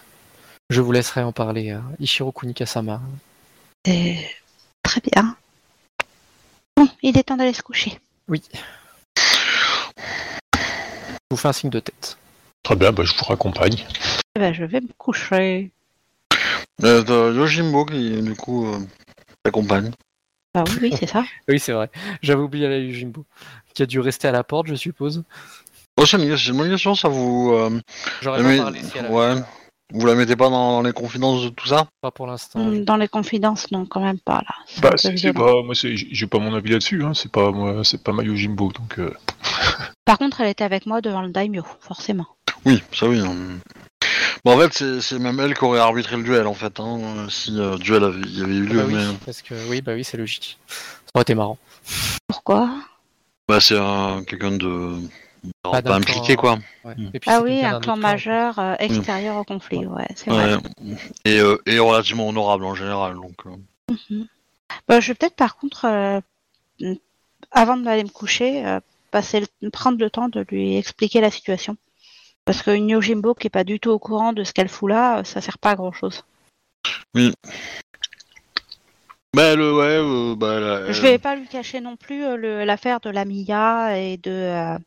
[0.70, 3.00] je vous laisserai en parler à Ichiro Kunika-sama.
[3.84, 4.18] Et...
[4.82, 5.36] Très bien.
[6.76, 7.98] Bon, il est temps d'aller se coucher.
[8.28, 8.42] Oui.
[9.16, 9.22] Je
[11.30, 12.16] vous fais un signe de tête.
[12.62, 13.84] Très bien, bah, je vous raccompagne.
[14.36, 15.70] Eh ben, je vais me coucher.
[16.82, 18.78] Euh, t'as Yojimbo qui, du coup, euh,
[19.42, 19.90] t'accompagne.
[20.54, 21.24] Bah oui, oui, c'est ça.
[21.48, 21.90] Oui, c'est vrai.
[22.22, 23.24] J'avais oublié la Yujimbo,
[23.74, 25.24] qui a dû rester à la porte, je suppose.
[25.96, 27.52] Oh, c'est c'est question, ça vous.
[27.52, 27.80] euh,
[28.22, 29.34] J'aurais mais- pas parlé si elle avait ouais.
[29.92, 31.86] Vous la mettez pas dans, dans les confidences de tout ça?
[32.02, 32.58] Pas pour l'instant.
[32.60, 34.54] Mm, Dans les confidences, non, quand même pas là.
[34.82, 37.02] Bah, c'est pas, moi, c'est- j'ai pas mon avis là-dessus.
[37.04, 37.14] Hein.
[37.14, 38.98] C'est pas moi, c'est pas ma Yojimbo, donc.
[38.98, 39.14] euh,
[40.04, 42.26] Par contre, elle était avec moi devant le daimyo, forcément.
[42.66, 43.20] Oui, ça oui.
[43.20, 43.34] hein.
[44.44, 47.58] Bon, en fait, c'est même elle qui aurait arbitré le duel, en fait, hein, si
[47.58, 48.76] euh, duel avait, il y avait eu lieu.
[48.78, 50.58] Bah oui, mais parce que oui, bah oui, c'est logique.
[50.68, 50.76] Ça
[51.14, 51.58] aurait été marrant.
[52.26, 52.70] Pourquoi?
[53.48, 54.96] Bah, c'est un- quelqu'un de.
[55.62, 56.58] Pas Pas, d'un impliqué, quoi.
[56.84, 56.94] Ouais.
[56.96, 57.10] Mm.
[57.14, 60.56] Et puis, Ah oui, un clan majeur euh, extérieur au conflit, ouais, c'est vrai.
[61.24, 63.34] Et, euh, et relativement honorable en général, donc.
[63.46, 63.56] euh.
[64.10, 64.26] Mhm.
[64.86, 66.20] Bah, je vais peut-être par contre, euh,
[66.80, 66.94] mm,
[67.52, 71.76] avant d'aller me coucher, euh, passer le- prendre le temps de lui expliquer la situation.
[72.44, 75.22] Parce qu'une Yojimbo qui est pas du tout au courant de ce qu'elle fout là,
[75.24, 76.24] ça sert pas à grand chose.
[79.34, 82.64] Bah, le, ouais, euh, bah, la- Je vais pas lui cacher non plus euh, le-
[82.64, 84.78] l'affaire de la Mia et de euh,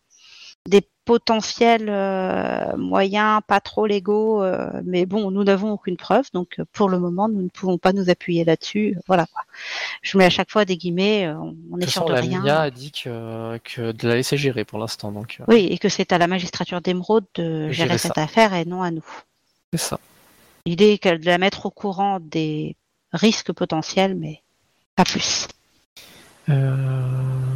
[0.67, 6.59] des potentiels euh, moyens pas trop légaux, euh, mais bon, nous n'avons aucune preuve, donc
[6.59, 8.97] euh, pour le moment, nous ne pouvons pas nous appuyer là-dessus.
[9.07, 9.25] Voilà.
[9.25, 9.41] Quoi.
[10.03, 11.27] Je mets à chaque fois des guillemets,
[11.71, 12.41] on est sûr de la rien.
[12.41, 15.77] MIA a dit que, que de la laisser gérer pour l'instant, donc euh, Oui, et
[15.77, 19.05] que c'est à la magistrature d'émeraude de gérer gérer cette affaire et non à nous.
[19.73, 19.99] c'est ça.
[20.67, 22.75] L'idée est de la mettre au courant des
[23.11, 24.41] risques potentiels, mais
[24.95, 25.47] pas plus.
[26.49, 27.50] Euh,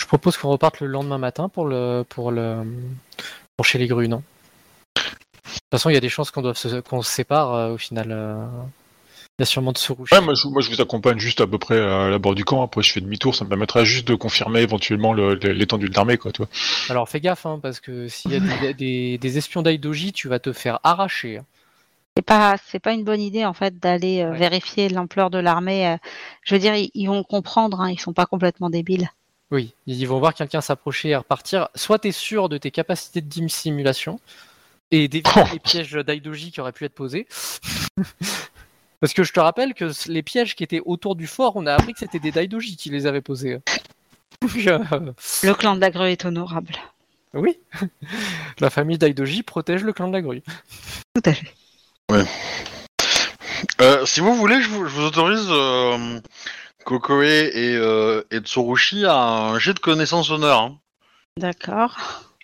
[0.00, 2.62] Je propose qu'on reparte le lendemain matin pour le pour le
[3.56, 4.22] pour chez les grues, non?
[4.96, 7.74] De toute façon, il y a des chances qu'on doive se, qu'on se sépare euh,
[7.74, 8.08] au final.
[8.10, 8.46] euh,
[9.38, 10.16] Il y a sûrement de se roucher.
[10.16, 12.44] Ouais, moi je, moi je vous accompagne juste à peu près à la bord du
[12.46, 12.62] camp.
[12.62, 13.34] Après, je fais demi-tour.
[13.34, 16.48] Ça me permettra juste de confirmer éventuellement le- le- l'étendue de l'armée, quoi, toi.
[16.88, 20.28] Alors fais gaffe, hein, parce que s'il y a des, des- des espions d'Aidoji, tu
[20.28, 21.38] vas te faire arracher.
[21.38, 21.44] hein.
[22.16, 24.38] C'est pas, c'est pas une bonne idée en fait d'aller euh, Ouais.
[24.38, 25.86] vérifier l'ampleur de l'armée.
[25.88, 25.96] euh.
[26.42, 29.10] je veux dire, ils, ils vont comprendre, hein, ils sont pas complètement débiles.
[29.50, 31.68] Oui, ils vont voir quelqu'un s'approcher et repartir.
[31.74, 34.20] Soit tu es sûr de tes capacités de dissimulation
[34.92, 37.26] et d'éviter les pièges d'Aidoji qui auraient pu être posés.
[39.00, 41.74] Parce que je te rappelle que les pièges qui étaient autour du fort, on a
[41.74, 43.58] appris que c'était des Daidoji qui les avaient posés.
[44.66, 44.78] Euh,
[45.42, 46.74] Le clan de la grue est honorable.
[47.34, 47.58] oui,
[48.60, 50.42] la famille d'Aidoji protège le clan de la grue.
[51.14, 51.52] Tout à fait.
[53.82, 56.20] Euh, si vous voulez, je vous, je vous autorise euh,
[56.84, 60.60] Kokoe et, euh, et Tsurushi à un jet de connaissance honneur.
[60.60, 60.78] hein.
[61.36, 61.96] D'accord.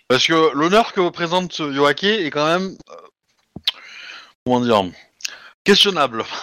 [0.07, 2.77] Parce que l'honneur que présente Yoake est quand même.
[2.89, 2.95] euh,
[4.45, 4.83] comment dire
[5.63, 6.23] Questionnable.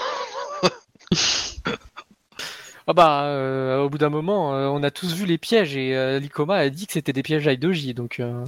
[2.87, 5.97] Ah bah, euh, au bout d'un moment, euh, on a tous vu les pièges et
[5.97, 7.95] euh, Likoma a dit que c'était des pièges d'Aidoji.
[7.95, 8.45] Donc, euh,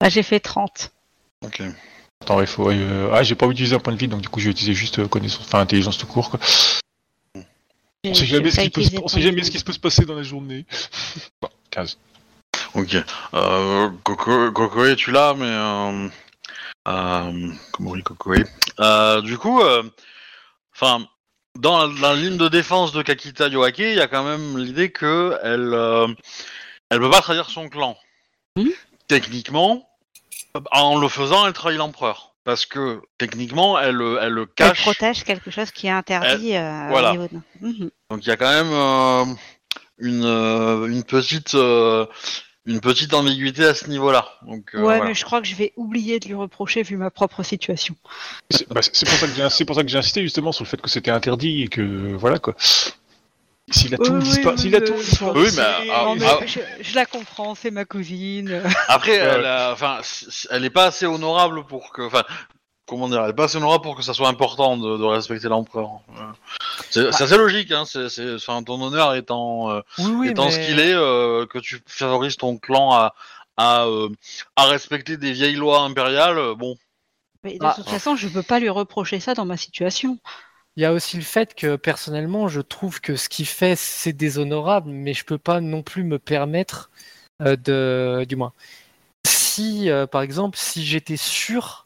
[0.00, 0.92] Bah, j'ai fait 30.
[1.44, 1.62] Ok.
[2.22, 2.70] Attends, il faut.
[2.70, 4.72] euh, Ah, j'ai pas utiliser un point de vie, donc du coup, je vais utiliser
[4.74, 6.30] juste euh, connaissance, enfin intelligence tout court.
[6.30, 6.38] Quoi.
[8.10, 9.78] On sait jamais, ce qui, peut, se- on sait jamais ce qui se peut se
[9.80, 10.64] passer dans la journée.
[11.42, 11.98] Bon, 15.
[12.74, 12.96] Ok.
[13.34, 15.44] Euh, Koko, Kokoe, tu l'as, mais.
[15.46, 16.08] Euh,
[16.88, 18.44] euh, comment dit Kokoe
[18.80, 19.82] euh, Du coup, euh,
[20.74, 21.06] enfin,
[21.58, 24.90] dans la, la ligne de défense de Kakita Yoake, il y a quand même l'idée
[24.90, 26.06] que elle, euh,
[26.90, 27.96] elle peut pas trahir son clan.
[28.56, 28.70] Mhm.
[29.08, 29.88] Techniquement,
[30.70, 32.34] en le faisant, elle trahit l'empereur.
[32.46, 34.82] Parce que techniquement, elle, elle le Elle cache.
[34.82, 37.10] protège quelque chose qui est interdit euh, voilà.
[37.10, 37.66] au niveau de...
[37.66, 37.90] Mhm.
[38.08, 39.24] Donc il y a quand même euh,
[39.98, 42.06] une, euh, une petite euh,
[42.64, 44.28] une petite ambiguïté à ce niveau-là.
[44.42, 45.04] Donc euh, ouais, voilà.
[45.06, 47.96] mais je crois que je vais oublier de lui reprocher vu ma propre situation.
[48.50, 50.62] C'est bah, c'est pour ça que j'ai c'est pour ça que j'ai insisté justement sur
[50.62, 52.54] le fait que c'était interdit et que voilà quoi.
[53.70, 56.14] S'il a tout Oui, oui, s'il a oui, tout oui, dispensé- oui, mais, ah, Non,
[56.14, 56.38] mais ah.
[56.46, 58.62] je, je la comprends, c'est ma cousine.
[58.88, 59.98] Après, elle, a- enfin,
[60.50, 62.22] elle est pas assez honorable pour que, enfin,
[62.86, 65.48] comment dire, elle est pas assez honorable pour que ça soit important de, de respecter
[65.48, 65.98] l'empereur.
[66.90, 67.84] C'est c'est assez logique, hein.
[67.84, 71.58] C'est, c'est, enfin, ton honneur étant euh, oui, oui, étant ce qu'il est, euh, que
[71.58, 73.14] tu favorises ton clan à
[73.58, 74.10] à, euh,
[74.54, 76.54] à respecter des vieilles lois impériales.
[76.56, 76.76] Bon,
[77.42, 77.72] Mais de Ah.
[77.74, 80.18] toute façon, je peux pas lui reprocher ça dans ma situation.
[80.76, 84.12] Il y a aussi le fait que personnellement, je trouve que ce qu'il fait, c'est
[84.12, 86.90] déshonorable, mais je peux pas non plus me permettre
[87.42, 88.52] euh, de, du moins,
[89.26, 91.84] si euh, par exemple, si j'étais sûr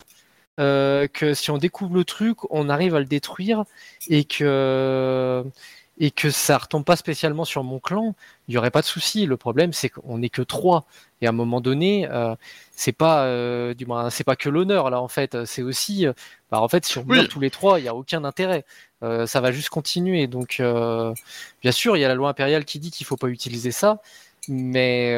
[0.60, 3.64] euh, que si on découvre le truc, on arrive à le détruire
[4.08, 5.44] et que
[5.98, 8.14] et que ça retombe pas spécialement sur mon clan,
[8.48, 9.26] il y aurait pas de souci.
[9.26, 10.86] Le problème, c'est qu'on n'est que trois
[11.20, 12.34] et à un moment donné, euh,
[12.72, 16.12] c'est pas euh, du moins, c'est pas que l'honneur là en fait, c'est aussi, euh,
[16.50, 17.16] bah, en fait, si on Oui.
[17.16, 18.64] meurt tous les trois, il y a aucun intérêt.
[19.02, 20.26] Euh, ça va juste continuer.
[20.26, 20.62] Donc,
[21.62, 23.98] bien sûr, il y a la loi impériale qui dit qu'il faut pas utiliser ça,
[24.48, 25.16] mais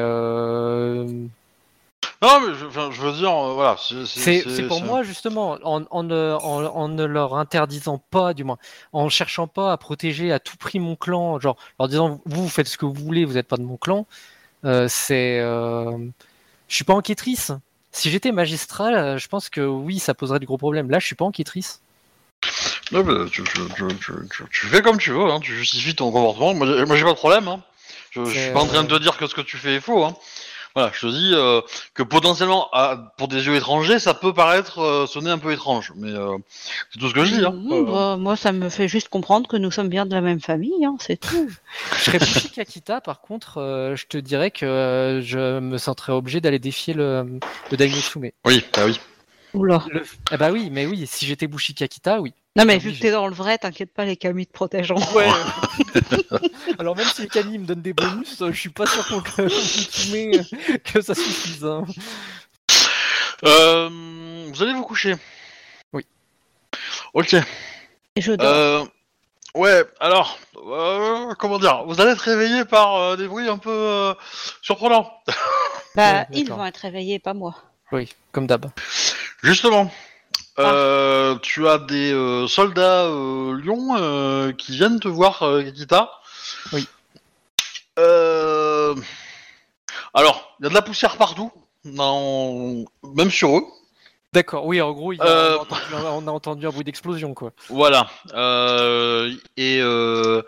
[2.23, 2.67] non, mais je,
[3.03, 7.35] veux dire, euh, voilà, c'est, pour moi justement en, en, ne, en, en ne leur
[7.35, 8.59] interdisant pas, du moins,
[8.93, 12.49] en cherchant pas à protéger à tout prix mon clan, genre leur disant vous, vous
[12.49, 14.07] faites ce que vous voulez, vous n'êtes pas de mon clan.
[14.65, 15.97] Euh, c'est, euh,
[16.69, 17.53] je suis pas enquêtrice.
[17.91, 20.91] Si j'étais magistral, euh, je pense que oui, ça poserait de gros problèmes.
[20.91, 21.83] Là, je suis pas enquêtrice.
[22.91, 26.55] Ouais, bah, tu, tu- tu- tu- fais comme tu veux, hein, tu justifies ton comportement.
[26.55, 27.49] Moi, j'ai, pas de problème.
[27.49, 27.63] Hein.
[28.11, 29.81] Je, je suis pas en train de te dire que ce que tu fais est
[29.81, 30.05] faux.
[30.05, 30.15] Hein.
[30.75, 31.61] Voilà, je te dis euh,
[31.95, 35.93] que potentiellement, à- pour des yeux étrangers, ça peut paraître euh, sonner un peu étrange,
[35.97, 36.37] mais euh,
[36.93, 37.45] c'est tout ce que je dis.
[37.45, 37.55] Hein.
[37.71, 40.41] Euh, bah, moi, ça me fait juste comprendre que nous sommes bien de la même
[40.41, 41.51] famille, hein, c'est tout.
[41.99, 46.13] Je serais plus Kakita, par contre, euh, je te dirais que euh, je me sentirais
[46.13, 47.39] obligé d'aller défier le,
[47.71, 48.31] le Daimotsume.
[48.45, 48.99] Oui, bah oui.
[49.55, 49.85] Oula.
[49.91, 50.03] Le...
[50.31, 52.33] Ah bah oui, mais oui, si j'étais Bushi Kakita, oui.
[52.57, 54.53] Non, mais Ah, vu oui, que t'es dans le vrai, t'inquiète pas, les camis te
[54.53, 55.01] protégeront.
[55.15, 55.29] Ouais.
[56.79, 59.23] Alors même si les Kami me donnent des bonus, euh, je suis pas sûr pour
[59.23, 61.65] que euh, que ça suffise.
[61.65, 61.85] hein.
[63.45, 63.89] Euh,
[64.53, 65.17] vous allez vous coucher
[65.93, 66.07] Oui.
[67.15, 67.35] Ok.
[67.35, 68.47] Et je dors.
[68.47, 68.85] Euh,
[69.55, 73.71] ouais, alors, euh, comment dire Vous allez être réveillé par euh, des bruits un peu
[73.71, 74.15] euh,
[74.61, 75.11] surprenants.
[75.95, 77.55] bah, ouais, ils vont être réveillés, pas moi.
[77.93, 78.67] Oui, comme d'hab.
[79.43, 79.93] Justement,
[80.57, 80.63] Ah.
[80.63, 86.11] euh, tu as des euh, soldats euh, lions euh, qui viennent te voir, euh, Kikita.
[86.73, 86.87] Oui.
[87.99, 88.95] Euh,
[90.15, 91.51] Alors, il y a de la poussière partout,
[91.85, 92.85] dans...
[93.15, 93.65] même sur eux.
[94.33, 95.59] D'accord, oui, en gros, il y a- Euh.
[95.59, 97.51] on, a entendu, un- on a entendu un bruit d'explosion, quoi.
[97.69, 98.07] Voilà.
[98.33, 100.41] Euh, et euh,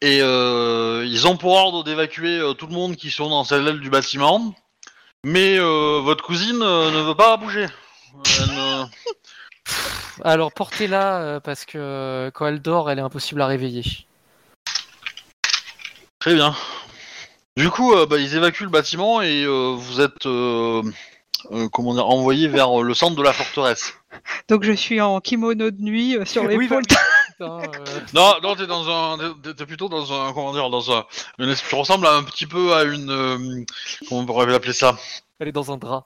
[0.00, 3.78] et euh, ils ont pour ordre d'évacuer tout le monde qui sont dans cette aile
[3.80, 4.54] du bâtiment.
[5.28, 7.66] Mais euh, votre cousine euh, ne veut pas bouger.
[8.40, 8.84] Elle ne-
[10.22, 13.82] Alors portez-la, euh, parce que euh, quand elle dort, elle est impossible à réveiller.
[16.20, 16.54] Très bien.
[17.56, 20.80] Du coup, euh, bah, ils évacuent le bâtiment et euh, vous êtes euh,
[21.50, 23.94] euh, comment dire envoyé vers euh, le centre de la forteresse.
[24.48, 26.84] Donc je suis en kimono de nuit euh, sur Oui, l'épaule.
[27.38, 30.90] Putain, euh, Non, non, t'es dans un, t'es- t'es plutôt dans un, comment dire, dans
[30.92, 31.04] un,
[31.38, 33.64] une, es- tu ressembles un petit peu à une, euh,
[34.08, 34.96] comment on pourrait appeler ça?
[35.38, 36.04] Elle est dans un drap.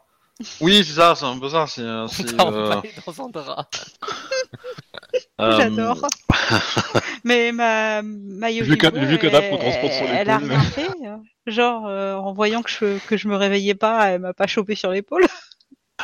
[0.61, 1.67] Oui, c'est ça, c'est un peu ça.
[1.67, 3.69] C'est, euh, c'est, euh, elle est dans un drap.
[5.41, 6.07] euh, J'adore.
[7.25, 8.51] Mais ma, ma
[9.19, 10.51] cadavre elle- qu'on transporte sur Elle a l'épaule.
[10.51, 10.89] rien fait.
[11.05, 11.17] euh,
[11.47, 14.75] Genre, euh, en voyant que je, que je me réveillais pas, elle m'a pas chopé
[14.75, 15.27] sur l'épaule.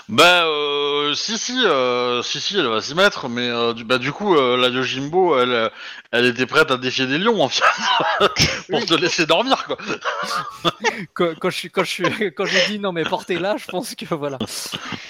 [0.08, 3.98] Bah, euh, si, si, euh, si, si, elle va s'y mettre, mais euh, du, bah,
[3.98, 5.70] du coup, euh, la Yojimbo, elle,
[6.12, 7.62] elle était prête à défier des lions, en fait,
[8.70, 9.76] pour te laisser dormir, quoi.
[11.14, 14.14] quand, quand je suis, quand je suis, quand dit non mais portez-la, je pense que
[14.14, 14.38] voilà.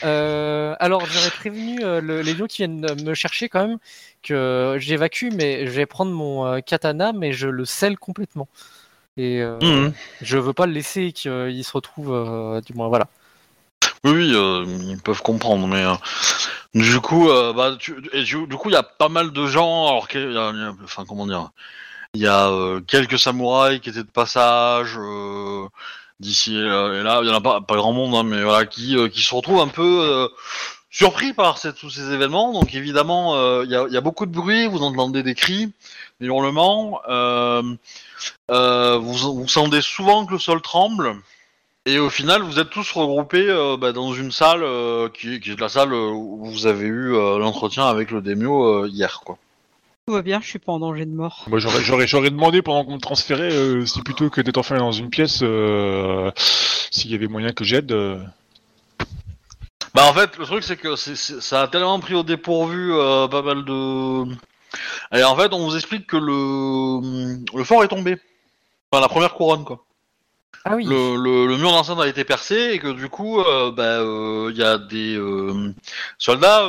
[0.05, 3.79] Euh, alors j'aurais prévenu euh, le- les lions qui viennent me chercher quand même
[4.23, 8.49] que j'évacue, mais je vais prendre mon euh, katana, mais je le scelle complètement.
[9.17, 9.93] Et euh, Mhm.
[10.21, 13.09] je veux pas le laisser qu'il se retrouve, euh, du moins voilà.
[14.07, 15.95] Oui, euh, ils peuvent comprendre, mais euh,
[16.75, 17.95] du coup, euh, bah, du,
[18.57, 19.89] coup, il y a pas mal de gens.
[19.89, 21.51] Alors, qu'il y a- y a- comment dire
[22.15, 22.51] Il y a
[22.87, 24.97] quelques samouraïs qui étaient de passage
[26.21, 26.63] d'ici et
[27.03, 27.21] là.
[27.23, 29.69] Il y en a pas, grand monde, hein, mais voilà, qui, qui se retrouvent un
[29.69, 30.31] peu
[30.91, 32.53] surpris par ces- tous ces événements.
[32.53, 34.67] Donc, évidemment, il y, a, beaucoup de bruit.
[34.69, 35.73] Vous entendez des cris,
[36.21, 37.01] des hurlements.
[38.49, 41.17] Vous sentez souvent que le sol tremble.
[41.89, 45.53] Et au final, vous êtes tous regroupés euh, bah, dans une salle euh, qui, qui
[45.53, 49.21] est la salle euh, où vous avez eu euh, l'entretien avec le Demio euh, hier,
[49.25, 49.39] quoi.
[50.09, 51.45] Tout va bien, je suis pas en danger de mort.
[51.49, 54.81] Moi, j'aurais, j'aurais, j'aurais demandé pendant qu'on me transférait euh, si plutôt que d'être enfermé
[54.81, 56.31] dans une pièce, euh,
[56.91, 57.93] s'il y avait moyen que j'aide.
[57.93, 58.19] euh.
[59.95, 62.93] Bah en fait, le truc c'est que c'est, c'est- ça a tellement pris au dépourvu
[62.93, 64.25] euh, pas mal de.
[65.17, 68.17] Et en fait, on vous explique que le le fort est tombé.
[68.93, 69.85] Enfin, la première couronne, quoi.
[70.69, 70.75] Ah.
[70.75, 74.65] Le, mur d'enceinte a été percé et que du coup, euh, bah, euh, il y
[74.65, 75.73] a des euh,
[76.19, 76.69] soldats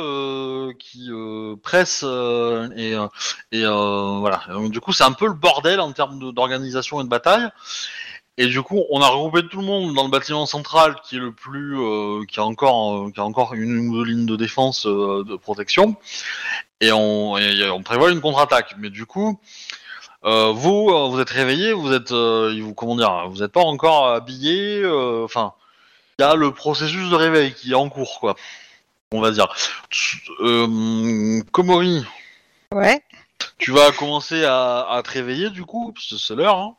[0.78, 1.10] qui
[1.64, 2.04] pressent
[2.76, 2.94] et,
[3.64, 4.42] voilà.
[4.68, 7.48] Du coup, c'est un peu le bordel en termes d'organisation et de bataille.
[8.40, 11.18] Et du coup, on a regroupé tout le monde dans le bâtiment central qui est
[11.18, 11.76] le plus,
[12.28, 15.96] qui a encore, qui a encore une ou deux lignes de défense de protection.
[16.80, 18.76] Et on, et on prévoit une contre-attaque.
[18.78, 19.40] Mais du coup,
[20.22, 24.08] vous, euh, vous êtes réveillés, vous êtes, euh, vous, comment dire, vous n'êtes pas encore
[24.08, 24.82] habillés.
[24.82, 25.52] euh, Enfin,
[26.18, 28.34] il y a le processus de réveil qui est en cours, quoi.
[29.12, 29.48] On va dire.
[30.40, 32.04] Euh, Komori,
[32.74, 33.02] Ouais.
[33.58, 36.58] tu vas commencer à, à te réveiller du coup, parce que c'est l'heure.
[36.58, 36.74] Hein.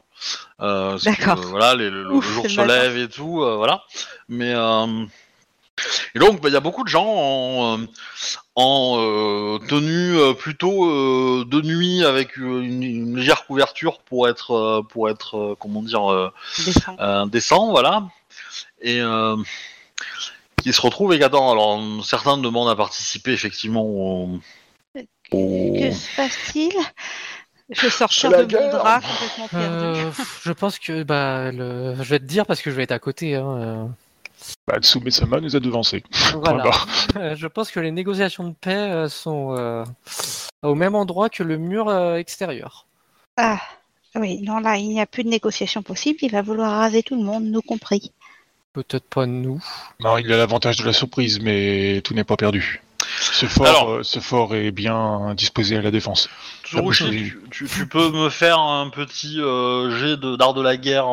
[0.61, 1.39] Euh, D'accord.
[1.39, 2.67] euh, voilà, les- le, le Ouf, jour le se matin.
[2.73, 3.83] lève et tout, euh, voilà.
[4.27, 5.05] Mais euh,
[6.15, 7.79] et donc, bah, il y a beaucoup de gens en,
[8.55, 14.51] en euh, tenue euh, plutôt euh, de nuit avec une, une légère couverture pour être,
[14.51, 16.31] euh, pour être, euh, comment dire, euh,
[16.99, 18.07] euh, décent, voilà.
[18.81, 19.35] Et euh,
[20.61, 24.39] qui se retrouvent et qu'attends, alors certains demandent à participer effectivement au,
[25.31, 26.73] au- Que se passe-t-il?
[27.71, 29.99] Je vais sortir de mon drap complètement perdu.
[29.99, 30.11] Euh,
[30.43, 31.93] je pense que bah le...
[31.97, 33.35] je vais te dire parce que je vais être à côté.
[33.35, 33.89] Hein.
[34.67, 36.03] Bah, Tsume-sama nous a devancés.
[36.43, 36.71] Voilà.
[37.17, 39.83] Euh, je pense que les négociations de paix euh, sont euh,
[40.61, 42.85] au même endroit que le mur euh, extérieur.
[43.35, 43.59] Ah,
[44.13, 46.19] oui, non, là, il n'y a plus de négociation possible.
[46.21, 48.11] Il va vouloir raser tout le monde, nous compris.
[48.73, 49.59] Peut-être pas nous.
[49.99, 52.83] Non, il a l'avantage de la surprise, mais tout n'est pas perdu.
[53.19, 56.29] Ce fort, Alors- euh, ce fort est bien disposé à la défense.
[56.63, 60.77] Tsurushi, tu, tu- tu peux me faire un petit euh, jet de d'art de la
[60.77, 61.07] guerre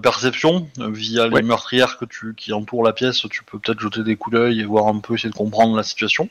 [0.00, 1.42] perception euh, via les Ouais.
[1.42, 3.24] meurtrières que tu qui entourent la pièce.
[3.30, 5.82] Tu peux peut-être jeter des coups d'œil et voir un peu essayer de comprendre la
[5.82, 6.28] situation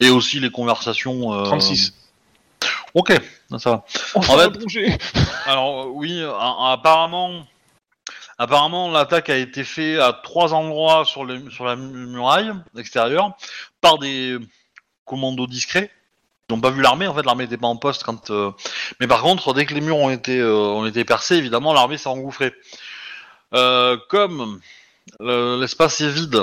[0.00, 1.32] et aussi les conversations.
[1.34, 1.94] euh, 36.
[2.94, 3.12] Ok,
[3.58, 3.84] ça va.
[4.14, 4.98] En fait-.
[5.46, 7.46] Alors euh, oui, euh, apparemment,
[8.38, 13.36] apparemment l'attaque a été faite à trois endroits sur, les, sur la mu- muraille extérieure
[13.80, 14.38] par des
[15.04, 15.90] commandos discrets.
[16.50, 18.30] Ils n'ont pas vu l'armée, en fait l'armée n'était pas en poste quand.
[18.30, 18.50] euh,
[18.98, 21.96] Mais par contre, dès que les murs ont été, euh, ont été percés, évidemment l'armée
[21.96, 22.52] s'est engouffrée.
[23.54, 24.60] Euh, comme
[25.20, 26.42] le- l'espace est vide,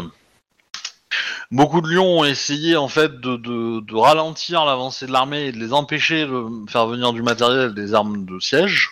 [1.51, 5.73] beaucoup de lions ont essayé en fait de, ralentir l'avancée de l'armée et de les
[5.73, 8.91] empêcher de faire venir du matériel, des armes de siège,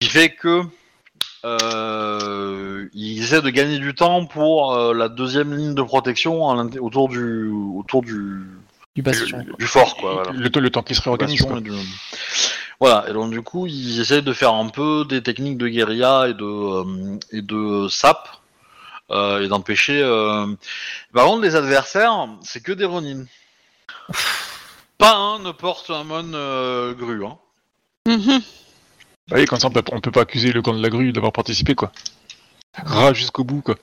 [0.00, 0.62] ce qui fait que
[1.44, 6.44] euh, ils essaient de gagner du temps pour la deuxième ligne de protection
[6.80, 8.44] autour du autour du,
[8.96, 9.38] Du bastion.
[9.42, 10.14] du, du fort quoi.
[10.14, 10.32] Voilà.
[10.32, 11.40] Le, temps- le temps qui se réorganise.
[11.40, 11.58] Bastion quoi.
[11.58, 11.88] et du-
[12.80, 16.26] Voilà, et donc du coup, ils essayent de faire un peu des techniques de guérilla
[16.28, 18.28] et de, euh, et de sap,
[19.10, 20.00] euh, et d'empêcher...
[20.02, 20.46] euh,
[21.12, 23.24] Par contre, les adversaires, c'est que des Ronin.
[24.98, 27.24] Pas un ne porte un mon euh, grue.
[27.24, 27.38] Hein.
[28.06, 28.40] Mhm.
[29.28, 31.12] Bah oui, comme ça, on peut, on peut pas accuser le camp de la grue
[31.12, 31.92] d'avoir participé, quoi.
[32.74, 33.76] Rat jusqu'au bout, quoi.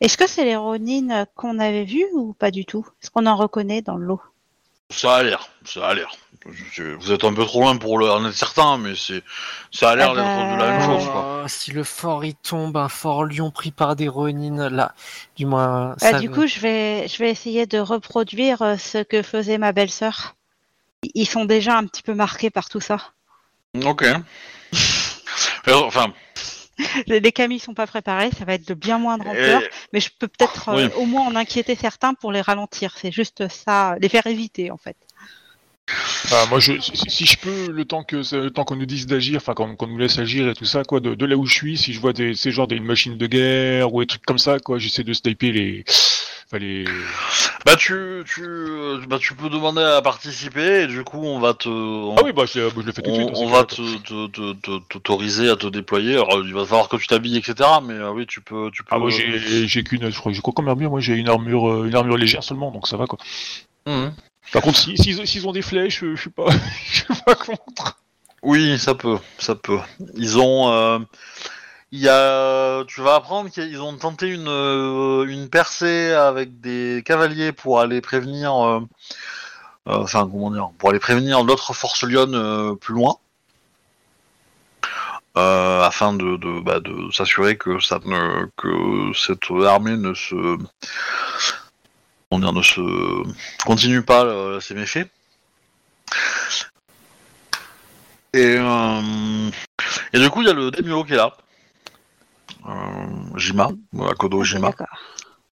[0.00, 2.86] Est-ce que c'est les Ronin qu'on avait vues ou pas du tout?
[3.02, 4.20] Est-ce qu'on en reconnaît dans l'eau?
[4.90, 6.10] Ça a l'air, ça a l'air.
[6.72, 9.22] Je- Vous êtes un peu trop loin pour le- en être certain, mais c'est,
[9.70, 11.42] ça a l'air Ah d'être de la même chose, quoi.
[11.44, 14.94] Oh, si le fort il tombe, un fort lion pris par des Ronin, là,
[15.36, 15.90] du moins.
[15.90, 19.58] Bah, ça- Du coup, je vais, je vais essayer de reproduire euh, ce que faisait
[19.58, 20.36] ma belle-sœur.
[21.14, 22.98] Ils sont déjà un petit peu marqués par tout ça.
[23.84, 24.04] Ok.
[25.66, 26.12] Alors, Enfin,
[27.06, 30.00] Les les camis sont pas préparés, ça va être de bien moindre ampleur, et- mais
[30.00, 32.94] je peux peut-être euh, au moins en inquiéter certains pour les ralentir.
[32.96, 34.96] C'est juste ça, les faire éviter en fait.
[36.50, 39.36] Moi, je, si, si je peux, le temps que le temps qu'on nous dise d'agir,
[39.38, 41.76] enfin qu'on nous laisse agir et tout ça, quoi, de, de là où je suis,
[41.76, 44.58] si je vois des, ces genres des machines de guerre ou des trucs comme ça,
[44.58, 45.84] quoi, j'essaie de sniper les,
[46.46, 46.84] enfin les.
[47.64, 47.94] bah tu,
[48.26, 52.16] tu, euh, bah tu peux demander à participer et du coup on va te, on,
[52.16, 53.28] Ah oui, bah je, je le fais tout de suite.
[53.34, 56.14] on ces va te, te- te- t'autoriser à te déployer.
[56.14, 57.54] Alors il va falloir que tu t'habilles, etc.
[57.82, 58.88] Mais euh, oui, tu peux, tu peux.
[58.92, 61.68] Ah moi j'ai j'ai qu'une, je crois, j'ai quoi comme armure Moi j'ai une armure,
[61.70, 63.18] euh, une armure légère seulement, donc ça va quoi.
[63.86, 64.12] Mhm.
[64.52, 66.46] Par contre, si- s'ils s'ils ont des flèches, euh, je suis pas,
[66.92, 67.98] suis pas contre.
[68.42, 69.78] Oui, ça peut, ça peut.
[70.14, 70.98] Ils ont, euh,
[71.92, 77.02] il y a, tu vas apprendre qu'ils ont tenté une euh, une percée avec des
[77.04, 78.80] cavaliers pour aller prévenir, euh,
[79.86, 83.16] enfin comment dire, pour aller prévenir d'autres forces lionnes plus loin,
[85.34, 90.58] afin de de, bah, de s'assurer que ça ne que cette armée ne se
[92.36, 93.22] dire, ne se
[93.64, 95.08] continue pas euh, ses méfaits.
[98.34, 99.50] Et, euh,
[100.12, 101.32] et du coup, il y a le Daimyo qui est là.
[102.68, 102.72] Euh,
[103.36, 104.70] Jima, voilà, Kodo Jima.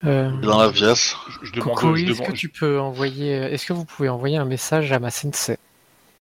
[0.04, 1.16] Euh, il est dans la pièce.
[1.42, 4.08] Je, je demande, Coco, je est-ce demande- que tu peux envoyer, est-ce que vous pouvez
[4.10, 5.56] envoyer un message à ma sensei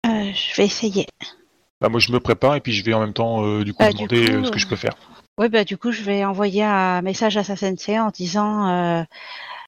[0.05, 1.07] Euh, je vais essayer.
[1.81, 3.83] Bah, moi je me prépare et puis je vais en même temps euh, du coup
[3.83, 4.95] Ah, du demander coup, euh, ce que euh, je peux faire.
[5.39, 9.03] Oui, bah du coup, je vais envoyer un message à sa sensei en disant euh,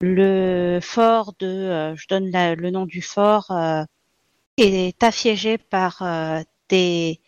[0.01, 3.85] le fort de, euh, je donne la- le nom du fort, euh,
[4.57, 7.21] est assiégé par euh, des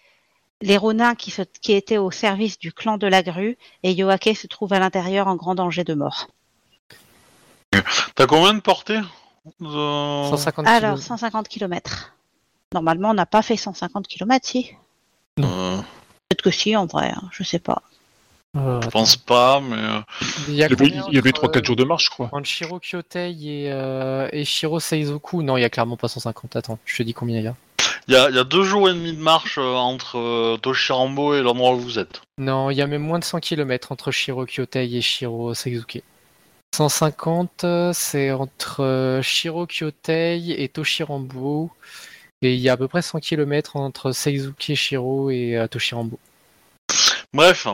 [0.62, 4.30] les Ronins qui, se, qui étaient au service du clan de la grue et Yoake
[4.34, 6.28] se trouve à l'intérieur en grand danger de mort.
[8.14, 8.98] T'as combien de portée
[9.60, 9.66] de...
[10.30, 11.02] 150 Alors, km.
[11.02, 12.14] 150 km.
[12.72, 14.72] Normalement, on n'a pas fait 150 km, si?
[15.40, 15.76] Euh,
[16.28, 17.82] Peut-être que si, en vrai, hein, je sais pas.
[18.56, 20.00] Euh, je pense pas, mais euh,
[20.48, 22.28] il y avait, avait entre, 3-4 jours de marche, je crois.
[22.32, 26.56] Entre Shiro Kyotei et, euh, et Shiro Seizoku, non, il y a clairement pas 150.
[26.56, 27.54] Attends, je te dis combien il y a.
[28.08, 31.34] il y a, y a deux jours et demi de marche euh, entre euh, Toshirambo
[31.34, 32.22] et l'endroit où vous êtes.
[32.38, 36.02] Non, il y a même moins de 100 km entre Shiro Kyotei et Shiro Seizuke.
[36.76, 41.70] 150, euh, c'est entre euh, Shiro Kyotei et Toshirambo.
[42.42, 46.18] Et il y a à peu près 100 km entre Seizuke Shiro et euh, Toshirambo.
[47.32, 47.66] Bref,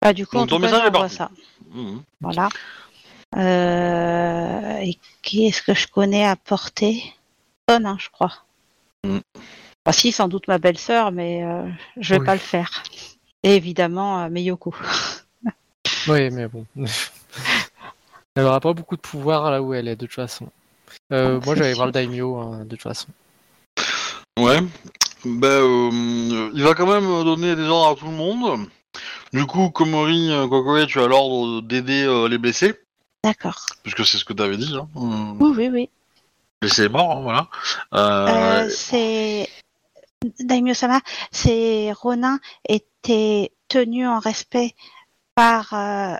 [0.00, 1.30] Bah, du coup, Donc, en tout cas, j'envoie ça.
[1.72, 2.02] Mhm.
[2.20, 2.48] Voilà.
[3.36, 7.02] Euh, et qui est-ce que je connais à porter?
[7.66, 8.32] Bonne, hein, je crois.
[9.04, 9.18] Mm.
[9.84, 11.68] Bah, si, sans doute ma belle-sœur, mais euh,
[11.98, 12.26] je vais Oui.
[12.26, 12.82] pas le faire.
[13.42, 14.74] Et évidemment, euh, Miyoko.
[16.06, 16.64] Oui, mais bon.
[18.34, 20.48] elle aura pas beaucoup de pouvoir là où elle est, de toute façon.
[21.12, 21.92] Euh, Oh, moi, j'allais voir le.
[21.92, 23.08] Daimyo, hein, de toute façon.
[24.38, 24.60] ouais.
[25.24, 28.68] Ben, euh, il va quand même donner des ordres à tout le monde.
[29.32, 32.74] Du coup, Komori, euh, Kokoe, tu as l'ordre d'aider euh, les blessés,
[33.22, 33.66] D'accord.
[33.82, 34.74] puisque c'est ce que tu avais dit.
[34.74, 34.88] Hein.
[34.96, 35.90] Euh, Oui, oui, oui.
[36.62, 37.48] blessé est mort, hein, voilà.
[37.94, 39.48] Euh, Euh, c'est
[40.40, 41.00] Daimyo-sama,
[41.30, 44.74] ces Ronin étaient tenus en respect
[45.34, 46.16] par euh,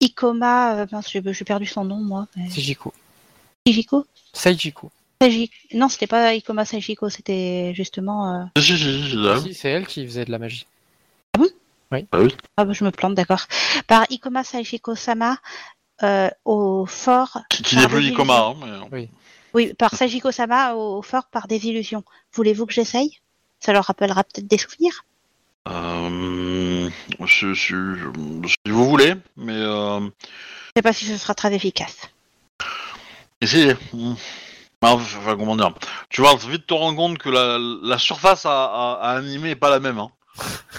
[0.00, 0.82] Ikoma.
[0.82, 2.26] euh, j'ai j'ai perdu son nom, moi.
[2.36, 2.92] mais- Seijiko.
[3.66, 4.90] Seijiko Seijiko.
[5.22, 8.34] Seiji- Non, c'était pas Ikoma Seijiko, c'était justement.
[8.42, 9.40] euh, Si, si, si, si, là.
[9.40, 10.66] Si, c'est elle qui faisait de la magie.
[11.92, 13.46] Ah, bah, je me plante, d'accord.
[13.86, 15.36] Par Ikoma Seijiko Sama
[16.02, 17.38] euh, au fort.
[17.50, 19.08] Qui, qui par n'est plus Ikoma, hein, mais...
[19.54, 22.04] Oui, par Seijiko Sama au, fort par des illusions.
[22.32, 23.18] Voulez-vous que j'essaye?
[23.58, 25.04] Ça leur rappellera peut-être des souvenirs?
[25.68, 26.88] Euh,
[27.26, 32.08] si, si- si vous voulez, mais euh, Je sais pas si ce sera très efficace.
[33.40, 33.74] essayez.
[33.92, 34.14] Mm.
[34.82, 35.74] Enfin, comment dire?
[36.08, 39.56] Tu vas vite te rendre compte que la, la surface à, à, à animer est
[39.56, 39.98] pas la même.
[39.98, 40.10] Hein.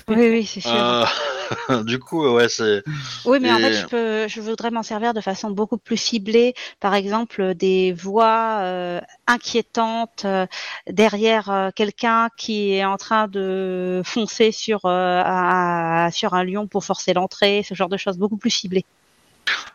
[0.07, 0.71] Oui, oui, c'est sûr.
[0.73, 1.05] Euh,
[1.83, 2.83] du coup, ouais, c'est.
[3.25, 6.53] Oui, mais en fait, je, peux, je voudrais m'en servir de façon beaucoup plus ciblée.
[6.79, 10.45] Par exemple, des voix euh, inquiétantes euh,
[10.87, 16.67] derrière euh, quelqu'un qui est en train de foncer sur, euh, un, sur un lion
[16.67, 18.85] pour forcer l'entrée, ce genre de choses, beaucoup plus ciblées.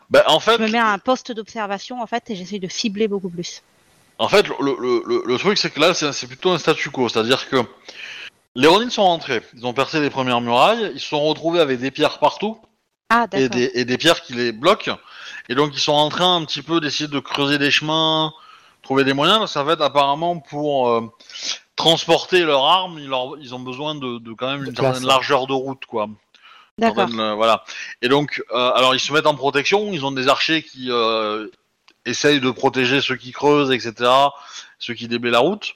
[0.09, 2.67] Bah, en fait, Je me mets à un poste d'observation, en fait, et j'essaie de
[2.67, 3.61] cibler beaucoup plus.
[4.19, 6.89] En fait, le, le, le, le truc, c'est que là, c'est c'est plutôt un statu
[6.89, 7.07] quo.
[7.07, 7.57] C'est-à-dire que
[8.57, 9.41] les Ronin sont rentrés.
[9.55, 10.91] Ils ont percé les premières murailles.
[10.93, 12.59] Ils se sont retrouvés avec des pierres partout.
[13.09, 14.97] Ah, et des, et des pierres qui les bloquent.
[15.47, 18.33] Et donc ils sont en train un petit peu d'essayer de creuser des chemins,
[18.81, 19.49] trouver des moyens.
[19.49, 21.09] Ça va être apparemment pour euh,
[21.77, 22.99] transporter leurs armes.
[22.99, 26.09] Ils, leur- ils ont besoin de, de quand même une certaine largeur de route, quoi.
[26.79, 27.07] D'accord.
[27.17, 27.63] Euh, voilà.
[28.01, 29.93] Et donc, euh, alors ils se mettent en protection.
[29.93, 30.89] Ils ont des archers qui
[32.05, 34.11] essayent de protéger ceux qui creusent, etc.
[34.79, 35.75] Ceux qui déblayent la route.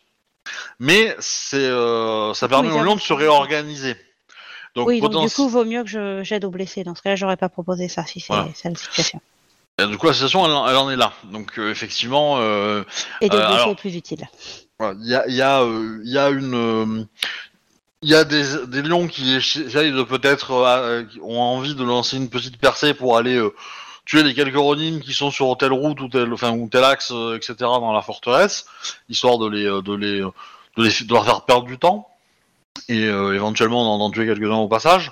[0.79, 3.95] Mais c'est, euh, ça permet ils aux lions de se réorganiser.
[4.75, 6.83] Donc, oui, donc du coup, vaut mieux que j'aide aux blessés.
[6.83, 8.49] Dans ce cas-là, j'aurais pas proposé ça si c'est Voilà.
[8.55, 9.21] ça la situation.
[9.79, 11.13] Et du coup, la situation, elle, en- elle en est là.
[11.25, 12.83] Donc, euh, effectivement, euh,
[13.19, 14.29] Et des blessés alors- plus utile.
[14.79, 15.63] voilà, il y a, il y, a,
[16.03, 17.07] il y a une,
[18.01, 20.51] il y a des, des lions qui essayent de peut-être,
[21.21, 23.41] ont envie de lancer une petite percée pour aller
[24.05, 27.11] tuer les quelques ronines qui sont sur telle route ou tel, enfin, ou tel axe,
[27.11, 27.55] euh, etc.
[27.59, 28.65] dans la forteresse,
[29.09, 32.07] histoire de les, euh, de les, de les, de leur faire perdre du temps
[32.89, 35.11] et euh, éventuellement d'en- tuer quelques-uns au passage.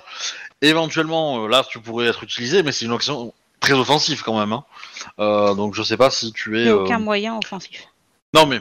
[0.62, 4.52] Éventuellement, euh, là, tu pourrais être utilisé, mais c'est une action très offensive quand même.
[4.52, 4.64] hein.
[5.18, 6.62] Euh, donc, je sais pas si tu es.
[6.62, 7.86] Il n'y a euh, aucun moyen offensif.
[8.34, 8.60] Non, mais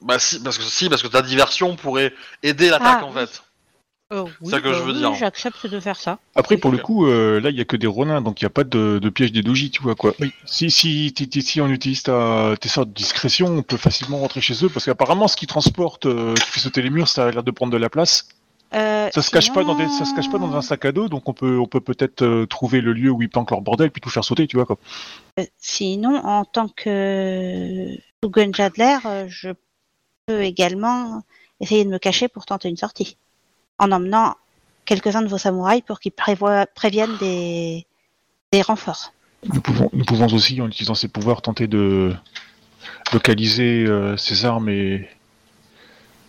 [0.00, 3.14] bah si, parce que si, parce que ta diversion pourrait aider l'attaque Ah, en oui.
[3.14, 3.42] fait.
[4.10, 5.14] Oh, oui, ça que je veux oui, dire.
[5.14, 6.18] J'accepte de faire ça.
[6.34, 8.46] Après, pour le coup, euh, là, il y a que des ronins, donc il n'y
[8.46, 10.14] a pas de, de piège des doujis, tu vois quoi.
[10.46, 14.70] Si, si, on utilise ta, tes sortes de discrétion, on peut facilement rentrer chez eux,
[14.70, 17.50] parce qu'apparemment, ce qui transporte, euh, qui fait sauter les murs, ça a l'air de
[17.50, 18.28] prendre de la place.
[18.74, 20.92] Euh, Ça se cache pas dans des, ça se cache pas dans un sac à
[20.92, 23.62] dos, donc on peut, on peut peut-être euh, trouver le lieu où ils planquent leur
[23.62, 24.78] bordel, puis tout faire sauter, tu vois quoi.
[25.38, 29.50] Euh, Sinon, en tant que Tugun Jadler, euh, je
[30.26, 31.22] peux également
[31.60, 33.16] essayer de me cacher pour tenter une sortie.
[33.78, 34.36] En emmenant
[34.84, 37.86] quelques-uns de vos samouraïs pour qu'ils préviennent des,
[38.52, 39.12] des renforts.
[39.52, 42.14] Nous pouvons, nous pouvons aussi, en utilisant ces pouvoirs, tenter de
[43.12, 45.08] localiser euh, ces armes et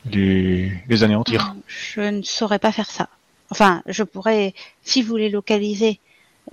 [0.06, 1.56] les, les anéantir.
[1.68, 3.10] Je ne saurais pas faire ça.
[3.50, 4.54] Enfin, je pourrais,
[4.84, 6.00] si vous les localisez,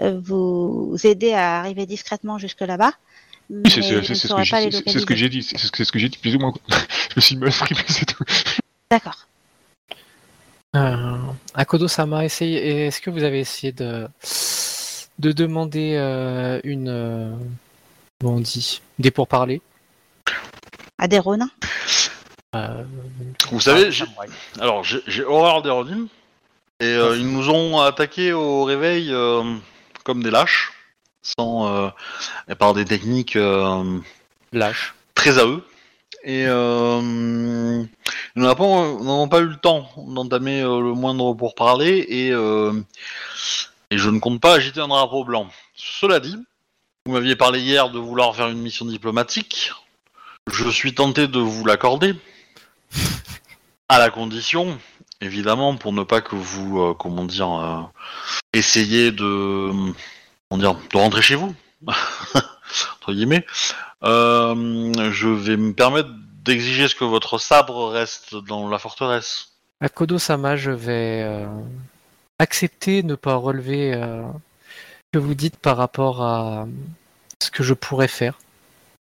[0.00, 2.92] euh, vous aider à arriver discrètement jusque là-bas.
[3.50, 3.84] Oui, c'est ce
[5.06, 6.52] que j'ai- dit, c'est ce que- j'ai dit plus ou moins.
[7.10, 8.24] Je me suis mal exprimé, c'est tout.
[8.90, 9.26] D'accord.
[10.74, 11.16] Euh,
[11.54, 14.08] Akodo-sama, est-ce que vous avez essayé de,
[15.18, 16.88] de demander euh, une.
[16.88, 17.32] euh,
[18.20, 19.62] comment on dit Des pourparlers?
[20.98, 21.50] À des ronins
[22.54, 22.84] euh,
[23.50, 24.04] Vous savez, ah, j'ai-
[24.60, 26.06] alors j'ai j'ai horreur des Ronin
[26.80, 29.42] et euh, ils nous ont attaqués au réveil euh,
[30.04, 30.72] comme des lâches,
[31.22, 31.88] sans euh,
[32.48, 33.98] et par des techniques euh,
[34.52, 34.94] Lâche.
[35.14, 35.62] très à eux.
[36.26, 42.32] Et euh, nous n'avons pas, eu le temps d'entamer euh, le moindre pour parler et,
[42.32, 42.72] euh,
[43.92, 45.46] et je ne compte pas agiter un drapeau blanc.
[45.76, 46.36] Cela dit,
[47.06, 49.70] vous m'aviez parlé hier de vouloir faire une mission diplomatique.
[50.50, 52.16] Je suis tenté de vous l'accorder,
[53.88, 54.80] à la condition,
[55.20, 57.88] évidemment, pour ne pas que vous, comment dire,
[58.52, 59.70] essayiez de,
[60.50, 61.54] comment dire, de rentrer chez vous,
[62.96, 63.46] entre guillemets.
[64.02, 66.10] Euh, je vais me permettre
[66.44, 69.48] d'exiger ce que votre sabre reste dans la forteresse.
[69.80, 71.46] Akodo-sama, je vais euh,
[72.38, 76.66] accepter ne pas relever euh, ce que vous dites par rapport à
[77.42, 78.38] ce que je pourrais faire.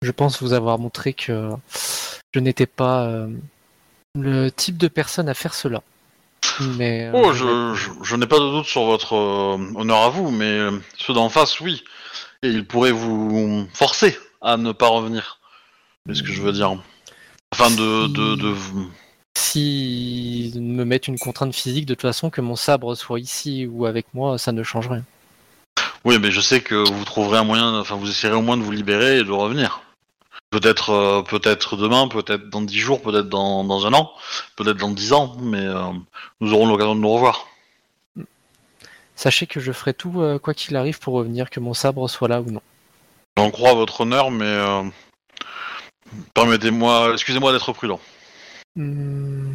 [0.03, 1.51] Je pense vous avoir montré que
[2.35, 3.28] je n'étais pas euh,
[4.19, 5.82] le type de personne à faire cela.
[6.77, 10.09] Mais, euh, Oh, je je, je, je n'ai pas de doute sur votre honneur à
[10.09, 10.59] vous, mais
[10.99, 11.85] ceux d'en face, oui.
[12.45, 15.39] Et ils pourraient vous forcer à ne pas revenir.
[16.07, 16.77] C'est ce que je veux dire.
[17.53, 18.55] Afin de, de, de.
[19.35, 23.87] Si me mettent une contrainte physique, de toute façon, que mon sabre soit ici ou
[23.87, 25.05] avec moi, ça ne change rien.
[26.05, 28.62] Oui, mais je sais que vous trouverez un moyen, enfin vous essayerez au moins de
[28.62, 29.81] vous libérer et de revenir.
[30.51, 34.12] Peut-être euh, peut-être demain, peut-être dans dix jours, peut-être dans, dans un an,
[34.57, 35.93] peut-être dans dix ans, mais euh,
[36.43, 37.47] nous aurons l'occasion de nous revoir.
[39.16, 42.28] Sachez que je ferai tout, euh, quoi qu'il arrive, pour revenir, que mon sabre soit
[42.28, 42.62] là ou non.
[43.36, 44.82] J'en crois à votre honneur, mais euh,
[46.35, 48.01] permettez-moi, excusez-moi d'être prudent.
[48.77, 49.53] Hmm,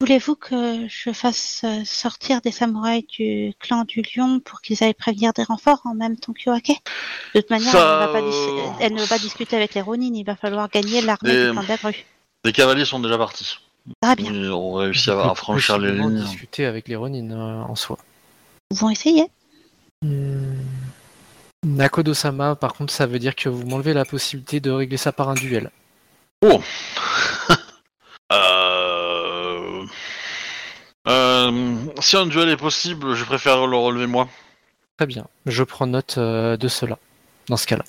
[0.00, 4.94] Voulez-vous que je fasse euh, sortir des samouraïs du clan du lion pour qu'ils aillent
[4.94, 6.72] prévenir des renforts en même temps que Yoake?
[7.36, 9.74] De toute manière, Ça, elle, ne va pas dis- elle ne va pas discuter avec
[9.74, 12.04] les Ronin, il va falloir gagner l'armée Des- du clan de la grue.
[12.44, 13.58] Les cavaliers sont déjà partis.
[14.00, 16.20] Très bien, Ils ont réussi on à, franchir les lignes.
[16.24, 17.96] discuter avec les Ronin euh, en soi.
[18.74, 19.26] Pouvons essayer.
[20.02, 20.56] Hmm.
[21.64, 25.28] Nakodo-sama, par contre, ça veut dire que vous m'enlevez la possibilité de régler ça par
[25.28, 25.70] un duel.
[28.32, 29.84] Euh...
[31.06, 34.26] Euh, si un duel est possible, je préfère le relever moi.
[34.96, 36.98] Très bien, je prends note euh, de cela,
[37.48, 37.84] dans ce cas-là.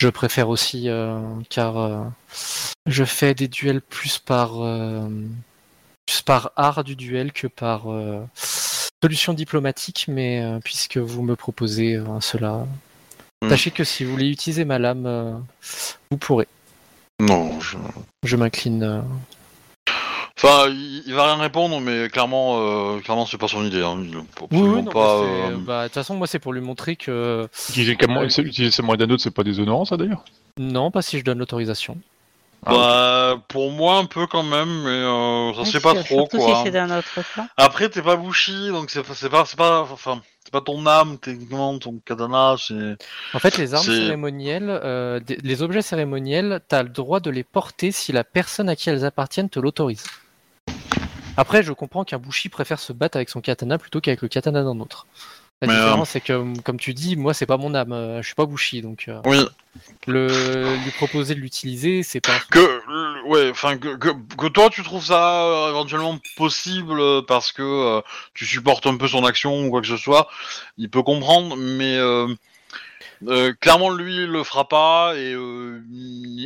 [0.00, 1.20] Je préfère aussi, euh,
[1.50, 2.04] car euh,
[2.86, 5.08] je fais des duels plus par, euh,
[6.06, 8.22] plus par art du duel que par euh,
[9.06, 12.66] solution diplomatique, mais euh, puisque vous me proposez euh, cela,
[13.42, 13.50] Hmm.
[13.50, 15.34] sachez que si vous voulez utiliser ma lame, euh,
[16.10, 16.48] vous pourrez.
[17.20, 17.76] Non, je...
[18.24, 18.82] Je m'incline.
[18.82, 19.00] euh,
[20.38, 22.56] Enfin, il, il va rien répondre, mais clairement,
[22.96, 23.82] euh, clairement, c'est pas son idée.
[23.82, 23.98] Hein.
[24.02, 25.20] Il- Oui, absolument oui, non, pas.
[25.22, 28.70] mais c'est- euh, bah, de toute façon, moi, c'est pour lui montrer que Utiliser, utiliser
[28.70, 30.24] ce moyen d'un autre, c'est pas déshonorant, ça d'ailleurs?
[30.58, 31.98] Non, pas si je donne l'autorisation.
[32.68, 36.26] Ah, bah, pour moi, un peu quand même, mais euh, ça se fait pas trop,
[36.26, 36.56] quoi.
[36.56, 37.46] si c'est d'un autre clan.
[37.56, 41.18] Après, t'es pas Bushi, donc c'est c'est pas, c'est pas, enfin, c'est pas ton âme,
[41.18, 42.96] techniquement, ton katana, c'est.
[43.34, 47.20] En fait, les armes C'est- cérémonielles, euh, des- les objets cérémoniels, tu as le droit
[47.20, 50.04] de les porter si la personne à qui elles appartiennent te l'autorise.
[51.36, 54.62] Après, je comprends qu'un Bushi préfère se battre avec son katana plutôt qu'avec le katana
[54.64, 55.06] d'un autre.
[55.62, 58.20] La Mais, euh, différence, c'est que, comme tu dis, moi, c'est pas mon âme, euh,
[58.20, 59.42] je suis pas Bushi, donc euh, Oui.
[60.06, 62.38] le, lui proposer de l'utiliser, c'est pas.
[62.50, 68.02] Que, ouais, enfin, que, que, que toi, tu trouves ça euh, éventuellement possible parce que
[68.34, 70.28] tu supportes un peu son action ou quoi que ce soit,
[70.76, 71.98] il peut comprendre, mais
[73.60, 75.34] clairement, lui, il le fera pas et,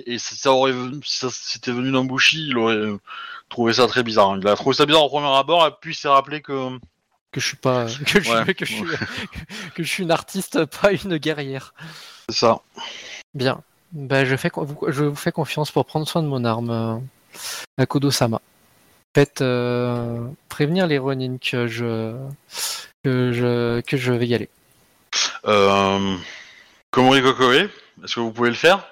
[0.06, 0.72] et ça, ça aurait,
[1.04, 2.96] si ça c'était venu d'un Bushi, il aurait
[3.48, 4.36] trouvé ça très bizarre.
[4.40, 6.78] Il a trouvé ça bizarre au premier abord et puis il s'est rappelé que.
[7.32, 7.86] Que je suis pas.
[8.06, 8.54] Que je, suis- Ouais.
[8.54, 8.84] que je suis,
[9.74, 11.74] que je suis une artiste, pas une guerrière.
[12.28, 12.60] C'est ça.
[13.34, 13.62] Bien.
[13.92, 16.96] Ben, je, fais, vous- je vous fais confiance pour prendre soin de mon arme, euh,
[17.78, 18.40] Akodo-sama.
[19.16, 22.14] Faites euh, prévenir les Ronin que je,
[23.02, 24.48] que, je, que je vais y aller.
[25.46, 26.16] Euh,
[26.92, 27.68] Komori Kokoe,
[28.04, 28.86] est-ce que vous pouvez le faire?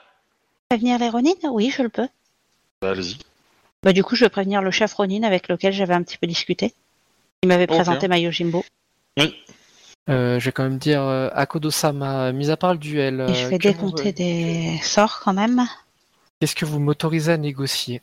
[0.69, 1.31] Prévenir les Ronin?
[1.51, 2.09] Oui, je le peux.
[2.83, 3.19] Bah, Allez-y.
[3.85, 6.27] Bah, du coup, je vais prévenir le chef Ronin avec lequel j'avais un petit peu
[6.27, 6.75] discuté.
[7.43, 8.65] Il m'avait présenté ma Yojimbo.
[10.11, 13.45] Euh, je vais quand même dire euh, Akodo-sama, mis à part le duel, Et je
[13.47, 15.67] euh, vais décompter vous- des sorts quand même.
[16.41, 18.01] qu'est-ce que vous m'autorisez à négocier?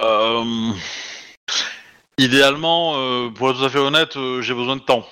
[0.00, 0.72] Euh,
[2.18, 5.06] idéalement, euh, pour être tout à fait honnête, euh, j'ai besoin de temps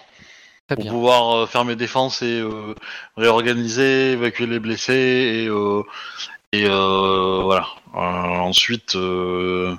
[0.69, 0.93] Très pour bien.
[0.93, 2.75] pouvoir euh, faire mes défenses et euh,
[3.17, 5.83] réorganiser, évacuer les blessés et, euh,
[6.53, 7.67] et euh, voilà.
[7.95, 9.75] Euh, ensuite, euh,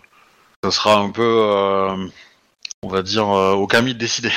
[0.63, 2.07] ça sera un peu, euh,
[2.83, 4.31] on va dire, euh, au Camille de décider.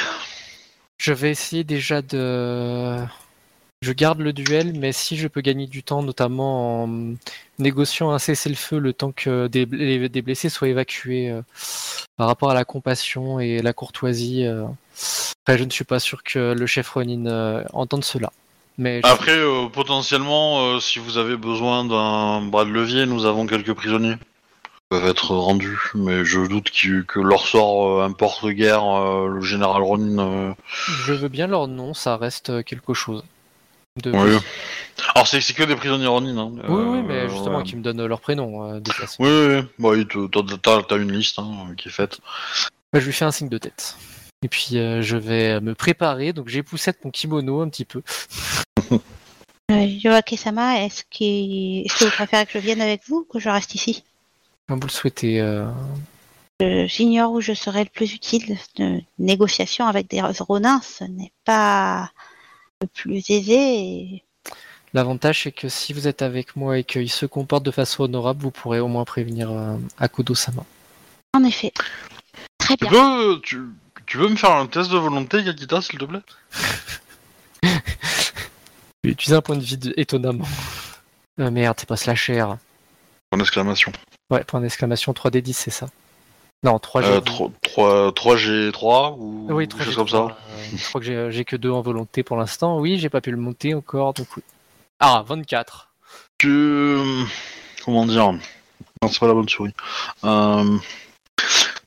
[0.98, 2.98] Je vais essayer déjà de.
[3.82, 7.14] Je garde le duel, mais si je peux gagner du temps, notamment en
[7.58, 11.42] négociant un cessez-le-feu le temps que des, les- des blessés soient évacués euh,
[12.16, 14.46] par rapport à la compassion et la courtoisie.
[14.46, 14.64] euh,
[15.42, 18.30] Après, je ne suis pas sûr que le chef Ronin euh, entende cela.
[18.78, 19.38] Mais je- Après,
[19.72, 24.16] potentiellement, si vous avez besoin d'un bras de levier, nous avons quelques prisonniers
[24.94, 29.82] peuvent être rendus, mais je doute que leur sort euh, importe guère euh, le général
[29.82, 30.18] Ronin.
[30.22, 30.54] euh.
[31.06, 33.24] je veux bien leur nom, ça reste quelque chose.
[34.00, 34.12] De...
[34.12, 34.38] Oui.
[35.14, 36.36] Alors c'est que des prisonniers Ronin.
[36.38, 36.52] Hein.
[36.68, 37.62] oui, oui, Euh, mais justement, ouais.
[37.64, 38.80] qui me donnent leur prénom, euh.
[39.18, 40.04] Oui, oui, oui.
[40.06, 42.20] Bah, t'as- une liste hein, qui est faite.
[42.92, 43.96] Bah, je lui fais un signe de tête.
[44.44, 48.02] Et puis euh, je vais me préparer, donc j'époussette mon kimono un petit peu.
[49.70, 53.48] Euh, Yoake-sama, est-ce est-ce que vous préférez que je vienne avec vous ou que je
[53.48, 54.04] reste ici?
[54.68, 55.40] Comme vous le souhaitez.
[55.40, 55.66] euh,
[56.62, 58.56] Euh, J'ignore où je serai le plus utile.
[58.76, 62.10] De négociation avec des Ronins, ce n'est pas
[62.80, 63.54] le plus aisé.
[63.56, 64.22] et-
[64.94, 68.42] L'avantage, c'est que si vous êtes avec moi et qu'il se comporte de façon honorable,
[68.42, 70.64] vous pourrez au moins prévenir euh, Akudo-sama.
[71.34, 71.72] En effet.
[72.58, 73.16] Très Tu bien.
[73.18, 73.60] veux, tu,
[74.06, 76.20] tu veux me faire un test de volonté, Yakita, s'il te plaît?
[79.04, 80.46] J'ai utilisé un point de vide étonnamment.
[81.40, 82.46] Euh, merde, c'est pas slasher.
[83.32, 83.90] En exclamation.
[84.30, 85.86] Ouais, point d'exclamation 3D10, c'est ça.
[86.62, 87.04] Non, 3G.
[87.04, 89.84] Euh, 3, 3G3 ou Oui, quelque 3G.
[89.84, 92.78] chose comme ça Euh, je crois que j'ai- que deux en volonté pour l'instant.
[92.78, 94.42] Oui, j'ai pas pu le monter encore, donc oui.
[95.00, 95.90] Ah, 24.
[96.38, 96.96] Tu.
[97.84, 98.32] Comment dire?
[98.32, 99.74] Non, c'est pas la bonne souris.
[100.24, 100.78] Euh,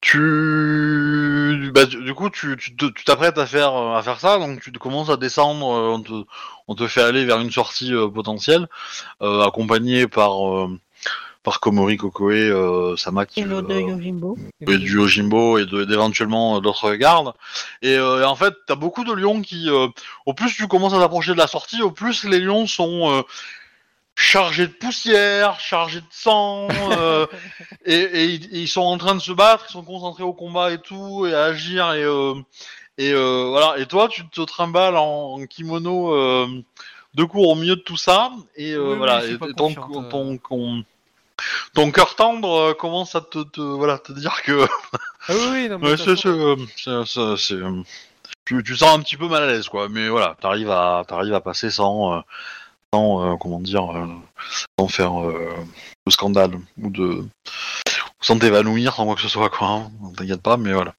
[0.02, 1.72] Tu.
[1.74, 4.72] Bah, du coup, tu tu te- tu t'apprêtes à faire, à faire ça, donc tu
[4.74, 6.14] commences à descendre, euh, on te,
[6.68, 8.68] on te fait aller vers une sortie euh, potentielle,
[9.22, 10.42] euh, accompagné par,
[11.48, 13.40] par Komori Kokoe euh, Samaki.
[13.40, 14.38] Et l'autre de euh, Yojimbo.
[14.68, 17.32] et du Yojimbo et d'éventuellement d'autres gardes.
[17.82, 19.88] Et, euh, et en fait, t'as beaucoup de lions qui, euh,
[20.26, 23.22] au plus tu commences à t'approcher de la sortie, au plus les lions sont euh,
[24.14, 26.68] chargés de poussière, chargés de sang,
[27.00, 27.26] euh,
[27.86, 30.34] et, et ils- et ils sont en train de se battre, ils sont concentrés au
[30.34, 32.34] combat et tout, et à agir, et, euh,
[32.98, 33.80] et euh, voilà.
[33.80, 36.46] Et toi, tu te trimbales en, en kimono euh,
[37.14, 39.26] de cours au milieu de tout ça, et euh, Oui, voilà.
[39.26, 39.54] et euh.
[39.56, 39.74] ton,
[40.10, 40.38] ton,
[41.74, 44.68] ton cœur tendre euh, commence à te, te- voilà, te dire que
[45.28, 47.54] Ah oui, oui, non, mais Ouais, de toute c'est, façon- c'est, euh, c'est, c'est- c'est,
[47.62, 47.82] euh,
[48.46, 49.90] tu, tu sens un petit peu mal à l'aise, quoi.
[49.90, 52.20] Mais voilà, t'arrives à, t'arrives à passer sans, euh,
[52.94, 54.08] sans euh, comment dire, euh,
[54.80, 55.54] sans faire euh,
[56.06, 56.52] de scandale
[56.82, 57.26] ou de,
[58.22, 59.68] sans t'évanouir, sans quoi que ce soit, quoi.
[59.68, 59.92] Hein.
[60.16, 60.94] T'inquiète pas, mais voilà,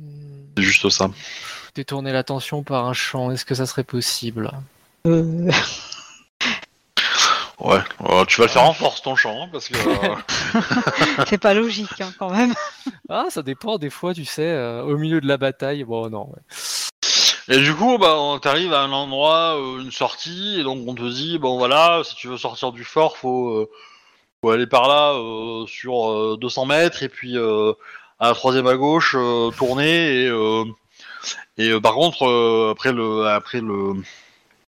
[0.00, 0.46] Hmm.
[0.56, 1.10] c'est juste ça.
[1.74, 3.30] détourner l'attention par un chant.
[3.32, 4.50] Est-ce que ça serait possible?
[5.06, 5.50] Euh,
[7.60, 7.78] Ouais,
[8.10, 9.76] euh, tu vas le faire en force ton chant, hein, parce que...
[9.76, 12.54] euh, c'est pas logique hein, quand même.
[13.10, 13.76] Ah, ça dépend.
[13.76, 15.84] Des fois, tu sais, euh, au milieu de la bataille.
[15.84, 16.30] Bon, non.
[16.30, 16.42] ouais.
[17.48, 20.94] Et du coup, bah, on t'arrive à un endroit, euh, une sortie, et donc on
[20.94, 23.70] te dit, bon voilà, si tu veux sortir du fort, faut, euh,
[24.40, 27.74] faut aller par là euh, sur euh, 200 mètres, et puis euh,
[28.18, 30.64] à la troisième à gauche, euh, tourner, et, euh,
[31.58, 33.92] et euh, par contre, euh, après le, après le,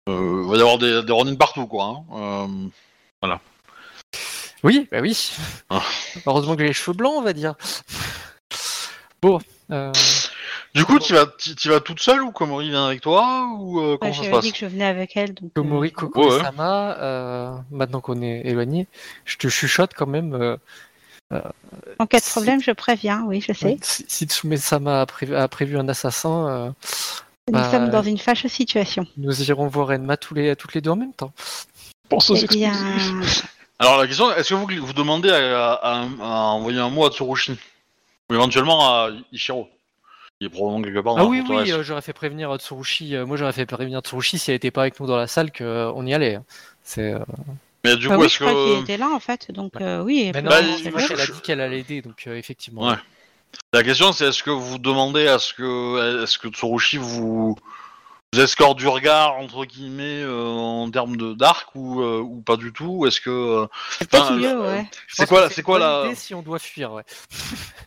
[0.06, 0.12] il
[0.48, 2.02] va y avoir des, des partout, quoi.
[2.12, 2.46] Hein.
[3.22, 3.28] Euh,
[4.62, 5.32] Oui, bah oui.
[5.70, 5.82] Ah.
[6.26, 7.54] Heureusement que j'ai les cheveux blancs, on va dire.
[9.22, 9.40] Bon.
[9.70, 9.92] euh,
[10.74, 13.80] Du coup, tu vas, tu tu vas toute seule ou Komori vient avec toi ou
[13.80, 15.32] euh, Ouais, comment ça se passe dit que je venais avec elle.
[15.34, 16.42] Donc, Komori, euh, Koko Ouais, et ouais.
[16.42, 18.86] Sama, euh, maintenant qu'on est éloigné,
[19.24, 20.34] je te chuchote quand même.
[20.34, 20.56] euh,
[21.98, 23.78] En cas de Si- problème, je préviens, oui, je sais.
[23.82, 26.70] si, si Tsume Sama a, prévu- a prévu un assassin, euh,
[27.50, 29.06] Nous Bah, sommes dans une fâcheuse situation.
[29.18, 31.32] nous irons voir Enma tous les, toutes les deux en même temps.
[32.08, 32.72] Pense aux Eh bien.
[33.78, 37.10] Alors la question, est-ce que vous, vous demandez à, à- à envoyer un mot à
[37.10, 37.52] Tsurushi
[38.30, 39.68] Ou éventuellement à Ishiro
[40.40, 43.14] Il est probablement quelque part dans Ah oui, oui, euh, j'aurais fait prévenir euh, Tsurushi.
[43.14, 45.52] euh, moi, j'aurais fait prévenir Tsurushi si elle était pas avec nous dans la salle
[45.52, 46.38] qu'on y allait.
[46.82, 47.12] C'est.
[47.12, 47.18] euh,
[47.84, 50.02] Mais du bah coup, oui, est-ce je crois qu'il était là en fait, donc euh,
[50.02, 50.32] oui.
[50.34, 50.92] Non, Bah, elle.
[51.10, 52.88] elle a dit qu'elle allait aider, donc euh, effectivement.
[52.88, 52.96] Ouais.
[53.72, 57.56] La question, c'est est-ce que vous demandez à ce que, est-ce que Tsurushi vous,
[58.32, 62.56] vous escorte du regard entre guillemets euh, en termes de dark ou, euh, ou pas
[62.56, 63.66] du tout Est-ce que euh,
[63.98, 64.86] C'est mieux, euh, ouais.
[65.08, 67.04] C'est pense quoi, c'est quoi la, idée si on doit fuir, ouais.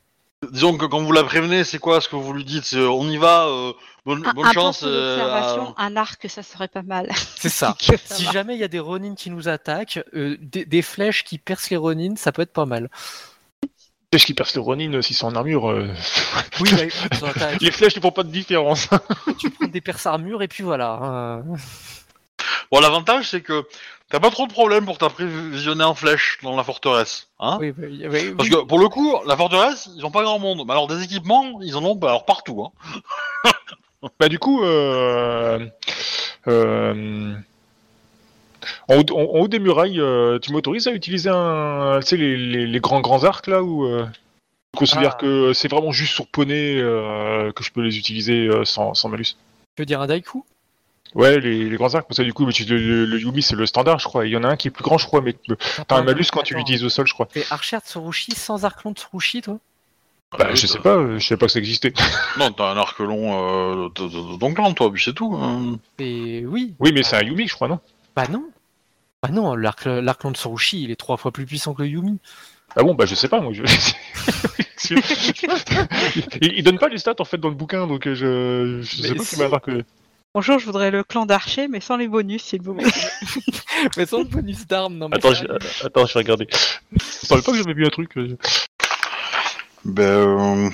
[0.52, 3.06] disons que quand vous la prévenez, c'est quoi ce que vous lui dites C'est on
[3.10, 3.74] y va, euh,
[4.06, 4.84] bonne, Un, bonne un chance.
[4.86, 7.10] euh, un arc, ça serait pas mal.
[7.38, 7.76] C'est ça.
[8.06, 11.38] Si jamais il y a des Ronin qui nous attaquent, euh, des, des flèches qui
[11.38, 12.90] percent les Ronin, ça peut être pas mal.
[14.14, 15.70] Flèches qui percent le Ronin euh, s'ils sont en armure.
[15.70, 15.90] euh,
[16.62, 18.88] Oui, bah, écoute, Les flèches ne font pas de différence.
[19.38, 20.98] tu prends des perces armures et puis voilà.
[21.02, 21.44] hein.
[22.72, 23.66] Bon, l'avantage, c'est que
[24.10, 27.88] t'as pas trop de problèmes pour t'apprévisionner en flèche dans la forteresse, hein Oui, bah,
[27.90, 30.64] oui, oui, Parce que pour le coup, la forteresse, ils ont pas grand monde.
[30.66, 32.64] Mais alors des équipements, ils en ont bah, alors partout.
[32.64, 33.52] Hein.
[34.20, 35.68] Bah du coup, euh,
[36.48, 37.36] euh,
[38.88, 42.18] en, haut, en- en haut des murailles, euh, tu m'autorises à utiliser un, tu sais,
[42.18, 44.06] les, les, les grands grands arcs là où euh,
[44.74, 45.22] je considère Ah.
[45.22, 49.10] que c'est vraiment juste sur poney euh, que je peux les utiliser euh, sans, sans
[49.10, 49.36] malus.
[49.76, 50.44] Tu veux dire un Daiku?
[51.16, 53.42] Ouais, les, les grands arcs, parce que du coup, mais tu- le, le- le Yumi
[53.42, 54.26] c'est le standard, je crois.
[54.26, 55.34] Il y en a un qui est plus grand, je crois, mais
[55.88, 57.28] t'as un malus quand tu l'utilises au sol, je crois.
[57.28, 59.58] T'es archer de Tsurushi sans arc long de Tsurushi, toi?
[60.38, 61.94] Bah, je sais pas, euh, je sais pas que ça existait.
[62.38, 65.34] Non, t'as un arc long euh, clan, toi, puis c'est tout.
[65.42, 65.80] hein.
[65.98, 66.74] Et oui.
[66.80, 67.80] Oui, mais c'est un Yumi, je crois, non?
[68.14, 68.44] Bah non.
[69.28, 71.90] Bah non, l'arc l'arc long de Tsurushi, il est trois fois plus puissant que le
[71.90, 72.20] Yumi.
[72.76, 73.52] Ah bon, bah je sais pas, moi.
[73.54, 73.64] Je...
[76.42, 79.02] il, il donne pas les stats en fait dans le bouquin, donc euh, je, je
[79.02, 79.36] sais Mais pas si.
[79.36, 79.84] qui m'a que.
[80.34, 82.86] Bonjour, je voudrais le clan d'archer, mais sans les bonus, s'il vous plaît.
[83.98, 85.18] Mais sans le bonus d'armes, non mais.
[85.18, 85.46] Attends, ça- je...
[85.52, 86.48] euh, attends, je vais regarder.
[86.92, 88.18] Je savais pas que j'avais vu un truc.
[88.18, 88.38] euh.
[89.86, 90.70] Ben, euh,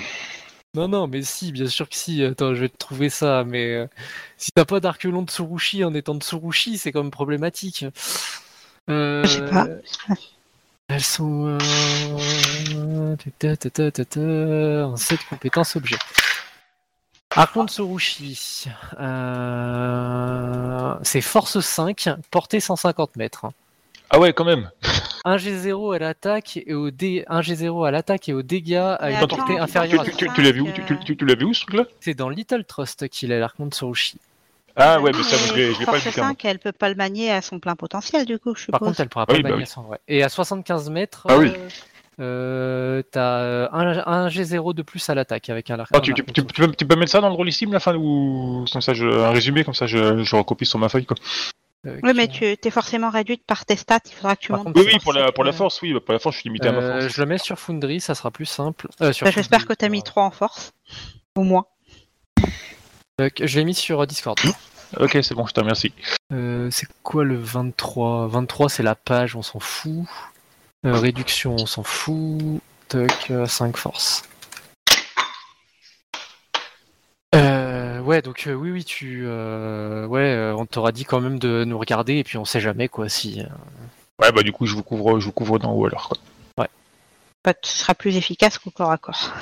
[0.74, 2.22] Non, non, mais si, bien sûr que si.
[2.24, 3.86] Attends, je vais te trouver ça, mais euh,
[4.38, 7.84] si t'as pas d'arc long de Tsurushi en étant de Tsurushi, c'est quand même problématique.
[8.90, 9.66] Euh, Je sais pas.
[10.88, 11.58] Elles sont.
[14.16, 14.84] Euh...
[14.84, 15.96] En 7 compétences objets.
[17.36, 18.66] Arc long de Tsurushi.
[19.00, 20.94] Euh...
[21.02, 23.46] C'est force 5, portée 150 mètres.
[24.10, 24.70] Ah ouais, quand même.
[25.24, 27.24] 1 G0 à l'attaque et au dé...
[27.28, 30.32] 1 G0 à l'attaque et au dégâts à une portée inférieure à Tu, tu- tu,
[30.34, 31.84] tu l'as vu où que- tu, tu, tu- tu l'as vu où ce truc-là?
[32.00, 34.18] C'est dans Little Trust qu'il a l'arc long de Tsurushi.
[34.76, 36.10] Ah ouais, mais ça, je l'ai pas bouquin.
[36.10, 38.88] 5, elle peut pas le manier à son plein potentiel, du coup, je Par suppose.
[38.88, 39.66] contre, elle pourra Ah pas oui, le bah manier oui.
[39.68, 40.00] sans vrai.
[40.08, 41.52] Et à 75 mètres, Ah oui.
[41.54, 41.68] euh,
[42.20, 45.90] euh, t'as euh, un, un G0 de plus à l'attaque avec un, arc.
[45.92, 48.64] Ah, un tu, tu, peux, tu peux mettre ça dans le rôlissime la fin ou
[48.72, 51.16] comme ça je, un résumé comme ça je, je recopie sur ma feuille quoi.
[51.86, 54.58] Euh, Oui, mais tu es forcément réduite par tes stats, il faudra que tu Par
[54.58, 54.66] montes.
[54.74, 56.48] contre, Oui oui pour la pour la force oui bah, pour la force je suis
[56.48, 57.08] limité à ma force.
[57.14, 58.86] je le mets sur Foundry, ça sera plus simple.
[59.02, 60.72] Euh, bah, J'espère que Foundry, tu as mis euh, 3 en force.
[61.36, 61.66] Au moins.
[63.20, 64.38] Euh, je l'ai mis sur euh, Discord.
[64.98, 65.92] Ok c'est bon je te remercie.
[66.32, 70.04] Euh, c'est quoi le 23 23 c'est la page, on s'en fout.
[70.86, 72.60] Euh, réduction, on s'en fout.
[72.88, 74.22] Toc, 5 force.
[77.34, 81.38] Euh, ouais, donc euh, oui, oui, tu, euh, ouais, euh, on t'aura dit quand même
[81.38, 83.40] de nous regarder et puis on sait jamais quoi si.
[83.40, 83.46] euh,
[84.20, 86.18] Ouais bah du coup je vous couvre je vous couvre d'en haut alors quoi.
[87.44, 89.34] Bah, ce sera plus efficace qu'au corps à corps.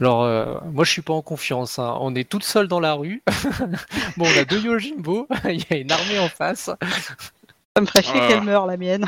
[0.00, 1.78] Alors, euh, moi je suis pas en confiance.
[1.78, 1.96] hein.
[2.00, 3.22] On est toutes seules dans la rue.
[4.16, 5.26] bon, on a deux Yojimbo.
[5.44, 6.64] Il y a une armée en face.
[6.64, 9.06] Ça me ferait chier qu'elle meure, la mienne.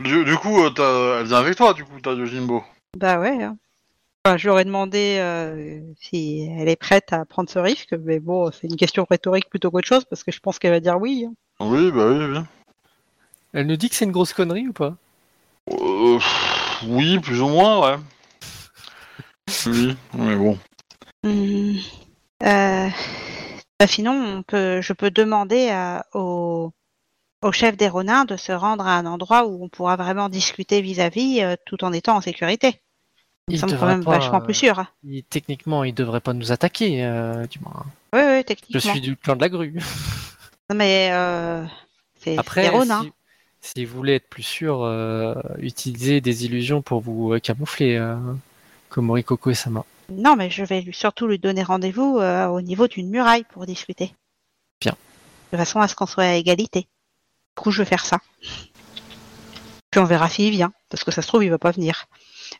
[0.00, 2.62] du, du coup, euh, t'as- elle vient avec toi, du coup, t'as Yojimbo.
[2.96, 3.42] Bah ouais.
[3.42, 3.56] hein.
[4.24, 8.20] Enfin, je lui aurais demandé euh, si elle est prête à prendre ce risque, mais
[8.20, 10.96] bon, c'est une question rhétorique plutôt qu'autre chose, parce que je pense qu'elle va dire
[11.00, 11.26] oui.
[11.28, 11.32] hein.
[11.60, 12.38] Oui, bah oui, oui.
[13.52, 14.94] Elle nous dit que c'est une grosse connerie ou pas?
[15.72, 16.18] Euh,
[16.86, 17.96] oui, plus ou moins, ouais.
[19.66, 20.58] Oui, mais bon.
[21.24, 21.76] Hmm.
[22.42, 22.88] Euh,
[23.78, 26.72] bah, sinon, on peut, je peux demander à- au,
[27.42, 30.80] au chef des Ronins de se rendre à un endroit où on pourra vraiment discuter
[30.82, 32.80] vis-à-vis euh, tout en étant en sécurité.
[33.48, 34.78] Il semble quand devrait même pas, vachement euh, plus sûr.
[34.78, 34.88] hein.
[35.04, 37.84] il- Techniquement, il devrait pas nous attaquer, euh, du moins.
[38.14, 38.92] Oui, oui, Je techniquement.
[38.92, 39.74] suis du clan de la grue.
[40.70, 41.64] Non, mais euh,
[42.20, 43.02] c'est c'est Après, des Ronins.
[43.60, 47.96] si, si vous voulez être plus sûr, euh, utilisez des illusions pour vous euh, camoufler,
[47.96, 48.16] euh,
[48.92, 49.84] comme Morikoko et Sama.
[50.10, 53.64] Non, mais je vais lui, surtout lui donner rendez-vous euh, au niveau d'une muraille pour
[53.64, 54.14] discuter.
[54.80, 54.94] Bien.
[55.52, 56.80] De façon à ce qu'on soit à égalité.
[57.56, 58.18] Du coup, je vais faire ça.
[59.90, 62.04] Puis on verra s'il vient, parce que ça se trouve, il va pas venir.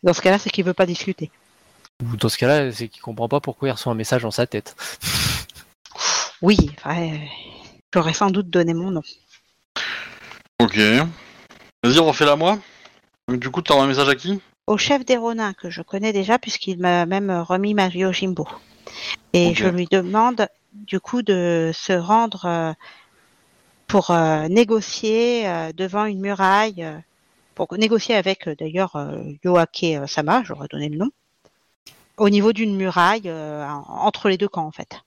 [0.02, 1.30] Dans ce cas-là, c'est qu'il veut pas discuter.
[2.02, 4.46] Ou dans ce cas-là, c'est qu'il comprend pas pourquoi il reçoit un message dans sa
[4.46, 4.74] tête.
[6.44, 7.20] Oui, enfin,
[7.94, 9.02] j'aurais sans doute donné mon nom.
[10.60, 10.76] Ok.
[10.76, 12.58] Vas-y, refais-la moi.
[13.28, 14.40] Donc, du coup, t'envoies un message à qui?
[14.66, 18.46] Au chef des Ronins, que je connais déjà, puisqu'il m'a même remis ma Yojimbo.
[19.32, 22.72] Et je lui demande, du coup, de se rendre euh,
[23.88, 26.86] pour euh, négocier euh, devant une muraille,
[27.54, 28.92] pour négocier avec, d'ailleurs,
[29.44, 31.10] Yoake Sama, j'aurais donné le nom,
[32.16, 35.00] au niveau d'une muraille, en- entre les deux camps, en fait.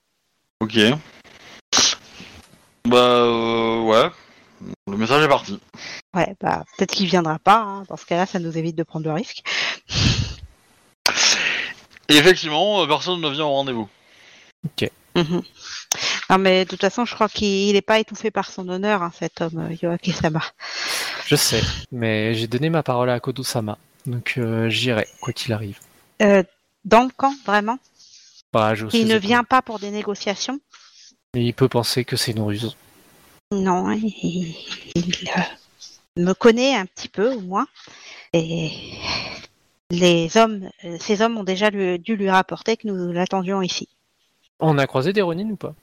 [0.60, 0.78] Ok.
[2.84, 4.10] Bah, ouais.
[4.90, 5.60] Le message est parti.
[6.14, 7.82] Ouais, bah, peut-être qu'il viendra pas, hein.
[7.88, 9.42] dans ce cas-là, ça nous évite de prendre le risque.
[12.08, 13.88] Et effectivement, euh, personne ne vient au rendez-vous.
[15.16, 15.42] Mhm.
[16.28, 19.12] Non, mais de toute façon, je crois qu'il n'est pas étouffé par son honneur, hein,
[19.18, 20.42] cet homme, euh, Yoake Sama.
[21.26, 25.78] Je sais, mais j'ai donné ma parole à Kodo-sama, donc euh, j'irai, quoi qu'il arrive.
[26.22, 26.42] Euh,
[26.84, 27.78] dans le camp, vraiment?
[28.52, 29.18] Bah, je Il ne pas.
[29.18, 30.60] vient pas pour des négociations?
[31.34, 32.76] Mais il peut penser que c'est une ruse.
[33.52, 34.54] Non, il,
[34.96, 35.40] il, euh,
[36.22, 37.66] me connaît un petit peu au moins.
[38.32, 38.70] Et
[39.90, 43.88] les hommes, euh, ces hommes ont déjà lui- dû lui rapporter que nous l'attendions ici.
[44.58, 45.74] On a croisé des Ronin ou pas?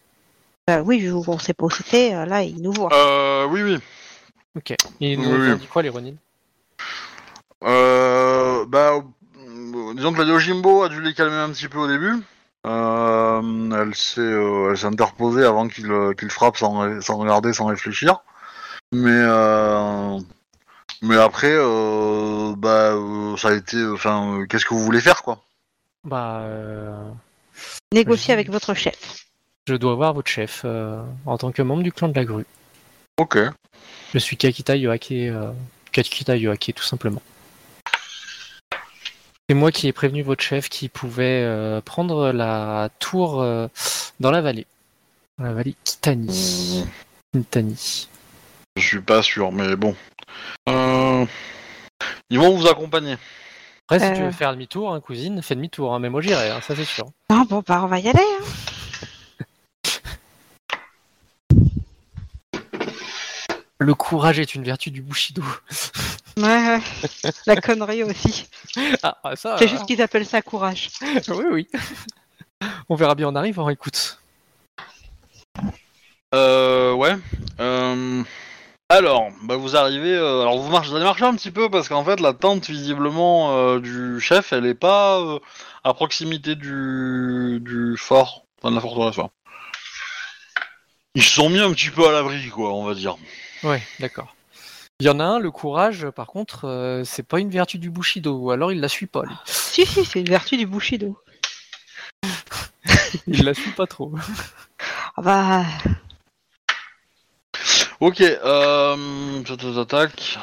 [0.69, 2.89] Euh, oui, qu'on sait pas où c'était, là, il nous voit.
[2.93, 3.77] Euh, oui, oui.
[4.57, 4.75] Ok.
[4.99, 5.51] Et nous, Oui, oui.
[5.53, 6.13] on dit quoi les Ronin?
[7.63, 9.01] Euh, bah,
[9.95, 12.15] disons que la Yojimbo a dû les calmer un petit peu au début.
[12.65, 16.79] Euh, elle s'est, euh, interposée avant qu'il euh, qu'il frappe sans,
[17.19, 18.19] regarder, sans réfléchir.
[18.93, 20.17] Mais, euh,
[21.01, 22.93] mais après, euh, bah,
[23.37, 25.43] ça a été, enfin, qu'est-ce que vous voulez faire, quoi?
[26.05, 27.09] Bah, euh,
[27.93, 29.25] Négocier je- avec votre chef.
[29.67, 32.45] je dois voir votre chef euh, en tant que membre du clan de la grue.
[33.17, 33.37] Ok.
[34.13, 35.51] Je suis Kakita Yoake, euh,
[35.91, 37.21] Kakita Yoake tout simplement.
[39.49, 43.67] C'est moi qui ai prévenu votre chef qui pouvait euh, prendre la tour euh,
[44.19, 44.65] dans la vallée.
[45.37, 46.85] Dans la vallée Kitani.
[47.33, 48.07] Kitani.
[48.77, 49.95] Je suis pas sûr, mais bon.
[50.69, 51.25] Euh,
[52.29, 53.17] ils vont vous accompagner.
[53.87, 54.15] Après, si Euh.
[54.15, 56.85] tu veux faire demi-tour, hein, cousine, fais demi-tour, hein, mais moi j'irai, hein, ça c'est
[56.85, 57.05] sûr.
[57.29, 58.19] Non, bon, bah, on va y aller.
[58.19, 58.43] hein.
[63.83, 65.43] Le courage est une vertu du Bushido.
[66.37, 66.81] Ouais, ouais.
[67.45, 68.47] La connerie aussi.
[69.03, 69.57] Ah, ah, ça.
[69.59, 70.89] C'est juste qu'ils appellent ça courage.
[71.27, 71.67] oui, oui.
[72.87, 74.19] On verra bien en arrivant, écoute.
[76.33, 77.15] Euh, ouais.
[77.59, 78.23] Euh,
[78.87, 80.15] alors, bah vous arrivez.
[80.15, 82.69] euh, alors vous marchez, vous allez marcher un petit peu parce qu'en fait la tente
[82.69, 85.39] visiblement euh, du chef, elle est pas euh,
[85.83, 89.19] à proximité du du fort, enfin de la forteresse.
[91.15, 93.17] Ils se sont mis un petit peu à l'abri, quoi, on va dire.
[93.63, 94.35] Ouais, d'accord.
[94.99, 97.89] Il y en a un, le courage, par contre, euh, c'est pas une vertu du
[97.89, 99.35] Bushido, ou alors il la suit pas, lui.
[99.45, 101.17] Si, si, c'est une vertu du Bushido.
[103.27, 104.13] Il la suit pas trop.
[105.15, 105.65] Ah bah,
[107.99, 108.21] Ok.
[108.21, 110.39] Euh, tac, tac, tac.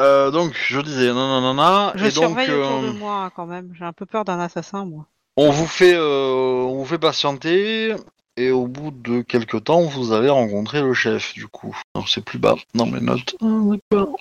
[0.00, 3.72] Euh, donc je disais, nanana, je et donc surveille autour de euh, moi quand même.
[3.78, 5.06] J'ai un peu peur d'un assassin, moi.
[5.36, 7.94] on vous fait, euh, on vous fait patienter.
[8.36, 11.76] Et au bout de quelques temps, vous allez rencontrer le chef, du coup.
[11.94, 13.36] Alors, c'est plus bas dans mes notes.
[13.40, 14.16] Ah, d'accord.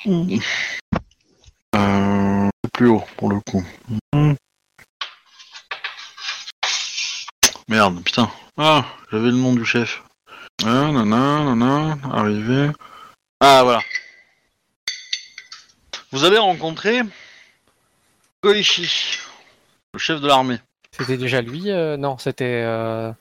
[1.75, 3.65] Euh, c'est plus haut, pour le coup.
[4.13, 4.35] Mhm.
[7.67, 8.29] Merde, putain.
[8.57, 10.03] Ah, j'avais le nom du chef.
[10.63, 12.69] Ah, nana, nana, arrivé.
[13.39, 13.81] Ah, voilà.
[16.11, 17.01] Vous allez rencontrer
[18.43, 19.17] Goichi,
[19.93, 20.59] le chef de l'armée.
[20.97, 23.11] C'était déjà lui euh, Non, c'était euh,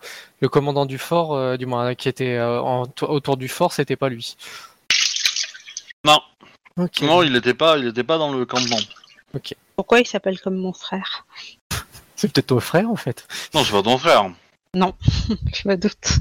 [0.40, 3.96] le commandant du fort, euh, du moins, qui était euh, en- autour du fort, c'était
[3.96, 4.36] pas lui.
[6.04, 6.20] Non,
[6.76, 7.00] Ok.
[7.02, 8.78] non, il était pas, il était pas dans le campement.
[9.76, 11.26] Pourquoi il s'appelle comme mon frère?
[12.16, 13.26] C'est peut-être ton frère en fait.
[13.54, 14.30] Non, c'est pas ton frère.
[14.74, 16.18] Je me doute.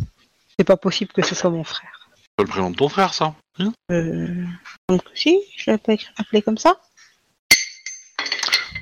[0.58, 2.10] C'est pas possible que ce soit mon frère.
[2.16, 3.34] C'est pas le prénom de ton frère, ça.
[3.92, 4.46] Euh...
[4.88, 6.80] Donc si, je l'ai pas appelé comme ça?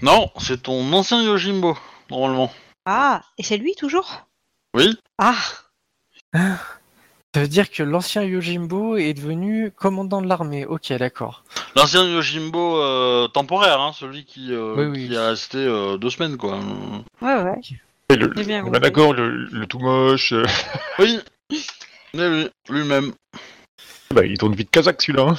[0.01, 1.77] Non, c'est ton ancien Yojimbo,
[2.09, 2.51] normalement.
[2.85, 4.27] Ah, et c'est lui toujours?
[4.75, 5.35] Oui Ah,
[6.33, 10.65] Ça veut dire que l'ancien Yojimbo est devenu commandant de l'armée.
[10.65, 11.43] Ok, d'accord.
[11.75, 15.07] L'ancien Yojimbo euh, temporaire, hein, celui qui, euh, Oui, oui.
[15.07, 16.59] qui est resté euh, deux semaines, quoi.
[17.21, 17.59] ouais, ouais.
[18.11, 18.79] Et le, bien bah, compris.
[18.81, 20.33] d'accord, le, le tout moche.
[20.33, 20.45] euh,
[20.97, 21.19] Oui,
[21.51, 21.61] Oui,
[22.15, 23.13] oui, lui-même.
[24.11, 25.27] bah, il tourne vite kazakh celui-là.
[25.29, 25.35] hein.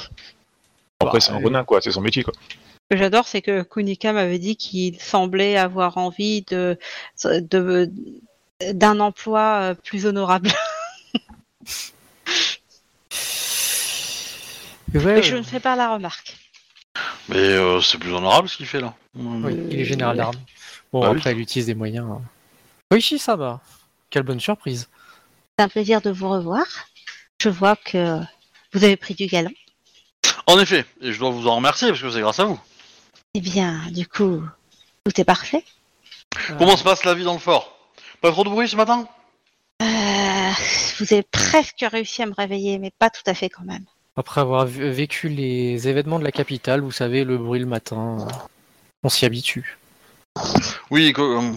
[1.01, 1.81] Après, Bah, c'est un renard, quoi.
[1.81, 2.33] C'est son métier, quoi.
[2.91, 6.77] Que j'adore, c'est que Kunika m'avait dit qu'il semblait avoir envie de
[7.23, 7.89] de-
[8.73, 10.51] d'un emploi euh, plus honorable.
[14.93, 16.35] Ouais, Mais je euh, ne fais pas la remarque.
[17.29, 18.93] Mais euh, c'est plus honorable ce qu'il fait là.
[19.15, 20.35] oui, il est général d'armes.
[20.91, 21.17] Bon, Bah oui.
[21.17, 22.05] après, il utilise des moyens.
[22.11, 22.21] hein.
[22.91, 23.61] Oishi, ça va.
[24.09, 24.89] Quelle bonne surprise.
[25.57, 26.65] C'est un plaisir de vous revoir.
[27.41, 28.19] Je vois que
[28.73, 29.51] vous avez pris du galon.
[30.45, 32.59] En effet, et je dois vous en remercier parce que c'est grâce à vous.
[33.33, 34.43] Eh bien, du coup,
[35.05, 35.63] tout est parfait.
[36.57, 37.77] Comment se passe la vie dans le fort?
[38.19, 39.07] Pas trop de bruit ce matin?
[39.81, 39.85] Euh,
[40.99, 43.85] vous avez presque réussi à me réveiller, mais pas tout à fait quand même.
[44.17, 48.17] Après avoir vu- vécu les événements de la capitale, vous savez, le bruit le matin,
[48.19, 48.31] euh,
[49.03, 49.77] on s'y habitue.
[50.89, 51.53] Oui, co- euh,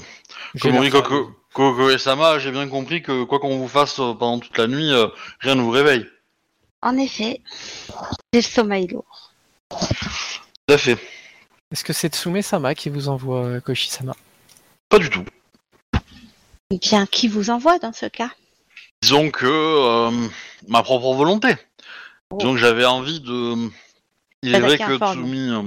[0.54, 3.98] J'ai Komori l'air- Koko, Koko et Sama, j'ai bien compris que quoi qu'on vous fasse
[3.98, 5.08] euh, pendant toute la nuit, euh,
[5.40, 6.06] rien ne vous réveille.
[6.82, 7.40] En effet,
[8.32, 9.32] j'ai le sommeil lourd.
[9.70, 10.98] Tout à fait.
[11.72, 14.14] Est-ce que c'est Tsume Sama qui vous envoie euh, Koichi Sama
[14.88, 15.24] Pas du tout.
[16.70, 18.30] Eh Bien, qui vous envoie dans ce cas?
[19.02, 20.10] Disons que euh,
[20.68, 21.56] ma propre volonté.
[22.38, 23.70] Disons que j'avait envie de.
[24.42, 25.62] Il est vrai D'attaquer que Tsumi, euh,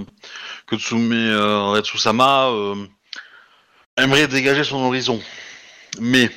[0.68, 2.88] que euh, Retsusama euh,
[3.98, 5.20] aimerait dégager son horizon.
[6.00, 6.30] Mais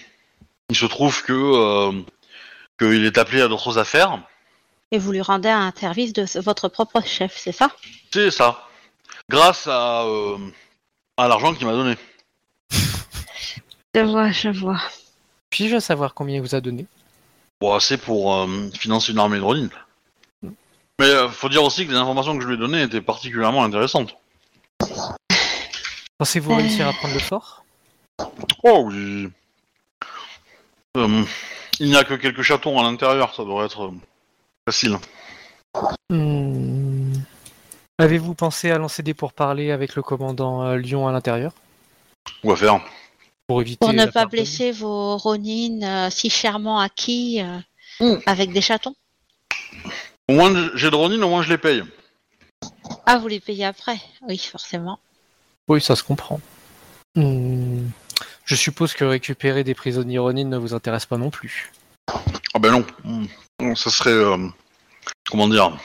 [0.70, 1.92] il se trouve que euh,
[2.78, 4.22] qu'il est appelé à d'autres affaires.
[4.92, 7.70] Et vous lui rendez un service de votre propre chef, c'est ça?
[8.12, 8.66] C'est ça.
[9.30, 10.38] Grâce à, euh,
[11.16, 11.96] à l'argent qu'il m'a donné.
[13.94, 14.80] Je vois, je vois.
[15.50, 16.86] Puis-je savoir combien il vous a donné?
[17.60, 19.68] Bon, assez pour euh, financer une armée de Ronin.
[20.98, 23.62] Mais euh, faut dire aussi que les informations que je lui ai données étaient particulièrement
[23.62, 24.16] intéressantes.
[26.18, 26.56] Pensez-vous Euh.
[26.56, 27.64] réussir à prendre le fort?
[28.64, 29.28] Oh oui.
[30.96, 31.24] Euh,
[31.78, 33.92] il n'y a que quelques chatons à l'intérieur, ça devrait être
[34.68, 34.98] facile.
[36.10, 36.99] Hmm.
[38.00, 41.52] Avez-vous pensé à lancer des pourparlers avec le commandant euh, Lyon à l'intérieur?
[42.42, 42.80] On va faire.
[43.46, 47.58] pour éviter Pour ne pas blesser vos Ronin euh, si chèrement acquis euh,
[48.00, 48.16] Mm.
[48.24, 48.94] avec des chatons?
[50.28, 51.84] Au moins j'ai de Ronin, au moins je les paye.
[53.04, 54.98] Ah, vous les payez après Oui, forcément.
[55.68, 56.40] Oui, ça se comprend.
[57.14, 57.88] Hmm.
[58.46, 61.70] Je suppose que récupérer des prisonniers Ronin ne vous intéresse pas non plus.
[62.54, 62.86] Ah ben non.
[63.04, 63.74] Hmm.
[63.74, 64.10] Ça serait.
[64.10, 64.48] euh,
[65.30, 65.76] comment dire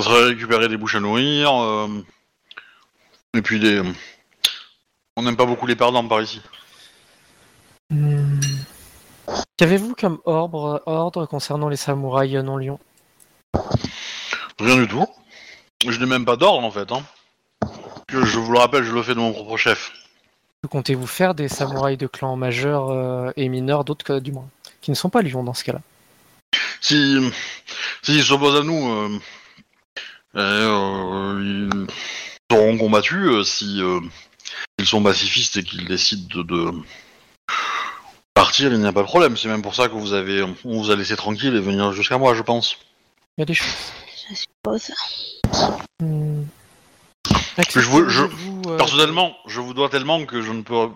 [0.00, 1.52] Ça serait récupérer des bouches à nourrir.
[1.52, 2.02] euh,
[3.34, 3.82] et puis des.
[5.14, 6.40] On n'aime pas beaucoup les perdants par ici.
[7.90, 8.40] Hmm.
[9.58, 12.80] Qu'avez-vous comme ordre, ordre concernant les samouraïs non lions?
[14.58, 15.06] Rien du tout.
[15.86, 16.90] Je n'ai même pas d'ordre en fait.
[16.92, 17.02] Hein.
[18.08, 19.92] Je vous le rappelle, je le fais de mon propre chef.
[20.62, 24.48] Que comptez-vous faire des samouraïs de clans majeurs euh, et mineurs, d'autres que du moins,
[24.80, 25.80] qui ne sont pas lions dans ce cas-là?
[26.80, 27.20] Si
[28.02, 29.18] s'ils s'opposent à nous, euh,
[30.34, 31.86] ils
[32.50, 34.00] seront combattus euh, si euh,
[34.78, 36.70] ils sont pacifistes et qu'ils décident de, de
[38.34, 38.72] partir.
[38.72, 39.36] Il n'y a pas de problème.
[39.36, 42.18] C'est même pour ça que vous avez, on vous a laissé tranquille et venir jusqu'à
[42.18, 42.76] moi, je pense.
[43.36, 43.68] Il y a des choses.
[44.30, 44.90] Je suppose.
[46.00, 46.42] Hmm.
[47.74, 50.88] je vous- je- Accepteriez-vous, euh, Personnellement, je vous dois tellement que je ne peux,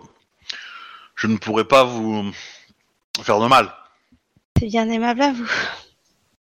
[1.15, 2.31] je ne pourrais pas vous
[3.21, 3.71] faire de mal.
[4.59, 5.49] C'est bien aimable à vous.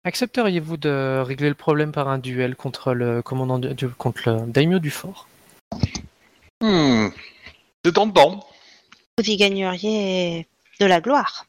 [0.05, 4.47] Accepteriez-vous de régler le problème par un duel contre le commandant du, du- contre le
[4.51, 5.29] daimyo du fort?
[6.61, 7.09] Hmm.
[7.85, 8.45] C'est tentant.
[9.19, 10.47] Vous y gagneriez
[10.81, 11.47] de la gloire.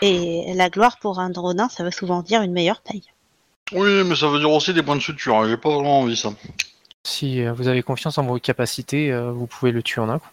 [0.00, 3.04] Et la gloire pour un dronin, ça veut souvent dire une meilleure paye.
[3.72, 5.36] Oui, mais ça veut dire aussi des points de suture.
[5.36, 5.48] hein.
[5.48, 6.32] J'ai pas vraiment envie ça.
[7.04, 10.18] Si euh, vous avez confiance en vos capacités, euh, vous pouvez le tuer en un
[10.18, 10.28] coup.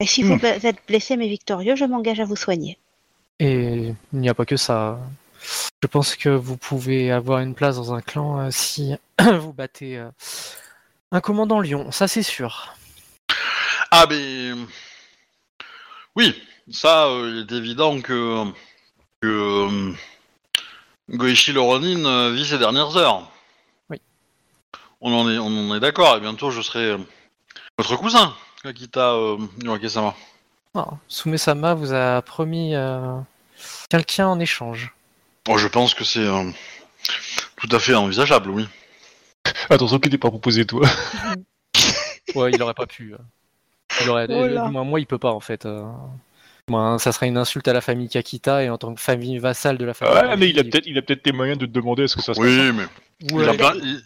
[0.00, 0.34] Et si Hmm.
[0.36, 2.78] vous êtes blessé mais victorieux, je m'engage à vous soigner.
[3.38, 4.98] Et il n'y a pas que ça.
[5.82, 9.98] Je pense que vous pouvez avoir une place dans un clan euh, si vous battez
[9.98, 10.10] euh,
[11.12, 12.74] un commandant lion, ça c'est sûr.
[13.90, 14.52] Ah, mais.
[16.14, 18.44] Oui, ça, euh, il est évident que.
[19.20, 19.94] que.
[21.08, 23.30] Goichi le Ronin euh, vit ses dernières heures.
[23.90, 24.00] Oui.
[25.00, 26.96] On en est, on en est d'accord, et bientôt je serai
[27.78, 28.34] votre cousin,
[28.64, 30.14] Akita euh, Iwake-sama.
[30.74, 33.18] Ah, Sume-sama vous a promis euh,
[33.88, 34.95] quelqu'un en échange.
[35.48, 36.50] Oh, je pense que c'est euh,
[37.56, 38.66] tout à fait envisageable, oui.
[39.70, 40.86] Attention qu'il t'ait pas proposé toi.
[42.34, 43.14] Ouais, il aurait pas pu.
[43.14, 43.18] euh.
[44.02, 45.64] Il aurait, Oh moins, moi, il peut pas en fait.
[45.64, 45.84] euh.
[46.68, 49.78] Moi, ça serait une insulte à la famille Kakita et en tant que famille vassale
[49.78, 50.14] de la famille.
[50.14, 52.22] Ouais, mais il a peut-être, il a peut-être les moyens de te demander est-ce que
[52.22, 52.48] ça se passe.
[52.50, 52.72] Oui,
[53.32, 54.02] mais il y a plein, il,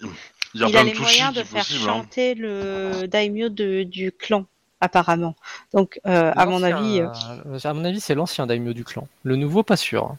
[0.54, 1.80] il y a il plein a de les touchis moyens de faire possible.
[1.90, 1.94] hein.
[1.94, 4.44] chanter le daimyo de- du clan,
[4.80, 5.34] apparemment.
[5.72, 7.08] Donc, euh, à mon avis, euh,
[7.46, 9.08] euh, à mon avis, c'est l'ancien daimyo du clan.
[9.24, 10.14] Le nouveau, pas sûr.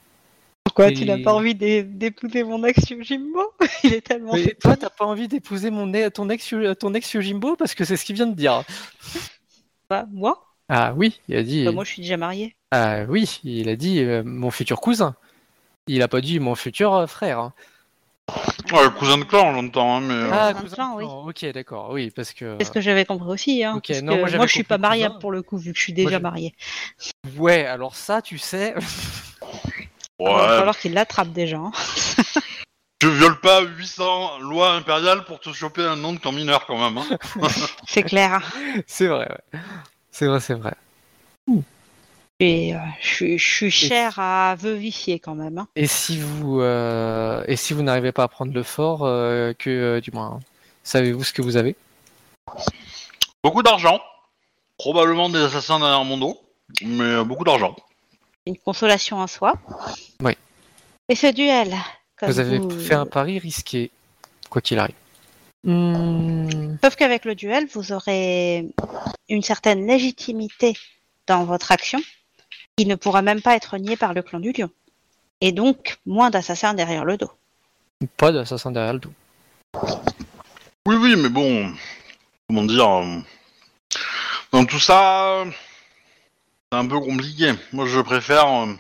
[0.64, 3.42] Pourquoi et- tu n'as pas envie d'é- d'épouser mon ex Yojimbo?
[3.84, 4.34] Il est tellement.
[4.36, 7.56] Mais toi, t'as pas envie d'épouser mon e- ton ex ton ex Yojimbo?
[7.56, 8.64] Parce que c'est ce qu'il vient de dire.
[9.88, 11.66] Pas moi Ah oui, il a dit.
[11.66, 12.56] Bah, Moi, je suis déjà mariée.
[12.72, 15.16] Ah oui, il a dit euh, mon futur cousin.
[15.88, 17.40] Il a pas dit mon futur euh, frère.
[17.40, 17.54] hein.
[18.72, 20.14] Ouais, cousin de clan, j'entends, hein, mais.
[20.14, 21.06] euh, Ah, cousin de clan, oui.
[21.06, 22.56] ok, d'accord, oui, parce que.
[22.60, 23.64] C'est ce que j'avais compris aussi.
[23.64, 25.78] Hein, Ok, parce non, que moi, je suis pas mariable pour le coup, vu que
[25.78, 26.54] je suis déjà mariée.
[27.38, 28.74] Ouais, alors ça, tu sais.
[30.30, 31.57] Il va falloir qu'il l'attrape déjà.
[31.57, 31.72] hein.
[32.99, 36.77] Tu violes pas 800 lois impériales pour te choper un nom de camp mineur quand
[36.77, 36.99] même.
[36.99, 37.18] Hein.
[37.88, 38.53] C'est clair.
[38.85, 39.60] c'est vrai, ouais.
[40.11, 40.73] C'est vrai, c'est vrai.
[42.39, 45.57] Et, euh, je, suis- je suis chère à veuvifier quand même.
[45.57, 45.68] hein.
[45.76, 49.69] Et si vous euh, et si vous n'arrivez pas à prendre le fort, euh, que
[49.69, 50.39] euh, du moins,
[50.84, 51.76] savez-vous ce que vous avez?
[53.43, 53.99] Beaucoup d'argent.
[54.77, 56.39] Probablement des assassins derrière mon dos.
[56.84, 57.76] Mais euh, beaucoup d'argent.
[58.48, 59.54] Une consolation en soi.
[60.22, 60.36] Oui.
[61.10, 61.76] Et ce duel.
[62.18, 63.92] comme Vous avez vous- fait un pari risqué,
[64.50, 64.96] quoi qu'il arrive.
[65.64, 68.68] Hmm, Sauf qu'avec le duel, vous aurez
[69.30, 70.74] une certaine légitimité
[71.28, 72.00] dans votre action
[72.76, 74.72] qui ne pourra même pas être niée par le clan du lion.
[75.40, 77.32] Et donc, moins d'assassins derrière le dos.
[78.18, 79.14] pas d'assassin derrière le dos.
[80.88, 81.72] Oui, oui, mais bon.
[82.48, 82.88] Comment dire.
[82.88, 83.20] euh,
[84.52, 85.44] Dans tout ça.
[86.72, 87.53] C'est un peu compliqué.
[87.73, 88.48] Moi, je préfère.
[88.48, 88.73] euh,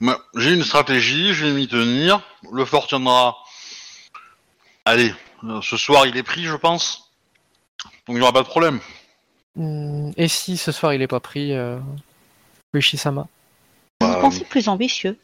[0.00, 2.20] moi, J'ai une stratégie, je vais m'y tenir.
[2.52, 3.36] Le fort tiendra.
[4.84, 5.14] Allez,
[5.44, 7.10] euh, ce soir, il est pris, je pense.
[7.84, 8.80] Donc, il n'y aura pas de problème.
[9.54, 11.78] Hmm, Et si ce soir il est pas pris, euh...
[12.74, 13.26] Ueshi-sama
[14.00, 15.16] Vous Bah, pensez plus ambitieux.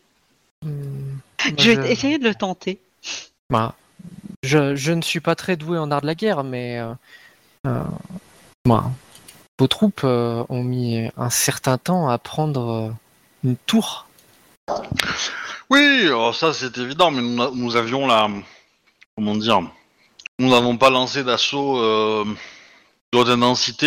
[0.64, 1.16] Hmm,
[1.58, 2.80] Je vais essayer de le tenter.
[3.50, 3.74] Bah,
[4.42, 6.94] je, je ne suis pas très doué en art de la guerre, mais euh,
[7.66, 7.82] euh,
[8.64, 8.90] moi,
[9.58, 12.90] vos troupes euh, ont mis un certain temps à prendre euh,
[13.44, 14.06] une tour.
[15.70, 18.28] Oui, ça c'est évident, mais nous, nous avions la.
[19.16, 19.60] Comment dire
[20.38, 22.24] Nous n'avons pas lancé d'assaut euh,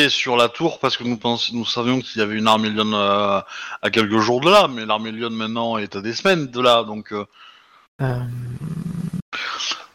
[0.10, 1.20] sur la tour parce que nous,
[1.54, 3.42] nous savions qu'il y avait une armée lionne euh,
[3.82, 6.84] à quelques jours de là, mais l'armée lionne maintenant est à des semaines de là,
[6.84, 7.26] donc euh,
[8.02, 8.20] Euh,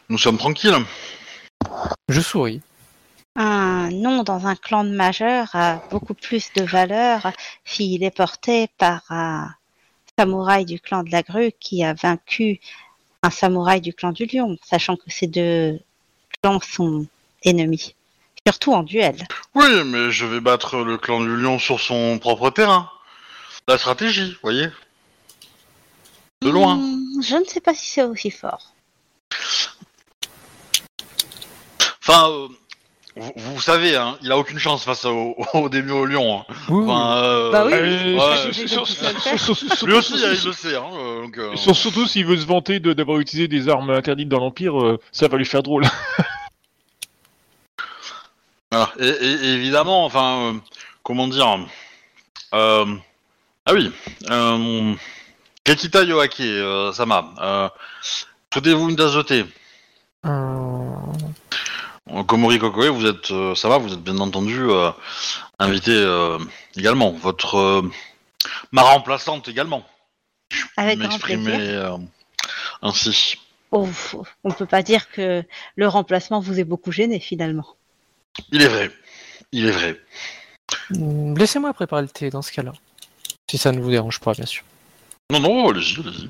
[0.09, 0.75] nous sommes tranquilles.
[2.09, 2.61] je souris.
[3.35, 7.31] Un nom dans un clan de majeur a beaucoup plus de valeur
[7.63, 9.53] s'il est porté par un
[10.19, 12.59] samouraï du clan de la grue qui a vaincu
[13.23, 15.79] un samouraï du clan du lion, sachant que ces deux
[16.41, 17.05] clans sont
[17.43, 17.95] ennemis.
[18.45, 19.15] Surtout en duel.
[19.53, 22.89] Oui, mais je vais battre le clan du lion sur son propre terrain.
[23.67, 24.67] La stratégie, voyez
[26.41, 26.75] De loin.
[26.75, 28.73] Hmm, je ne sais pas si c'est aussi fort.
[32.01, 32.47] Enfin, euh,
[33.17, 36.39] vous, vous savez, hein, il a aucune chance face au, au début au lion.
[36.41, 36.45] hein.
[36.69, 37.71] Oui, Enfin, euh, Bah oui,
[39.85, 40.75] Lui aussi, hein, il le sait.
[40.75, 43.89] Hein, euh, donc, euh, sur- Surtout s'il veut se vanter de- d'avoir utilisé des armes
[43.89, 45.83] interdites dans l'Empire, euh, ça va lui faire drôle.
[48.71, 48.91] voilà.
[48.99, 50.59] Et, évidemment, enfin, euh,
[51.03, 51.59] comment dire
[52.53, 52.85] euh,
[53.65, 53.91] Ah oui,
[54.29, 54.93] euh,
[55.63, 57.69] Kakita Yoake, euh, Sama, euh,
[58.53, 59.45] souhaitez-vous une tasse de thé
[62.27, 64.91] Komori Kokoe, vous êtes, euh, ça va, vous êtes bien entendu euh,
[65.59, 66.37] invité euh,
[66.75, 67.11] également.
[67.11, 67.81] Votre euh,
[68.71, 69.85] ma remplaçante également.
[70.77, 71.53] Avec grand plaisir.
[71.59, 71.97] euh,
[72.81, 73.35] ainsi.
[73.71, 73.87] Oh,
[74.43, 75.43] on peut pas dire que
[75.77, 77.65] le remplacement vous ait beaucoup gêné finalement.
[78.51, 78.91] Il est vrai.
[79.53, 79.99] Il est vrai.
[80.89, 82.73] hmm, Laissez-moi préparer le thé dans ce cas-là.
[83.49, 84.63] Si ça ne vous dérange pas, bien sûr.
[85.31, 86.29] Non, non, allez-y, allez-y.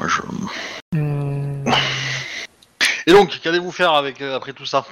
[0.00, 0.22] Moi, je-
[3.08, 4.84] Et donc, qu'allez-vous faire avec euh, après tout ça?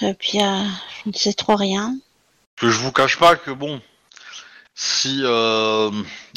[0.00, 0.66] Eh bien,
[1.04, 1.98] je ne sais trop rien.
[2.56, 3.78] Que je vous cache pas que bon,
[4.74, 5.90] si euh,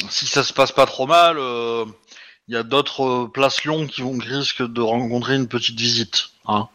[0.09, 1.85] si ça se passe pas trop mal, euh,
[2.49, 5.79] il y a d'autres euh, places Lyon qui vont qui risquent de rencontrer une petite
[5.79, 6.31] visite.
[6.47, 6.67] Hein.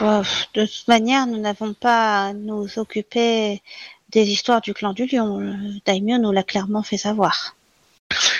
[0.00, 0.22] Oh,
[0.54, 3.62] de toute manière, nous n'avons pas à nous occuper
[4.08, 5.38] des histoires du clan du lion.
[5.38, 7.54] Le Daimyo nous l'a clairement fait savoir.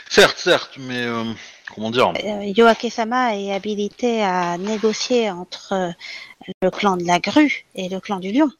[0.08, 1.24] Certes, certes, mais euh,
[1.74, 5.90] comment dire Euh, Yoake-sama est habilité à négocier entre euh,
[6.60, 8.50] le clan de la grue et le clan du lion.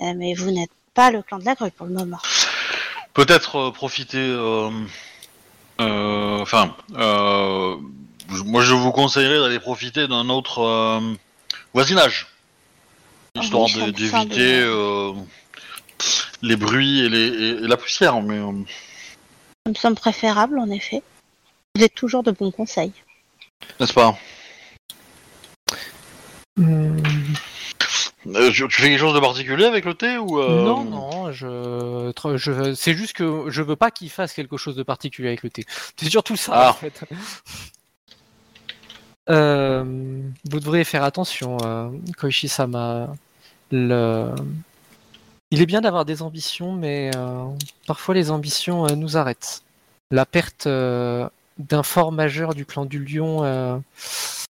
[0.00, 2.18] Euh, mais vous n'êtes pas le clan de la grue pour le moment.
[3.14, 4.34] Peut-être profiter.
[5.78, 6.74] Enfin,
[8.44, 11.00] moi je vous conseillerais d'aller profiter d'un autre
[11.72, 12.26] voisinage,
[13.36, 14.64] Ah histoire oui, d'éviter
[16.42, 18.20] les bruits et, les, et- la poussière.
[18.20, 18.38] Mais
[19.66, 21.02] Ça me semble préférable, en effet.
[21.74, 22.92] Vous êtes toujours de bons conseils.
[23.80, 24.16] n'est-ce pas
[26.60, 27.00] Euh,
[28.52, 32.12] tu, tu fais quelque chose de particulier avec le thé ou euh, Non, non, je,
[32.36, 35.50] je c'est juste que je veux pas qu'il fasse quelque chose de particulier avec le
[35.50, 35.64] thé.
[35.96, 36.70] C'est surtout ça Ah.
[36.70, 37.00] en fait.
[39.28, 39.82] Euh,
[40.48, 43.08] vous devriez faire attention, euh, Koichi-sama.
[43.72, 44.32] Le...
[45.56, 47.46] Il est bien d'avoir des ambitions, mais euh,
[47.86, 49.62] parfois les ambitions euh, nous arrêtent.
[50.10, 51.26] La perte euh,
[51.56, 53.82] d'un fort majeur du clan du Lion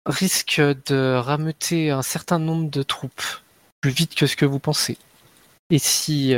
[0.06, 3.22] risque de rameuter un certain nombre de troupes
[3.82, 4.98] plus vite que ce que vous pensez.
[5.72, 6.34] Et si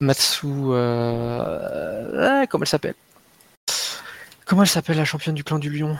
[0.00, 2.96] Matsu, ah, comment elle s'appelle?
[4.44, 5.96] Comment elle s'appelle la championne du clan du lion?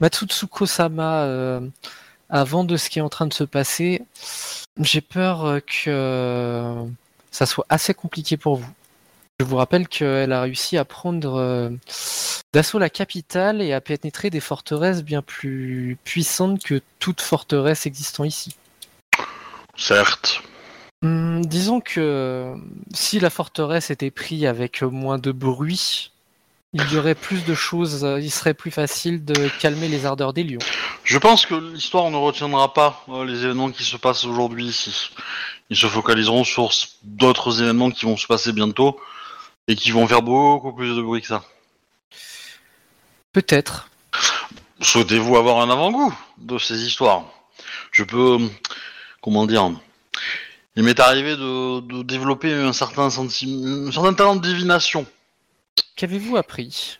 [0.00, 1.60] Matsutsuko-sama,
[2.30, 4.02] avant de ce qui est en train de se passer,
[4.80, 6.86] j'ai peur euh, que
[7.30, 8.70] ça soit assez compliqué pour vous.
[9.38, 11.70] Je vous rappelle qu'elle a réussi à prendre euh,
[12.52, 18.24] d'assaut la capitale et à pénétrer des forteresses bien plus puissantes que toute forteresse existant
[18.24, 18.56] ici.
[19.76, 20.42] Certes.
[21.02, 22.54] Hmm, disons que
[22.92, 26.12] si la forteresse était prise avec moins de bruit,
[26.72, 30.32] il y aurait plus de choses, euh, il serait plus facile de calmer les ardeurs
[30.32, 30.60] des lions.
[31.02, 35.10] Je pense que l'histoire ne retiendra pas euh, les événements qui se passent aujourd'hui ici.
[35.68, 36.70] Ils se focaliseront sur
[37.02, 39.00] d'autres événements qui vont se passer bientôt
[39.66, 41.42] et qui vont faire beaucoup plus de bruit que ça.
[43.32, 43.88] Peut-être.
[44.80, 47.24] Souhaitez-vous avoir un avant-goût de ces histoires?
[47.90, 48.48] Je peux, euh,
[49.20, 49.72] comment dire,
[50.76, 55.04] il m'est arrivé de, de développer un certain sentiment, un certain talent de divination.
[55.96, 56.98] Qu'avez-vous appris?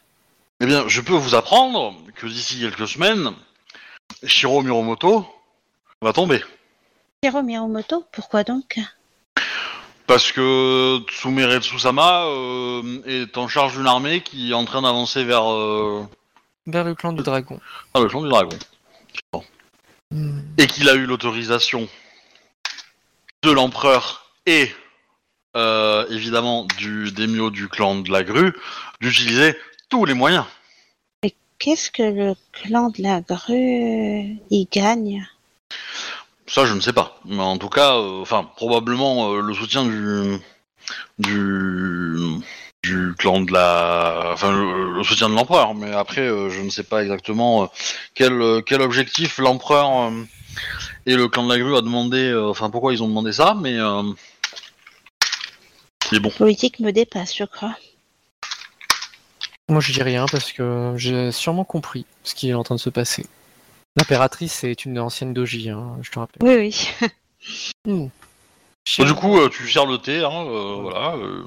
[0.60, 3.32] Eh bien, je peux vous apprendre que d'ici quelques semaines,
[4.24, 5.26] Shiro Miromoto
[6.02, 6.42] va tomber.
[7.22, 8.78] Hiro Miyamoto, pourquoi donc?
[10.06, 15.24] Parce que Tsumere Tsusama euh, est en charge d'une armée qui est en train d'avancer
[15.24, 16.04] vers euh,
[16.66, 17.60] Vers le clan du dragon.
[17.94, 18.58] ah, le clan du dragon.
[20.10, 20.40] Hmm.
[20.58, 21.88] Et qu'il a eu l'autorisation
[23.42, 24.70] de l'empereur et
[25.56, 28.52] euh, évidemment du daimyo du clan de la grue
[29.00, 29.56] d'utiliser
[29.88, 30.44] tous les moyens.
[31.58, 35.26] Qu'est-ce que le clan de la grue y gagne?
[36.46, 37.20] Ça, je ne sais pas.
[37.26, 40.38] Mais en tout cas, euh, enfin, probablement euh, le soutien du,
[41.18, 42.16] du,
[42.82, 45.74] du clan de la, enfin, le, le soutien de l'empereur.
[45.74, 47.70] Mais après, je ne sais pas exactement
[48.14, 50.12] quel, quel objectif l'empereur
[51.06, 53.76] et le clan de la grue a demandé, enfin, pourquoi ils ont demandé ça, mais.
[56.12, 56.30] Mais bon.
[56.30, 57.76] Politique me dépasse, je crois.
[59.68, 62.80] Moi je dis rien parce que j'ai sûrement compris ce qui est en train de
[62.80, 63.26] se passer.
[63.96, 66.42] L'impératrice est une ancienne doji, hein, je te rappelle.
[66.42, 67.10] Oui, oui.
[68.98, 71.14] Bon, du coup, euh, tu sers le thé, hein, euh, voilà.
[71.16, 71.44] euh.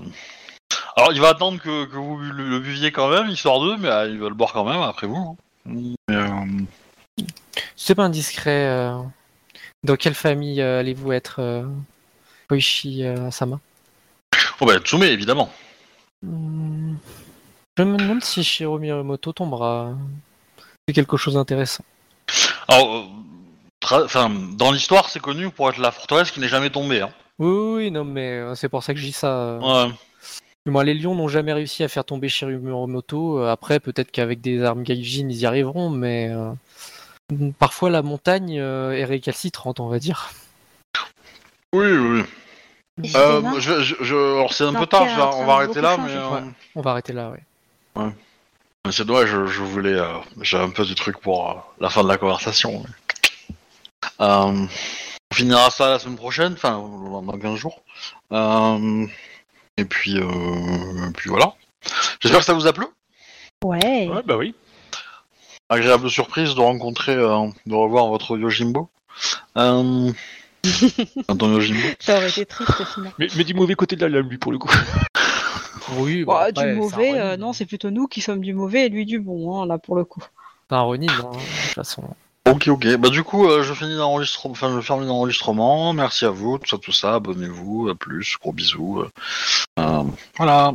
[0.96, 3.90] Alors, il va attendre que, que vous le, le buviez quand même, histoire d'eux, mais
[3.90, 5.38] euh, il va le boire quand même après vous.
[5.68, 5.94] hein.
[6.12, 6.46] Euh,
[7.76, 8.68] C'est pas indiscret.
[8.70, 8.98] euh,
[9.84, 11.64] Dans quelle famille euh, allez-vous être, euh,
[12.50, 13.60] Koichi euh, Sama?
[14.64, 15.52] Oh bah, Tsume, évidemment.
[16.22, 16.94] Hmm.
[17.78, 19.92] Je me demande si Shiro Miyamoto tombera.
[20.88, 21.84] C'est quelque chose d'intéressant.
[22.70, 23.04] Alors, euh,
[23.82, 27.02] tra- dans l'histoire, c'est connu pour être la forteresse qui n'est jamais tombée.
[27.02, 27.10] Hein.
[27.40, 29.28] Oui, oui, oui, non, mais euh, c'est pour ça que je dis ça.
[29.36, 29.90] euh.
[30.70, 30.84] Ouais.
[30.86, 33.40] Les lions n'ont jamais réussi à faire tomber Shiro Miyamoto.
[33.40, 36.54] Euh, Après, peut-être qu'avec des armes gaijin, ils y arriveront, mais euh,
[37.60, 40.32] parfois la montagne euh, est récalcitrante, on va dire.
[41.74, 42.22] Oui, oui.
[42.22, 42.24] oui.
[43.02, 45.08] Et c'est Euh, demain je, je- je- alors, c'est un peu tard,
[45.40, 46.12] on va arrêter là, mais...
[46.12, 46.42] euh,
[46.76, 47.44] On va arrêter là, ouais.
[48.86, 49.94] mais C'est dommage, je, je voulais...
[49.94, 52.84] euh, J'ai un peu de truc pour euh, la fin de la conversation.
[52.84, 53.56] mais-
[54.22, 54.68] Euh,
[55.32, 57.82] on finira ça la semaine prochaine, enfin, dans dans 15 jours.
[58.32, 59.08] Euh,
[59.78, 61.54] et puis, euh, puis voilà.
[62.22, 62.86] J'espère que ça vous a plu.
[63.64, 64.08] Ouais.
[64.08, 64.54] Ouais, bah oui.
[65.70, 68.90] Agréable surprise de rencontrer, euh, de revoir votre Yojimbo.
[69.58, 70.12] Euh...
[72.00, 73.12] Ça aurait été triste sinon.
[73.20, 74.72] Mais, mais du mauvais côté de la lame, lui, pour le coup.
[75.98, 78.90] Oui, Bah, après, du mauvais, euh, non, c'est plutôt nous qui sommes du mauvais et
[78.90, 80.24] lui du bon, hein, là pour le coup.
[80.70, 82.04] C'est un hein, de toute façon.
[82.50, 82.98] Ok, ok.
[82.98, 84.52] Bah du coup, euh, je finis l'enregistrement.
[84.52, 85.94] Enfin, je ferme l'enregistrement.
[85.94, 87.16] Merci à vous, tout ça, tout ça.
[87.16, 87.90] Abonnez-vous.
[87.90, 88.38] À plus.
[88.42, 89.04] Gros bisous.
[89.80, 90.04] Euh,
[90.38, 90.74] voilà.